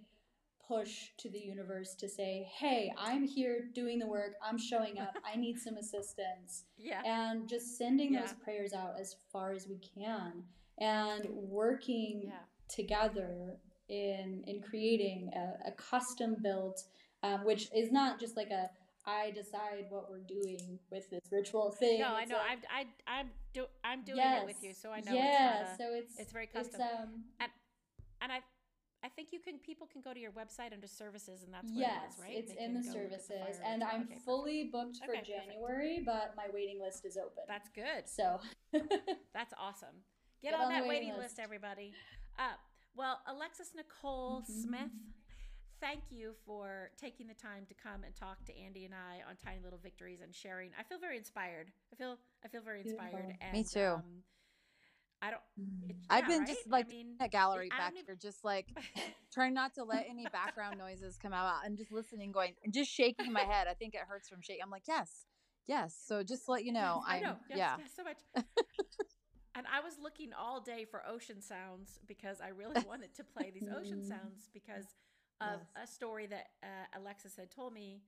push 0.67 1.09
to 1.17 1.29
the 1.29 1.39
universe 1.39 1.95
to 1.95 2.09
say, 2.09 2.47
hey, 2.57 2.91
I'm 2.97 3.23
here 3.23 3.69
doing 3.73 3.99
the 3.99 4.07
work, 4.07 4.33
I'm 4.43 4.57
showing 4.57 4.99
up, 4.99 5.15
I 5.25 5.35
need 5.37 5.59
some 5.59 5.77
assistance. 5.83 6.65
Yeah. 6.77 7.01
And 7.05 7.47
just 7.47 7.77
sending 7.77 8.13
yeah. 8.13 8.21
those 8.21 8.33
prayers 8.33 8.73
out 8.73 8.95
as 8.99 9.15
far 9.31 9.51
as 9.51 9.67
we 9.67 9.79
can 9.79 10.43
and 10.79 11.25
working 11.29 12.23
yeah. 12.25 12.33
together 12.67 13.57
in 13.87 14.43
in 14.47 14.61
creating 14.61 15.29
a, 15.35 15.69
a 15.69 15.71
custom 15.73 16.35
built 16.41 16.83
um, 17.25 17.45
which 17.45 17.69
is 17.75 17.91
not 17.91 18.19
just 18.19 18.35
like 18.35 18.49
a 18.49 18.69
I 19.07 19.31
decide 19.31 19.85
what 19.89 20.09
we're 20.09 20.25
doing 20.27 20.79
with 20.89 21.09
this 21.11 21.21
ritual 21.31 21.71
thing. 21.71 21.99
No, 21.99 22.17
it's 22.17 22.31
I 22.31 22.33
know. 22.33 22.39
Like, 22.39 22.65
I, 22.73 22.79
I, 22.79 23.19
I'm 23.19 23.29
do, 23.53 23.65
I'm 23.83 24.03
doing 24.03 24.17
yes, 24.17 24.41
it 24.41 24.45
with 24.47 24.63
you, 24.63 24.73
so 24.73 24.91
I 24.91 25.01
know. 25.01 25.13
Yeah, 25.13 25.61
it's 25.61 25.73
a, 25.73 25.77
so 25.77 25.83
it's 25.93 26.19
it's 26.19 26.31
very 26.31 26.47
custom. 26.47 26.81
It's, 26.81 26.99
um, 26.99 27.23
and 27.39 27.51
and 28.21 28.31
I 28.31 28.39
I 29.05 29.09
think 29.09 29.29
you 29.31 29.39
can. 29.39 29.59
People 29.59 29.85
can 29.85 30.01
go 30.01 30.13
to 30.13 30.19
your 30.19 30.31
website 30.31 30.73
under 30.73 30.87
services, 30.87 31.43
and 31.43 31.53
that's 31.53 31.71
where 31.71 31.81
yes, 31.81 32.01
it 32.01 32.09
is, 32.09 32.19
right? 32.19 32.35
it's 32.35 32.53
they 32.53 32.63
in 32.63 32.73
the 32.73 32.81
services, 32.81 33.59
the 33.59 33.67
and 33.67 33.83
I'm 33.83 34.09
okay, 34.09 34.17
fully 34.25 34.69
booked 34.73 34.97
for 35.05 35.11
okay, 35.11 35.21
January, 35.21 36.01
perfect. 36.03 36.05
but 36.07 36.33
my 36.35 36.47
waiting 36.51 36.81
list 36.81 37.05
is 37.05 37.15
open. 37.15 37.43
That's 37.47 37.69
good. 37.69 38.09
So 38.09 38.39
that's 39.33 39.53
awesome. 39.59 40.01
Get, 40.41 40.51
Get 40.51 40.59
on, 40.59 40.65
on, 40.65 40.73
that 40.73 40.87
waiting 40.87 41.09
list. 41.09 41.21
list, 41.21 41.39
everybody. 41.39 41.93
Uh, 42.39 42.57
well, 42.95 43.19
Alexis 43.27 43.73
Nicole 43.75 44.41
mm-hmm. 44.41 44.61
Smith, 44.67 44.91
thank 45.79 46.01
you 46.09 46.33
for 46.43 46.89
taking 46.97 47.27
the 47.27 47.35
time 47.35 47.65
to 47.67 47.75
come 47.75 48.03
and 48.03 48.15
talk 48.15 48.43
to 48.45 48.57
Andy 48.57 48.85
and 48.85 48.93
I 48.95 49.21
on 49.29 49.35
Tiny 49.35 49.59
Little 49.63 49.79
Victories 49.83 50.21
and 50.23 50.33
sharing. 50.33 50.71
I 50.79 50.83
feel 50.83 50.97
very 50.97 51.17
inspired. 51.17 51.67
I 51.93 51.95
feel 51.95 52.17
I 52.43 52.47
feel 52.47 52.61
very 52.61 52.81
inspired. 52.81 53.37
And, 53.39 53.53
Me 53.53 53.63
too. 53.63 54.01
Um, 54.01 54.23
I 55.25 55.31
don't. 55.31 55.41
It, 55.89 55.95
I've 56.09 56.27
been 56.27 56.39
right? 56.39 56.47
just 56.47 56.69
like 56.69 56.85
I 56.85 56.89
mean, 56.89 57.15
a 57.19 57.27
gallery 57.27 57.69
back 57.69 57.93
even... 57.93 58.05
here, 58.05 58.15
just 58.15 58.43
like 58.43 58.67
trying 59.33 59.55
not 59.55 59.73
to 59.75 59.83
let 59.83 60.05
any 60.07 60.25
background 60.31 60.77
noises 60.77 61.17
come 61.19 61.33
out. 61.33 61.51
I'm 61.65 61.75
just 61.75 61.91
listening, 61.91 62.31
going, 62.31 62.53
and 62.63 62.71
just 62.71 62.91
shaking 62.91 63.33
my 63.33 63.41
head. 63.41 63.67
I 63.67 63.73
think 63.73 63.95
it 63.95 64.01
hurts 64.07 64.29
from 64.29 64.41
shaking. 64.41 64.61
I'm 64.63 64.69
like, 64.69 64.87
yes, 64.87 65.25
yes. 65.65 65.97
So 66.05 66.21
just 66.21 66.45
to 66.45 66.51
let 66.51 66.63
you 66.63 66.71
know, 66.71 67.01
I 67.07 67.19
know. 67.21 67.37
Yes, 67.49 67.57
yeah, 67.57 67.75
yes, 67.79 67.89
so 67.95 68.03
much. 68.03 68.17
and 69.55 69.65
I 69.65 69.79
was 69.79 69.93
looking 69.99 70.29
all 70.37 70.61
day 70.61 70.85
for 70.85 71.01
ocean 71.07 71.41
sounds 71.41 71.99
because 72.07 72.39
I 72.39 72.49
really 72.49 72.83
wanted 72.87 73.15
to 73.15 73.23
play 73.23 73.51
these 73.51 73.69
ocean 73.69 74.01
mm. 74.03 74.07
sounds 74.07 74.49
because 74.53 74.85
of 75.41 75.59
yes. 75.75 75.89
a 75.89 75.91
story 75.91 76.27
that 76.27 76.49
uh, 76.61 76.99
Alexis 76.99 77.35
had 77.35 77.49
told 77.49 77.73
me. 77.73 78.01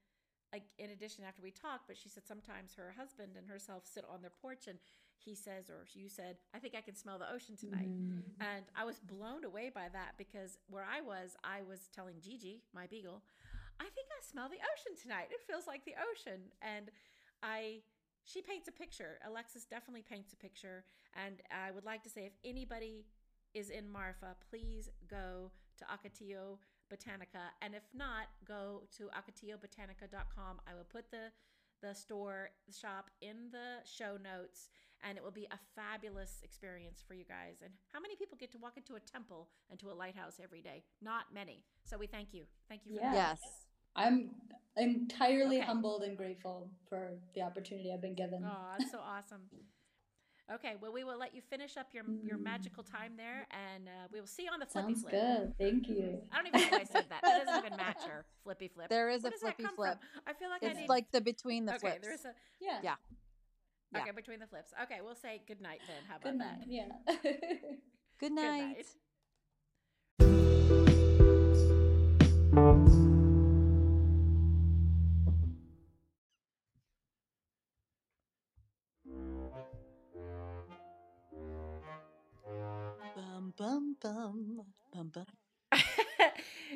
Like 0.54 0.64
in 0.80 0.92
addition, 0.92 1.26
after 1.28 1.42
we 1.42 1.52
talked, 1.52 1.88
but 1.88 1.98
she 1.98 2.08
said 2.08 2.24
sometimes 2.26 2.74
her 2.76 2.96
husband 2.98 3.34
and 3.38 3.50
herself 3.50 3.84
sit 3.86 4.06
on 4.10 4.22
their 4.22 4.32
porch 4.42 4.68
and 4.68 4.80
he 5.24 5.36
says 5.36 5.70
or 5.70 5.86
you 5.94 6.10
said, 6.10 6.38
"I 6.54 6.60
think 6.60 6.76
I 6.76 6.82
can 6.82 6.96
smell 6.96 7.18
the 7.18 7.32
ocean 7.32 7.56
tonight," 7.56 7.90
mm. 7.90 8.22
and 8.40 8.66
I 8.76 8.86
was 8.86 9.00
blown 9.00 9.44
away 9.44 9.70
by 9.74 9.90
that 9.92 10.18
because 10.18 10.58
where 10.70 10.86
I 10.86 11.02
was, 11.02 11.36
I 11.44 11.62
was 11.64 11.90
telling 11.94 12.16
Gigi, 12.22 12.64
my 12.74 12.88
beagle, 12.88 13.24
"I 13.80 13.90
think 13.90 14.08
I 14.12 14.22
smell 14.22 14.50
the 14.50 14.62
ocean 14.74 14.96
tonight. 15.02 15.28
It 15.32 15.42
feels 15.48 15.68
like 15.68 15.86
the 15.86 15.96
ocean," 16.12 16.52
and 16.62 16.92
I 17.44 17.82
she 18.28 18.42
paints 18.42 18.68
a 18.68 18.72
picture. 18.72 19.20
Alexis 19.26 19.64
definitely 19.64 20.04
paints 20.04 20.34
a 20.34 20.36
picture. 20.36 20.84
And 21.16 21.42
I 21.50 21.72
would 21.72 21.86
like 21.86 22.04
to 22.04 22.10
say 22.10 22.26
if 22.26 22.34
anybody 22.44 23.06
is 23.54 23.70
in 23.70 23.90
Marfa, 23.90 24.36
please 24.50 24.90
go 25.10 25.50
to 25.78 25.86
Ocotillo 25.86 26.58
Botanica. 26.92 27.56
And 27.62 27.74
if 27.74 27.84
not, 27.96 28.28
go 28.46 28.84
to 28.98 29.04
ocotillobotanica.com. 29.16 30.60
I 30.68 30.76
will 30.76 30.84
put 30.84 31.10
the 31.10 31.32
the 31.82 31.94
store 31.94 32.50
shop 32.72 33.10
in 33.22 33.52
the 33.52 33.86
show 33.86 34.18
notes 34.18 34.70
and 35.04 35.18
it 35.18 35.24
will 35.24 35.32
be 35.32 35.48
a 35.52 35.60
fabulous 35.76 36.40
experience 36.44 37.04
for 37.08 37.14
you 37.14 37.24
guys 37.24 37.62
and 37.64 37.72
how 37.94 38.00
many 38.00 38.16
people 38.16 38.38
get 38.40 38.52
to 38.52 38.58
walk 38.58 38.78
into 38.78 38.96
a 38.96 39.00
temple 39.00 39.50
and 39.70 39.80
to 39.80 39.92
a 39.92 39.94
lighthouse 39.94 40.40
every 40.44 40.62
day 40.62 40.84
not 41.02 41.26
many 41.34 41.64
so 41.84 41.98
we 41.98 42.08
thank 42.08 42.34
you 42.34 42.44
thank 42.68 42.82
you 42.86 42.96
for 42.96 43.02
yes. 43.02 43.14
that 43.14 43.16
yes 43.16 43.68
I'm 43.98 44.30
entirely 44.78 45.58
okay. 45.58 45.66
humbled 45.66 46.04
and 46.04 46.16
grateful 46.16 46.70
for 46.88 47.14
the 47.34 47.42
opportunity 47.42 47.92
I've 47.92 48.02
been 48.02 48.14
given. 48.14 48.44
Oh, 48.46 48.76
that's 48.78 48.92
so 48.92 49.00
awesome. 49.00 49.42
Okay, 50.54 50.76
well, 50.82 50.94
we 50.94 51.04
will 51.04 51.20
let 51.20 51.36
you 51.36 51.42
finish 51.42 51.76
up 51.76 51.88
your 51.94 52.06
your 52.24 52.38
magical 52.38 52.82
time 52.82 53.14
there, 53.18 53.46
and 53.52 53.88
uh, 53.88 54.08
we 54.14 54.20
will 54.22 54.28
see 54.28 54.44
you 54.44 54.50
on 54.52 54.60
the 54.60 54.66
flippy 54.66 54.94
Sounds 54.94 55.02
flip. 55.02 55.12
good. 55.12 55.54
Thank 55.60 55.90
you. 55.90 56.20
I 56.32 56.38
don't 56.38 56.48
even 56.48 56.62
know 56.62 56.68
why 56.70 56.82
I 56.82 56.84
said 56.86 57.06
that. 57.10 57.22
That 57.22 57.46
doesn't 57.46 57.66
even 57.66 57.78
match 57.78 58.02
her 58.08 58.26
flippy 58.44 58.70
flip. 58.70 58.90
There 58.90 59.10
is 59.10 59.24
what 59.24 59.34
a 59.34 59.38
flippy 59.38 59.66
flip. 59.76 59.98
From? 60.00 60.24
I 60.26 60.34
feel 60.34 60.50
like 60.50 60.64
it's 60.64 60.78
I 60.78 60.82
need... 60.82 60.90
like 60.90 61.12
the 61.12 61.20
between 61.20 61.66
the 61.66 61.76
okay, 61.76 61.80
flips. 61.80 62.08
There's 62.08 62.26
a 62.26 62.34
yeah. 62.62 62.80
yeah. 62.82 62.96
Okay, 63.96 64.06
yeah. 64.06 64.12
between 64.14 64.40
the 64.40 64.48
flips. 64.48 64.72
Okay, 64.84 65.00
we'll 65.04 65.16
say 65.16 65.42
good 65.48 65.62
night 65.62 65.82
then. 65.86 66.04
How 66.08 66.16
about 66.16 66.24
good 66.24 66.38
night. 66.38 66.60
that? 66.60 67.52
Yeah. 67.52 67.72
good 68.20 68.32
night. 68.32 68.78
Good 68.78 68.86
bum 84.02 84.62
bum 84.94 85.12
bum. 85.14 85.26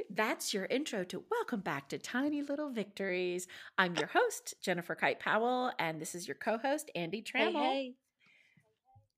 That's 0.10 0.54
your 0.54 0.66
intro 0.66 1.04
to 1.06 1.24
Welcome 1.30 1.62
Back 1.62 1.90
to 1.90 1.98
Tiny 1.98 2.42
Little 2.42 2.70
Victories. 2.70 3.48
I'm 3.78 3.96
your 3.96 4.08
host, 4.08 4.56
Jennifer 4.62 4.96
Kite 4.96 5.20
Powell, 5.20 5.72
and 5.78 6.02
this 6.02 6.16
is 6.16 6.28
your 6.28 6.36
co-host, 6.36 6.90
Andy 6.96 7.22
Trammell. 7.22 7.62
Hey, 7.62 7.94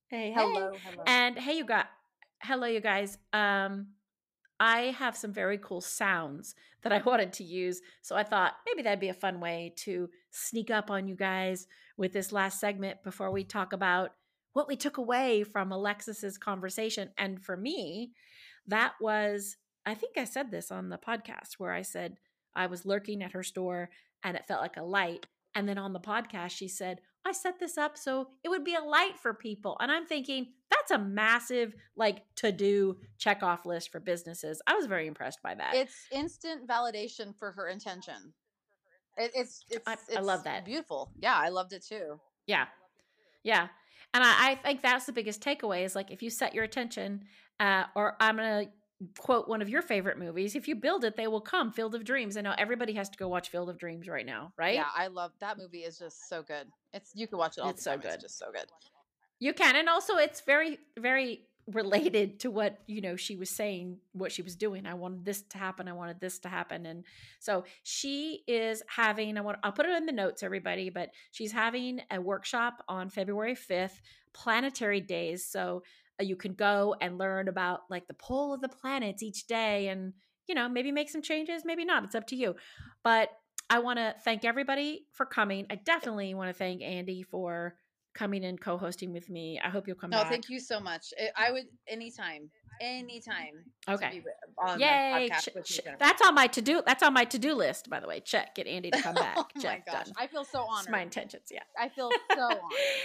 hey. 0.09 0.31
hey, 0.31 0.33
hello, 0.35 0.71
hello. 0.83 1.03
And 1.07 1.37
hey, 1.37 1.57
you 1.57 1.65
got 1.65 1.87
hello, 2.41 2.67
you 2.67 2.81
guys. 2.81 3.17
Um, 3.31 3.87
I 4.59 4.95
have 4.97 5.15
some 5.15 5.33
very 5.33 5.57
cool 5.57 5.81
sounds 5.81 6.55
that 6.83 6.91
I 6.91 7.01
wanted 7.05 7.33
to 7.33 7.43
use, 7.43 7.81
so 8.01 8.15
I 8.15 8.23
thought 8.23 8.53
maybe 8.65 8.83
that'd 8.83 8.99
be 8.99 9.09
a 9.09 9.13
fun 9.13 9.39
way 9.39 9.73
to 9.77 10.09
sneak 10.31 10.69
up 10.69 10.91
on 10.91 11.07
you 11.07 11.15
guys 11.15 11.67
with 11.97 12.11
this 12.11 12.31
last 12.31 12.59
segment 12.59 13.01
before 13.03 13.31
we 13.31 13.43
talk 13.43 13.71
about 13.71 14.11
what 14.53 14.67
we 14.67 14.75
took 14.75 14.97
away 14.97 15.43
from 15.43 15.71
Alexis's 15.71 16.37
conversation. 16.37 17.09
And 17.17 17.43
for 17.43 17.57
me, 17.57 18.11
that 18.67 18.93
was, 19.01 19.57
I 19.85 19.93
think 19.93 20.17
I 20.17 20.23
said 20.23 20.51
this 20.51 20.71
on 20.71 20.89
the 20.89 20.97
podcast 20.97 21.53
where 21.57 21.73
I 21.73 21.81
said 21.81 22.17
I 22.55 22.67
was 22.67 22.85
lurking 22.85 23.21
at 23.21 23.33
her 23.33 23.43
store 23.43 23.89
and 24.23 24.37
it 24.37 24.45
felt 24.45 24.61
like 24.61 24.77
a 24.77 24.83
light. 24.83 25.25
And 25.55 25.67
then 25.67 25.77
on 25.77 25.93
the 25.93 25.99
podcast, 25.99 26.51
she 26.51 26.67
said, 26.67 27.01
I 27.25 27.31
set 27.31 27.59
this 27.59 27.77
up 27.77 27.97
so 27.97 28.29
it 28.43 28.49
would 28.49 28.63
be 28.63 28.75
a 28.75 28.83
light 28.83 29.17
for 29.21 29.33
people. 29.33 29.77
And 29.79 29.91
I'm 29.91 30.05
thinking, 30.05 30.47
that's 30.69 30.91
a 30.91 30.97
massive, 30.97 31.73
like, 31.95 32.23
to 32.37 32.51
do 32.51 32.97
check 33.17 33.43
off 33.43 33.65
list 33.65 33.91
for 33.91 33.99
businesses. 33.99 34.61
I 34.67 34.75
was 34.75 34.87
very 34.87 35.07
impressed 35.07 35.41
by 35.41 35.55
that. 35.55 35.75
It's 35.75 35.95
instant 36.11 36.67
validation 36.67 37.33
for 37.37 37.51
her 37.53 37.69
intention. 37.69 38.33
It, 39.15 39.31
it's, 39.35 39.63
it's, 39.69 39.87
I, 39.87 39.93
it's, 39.93 40.17
I 40.17 40.21
love 40.21 40.43
that. 40.43 40.65
Beautiful. 40.65 41.11
Yeah, 41.17 41.35
I 41.35 41.49
loved 41.49 41.71
it 41.71 41.85
too. 41.85 42.19
Yeah. 42.45 42.65
Yeah. 43.43 43.67
And 44.13 44.23
I, 44.23 44.51
I 44.51 44.55
think 44.55 44.81
that's 44.81 45.05
the 45.05 45.11
biggest 45.11 45.41
takeaway 45.41 45.83
is 45.83 45.95
like 45.95 46.11
if 46.11 46.21
you 46.21 46.29
set 46.29 46.53
your 46.53 46.63
attention, 46.63 47.23
uh, 47.59 47.85
or 47.95 48.15
I'm 48.19 48.37
gonna 48.37 48.65
quote 49.17 49.47
one 49.47 49.61
of 49.61 49.69
your 49.69 49.81
favorite 49.81 50.17
movies. 50.17 50.55
If 50.55 50.67
you 50.67 50.75
build 50.75 51.03
it, 51.03 51.15
they 51.15 51.27
will 51.27 51.41
come. 51.41 51.71
Field 51.71 51.95
of 51.95 52.03
Dreams. 52.03 52.37
I 52.37 52.41
know 52.41 52.53
everybody 52.57 52.93
has 52.93 53.09
to 53.09 53.17
go 53.17 53.27
watch 53.27 53.49
Field 53.49 53.69
of 53.69 53.77
Dreams 53.77 54.07
right 54.07 54.25
now, 54.25 54.53
right? 54.57 54.75
Yeah, 54.75 54.85
I 54.95 55.07
love 55.07 55.31
that 55.39 55.57
movie. 55.57 55.79
Is 55.79 55.97
just 55.97 56.29
so 56.29 56.43
good. 56.43 56.67
It's 56.93 57.11
you 57.15 57.27
can 57.27 57.37
watch 57.37 57.57
it 57.57 57.61
all 57.61 57.69
it's 57.69 57.83
the 57.83 57.89
time. 57.89 58.01
So 58.01 58.07
good. 58.07 58.13
It's 58.15 58.23
just 58.23 58.37
so 58.37 58.45
good. 58.51 58.65
You 59.39 59.53
can, 59.53 59.75
and 59.75 59.89
also 59.89 60.15
it's 60.15 60.41
very, 60.41 60.77
very 60.97 61.41
related 61.71 62.41
to 62.41 62.51
what 62.51 62.79
you 62.87 62.99
know 62.99 63.15
she 63.15 63.35
was 63.35 63.49
saying 63.49 63.97
what 64.11 64.31
she 64.31 64.41
was 64.41 64.55
doing. 64.55 64.85
I 64.85 64.95
wanted 64.95 65.23
this 65.23 65.41
to 65.43 65.57
happen 65.57 65.87
i 65.87 65.93
wanted 65.93 66.19
this 66.19 66.39
to 66.39 66.49
happen. 66.49 66.85
And 66.85 67.05
so 67.39 67.63
she 67.83 68.43
is 68.47 68.83
having 68.87 69.37
i 69.37 69.41
want 69.41 69.59
i'll 69.63 69.71
put 69.71 69.85
it 69.85 69.95
in 69.95 70.05
the 70.05 70.11
notes 70.11 70.43
everybody 70.43 70.89
but 70.89 71.09
she's 71.31 71.51
having 71.51 72.01
a 72.11 72.19
workshop 72.19 72.83
on 72.87 73.09
february 73.09 73.55
5th 73.55 73.99
planetary 74.33 74.99
days. 74.99 75.45
So 75.45 75.83
uh, 76.19 76.23
you 76.23 76.35
can 76.35 76.53
go 76.53 76.95
and 76.99 77.17
learn 77.17 77.47
about 77.47 77.81
like 77.89 78.07
the 78.07 78.13
pull 78.13 78.53
of 78.53 78.61
the 78.61 78.69
planets 78.69 79.23
each 79.23 79.47
day 79.47 79.87
and 79.87 80.13
you 80.47 80.55
know 80.55 80.67
maybe 80.67 80.91
make 80.91 81.09
some 81.09 81.21
changes 81.21 81.63
maybe 81.63 81.85
not 81.85 82.03
it's 82.03 82.15
up 82.15 82.27
to 82.27 82.35
you. 82.35 82.55
But 83.03 83.29
i 83.69 83.79
want 83.79 83.97
to 83.97 84.13
thank 84.25 84.43
everybody 84.43 85.05
for 85.13 85.25
coming. 85.25 85.65
I 85.69 85.75
definitely 85.75 86.33
want 86.33 86.49
to 86.49 86.53
thank 86.53 86.81
andy 86.81 87.23
for 87.23 87.75
coming 88.13 88.43
and 88.45 88.59
co-hosting 88.59 89.11
with 89.11 89.29
me. 89.29 89.59
I 89.63 89.69
hope 89.69 89.87
you'll 89.87 89.95
come 89.95 90.11
back. 90.11 90.19
no, 90.19 90.23
back. 90.23 90.31
thank 90.31 90.49
you 90.49 90.59
so 90.59 90.79
much. 90.79 91.13
I 91.35 91.51
would 91.51 91.65
anytime, 91.87 92.49
anytime. 92.81 93.63
Okay. 93.89 94.21
Yay! 94.77 95.29
Ch- 95.39 95.49
ch- 95.65 95.81
that's 95.99 96.21
on 96.21 96.35
my 96.35 96.47
to-do. 96.47 96.81
That's 96.85 97.03
on 97.03 97.13
my 97.13 97.25
to-do 97.25 97.53
list, 97.53 97.89
by 97.89 97.99
the 97.99 98.07
way. 98.07 98.19
Check. 98.19 98.55
Get 98.55 98.67
Andy 98.67 98.91
to 98.91 99.01
come 99.01 99.15
oh 99.17 99.21
back. 99.21 99.37
oh 99.37 99.45
Check. 99.59 99.83
my 99.87 99.93
gosh, 99.93 100.05
done. 100.05 100.13
I 100.17 100.27
feel 100.27 100.43
so 100.43 100.59
honored. 100.61 100.81
It's 100.85 100.89
my 100.91 101.01
intentions. 101.01 101.43
Yeah. 101.51 101.59
I 101.79 101.89
feel 101.89 102.09
so 102.33 102.41
honored. 102.43 102.59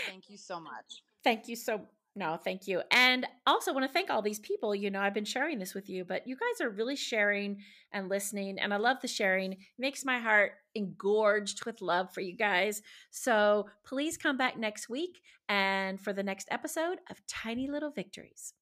Thank 0.07 0.25
you 0.29 0.37
so 0.37 0.61
much. 0.61 1.03
Thank 1.25 1.49
you 1.49 1.57
so 1.57 1.83
no, 2.19 2.37
thank 2.37 2.67
you. 2.67 2.83
And 2.91 3.27
also 3.47 3.73
want 3.73 3.87
to 3.87 3.93
thank 3.93 4.11
all 4.11 4.23
these 4.23 4.41
people. 4.41 4.75
You 4.75 4.91
know, 4.91 5.01
I've 5.01 5.15
been 5.15 5.25
sharing 5.25 5.61
this 5.61 5.73
with 5.73 5.89
you, 5.89 6.05
but 6.05 6.27
you 6.27 6.37
guys 6.37 6.61
are 6.61 6.69
really 6.69 6.97
sharing 6.97 7.59
and 7.93 8.09
listening. 8.09 8.59
And 8.59 8.75
I 8.75 8.77
love 8.77 8.97
the 9.01 9.09
sharing. 9.09 9.53
It 9.53 9.59
makes 9.79 10.05
my 10.05 10.19
heart 10.19 10.53
engorged 10.75 11.65
with 11.65 11.81
love 11.81 12.13
for 12.13 12.21
you 12.21 12.37
guys. 12.37 12.83
So 13.11 13.69
please 13.87 14.17
come 14.17 14.37
back 14.37 14.59
next 14.59 14.89
week 14.89 15.21
and 15.49 16.01
for 16.01 16.13
the 16.13 16.25
next 16.25 16.49
episode 16.51 16.99
of 17.09 17.25
Tiny 17.29 17.71
Little 17.71 17.91
Victories. 17.91 18.53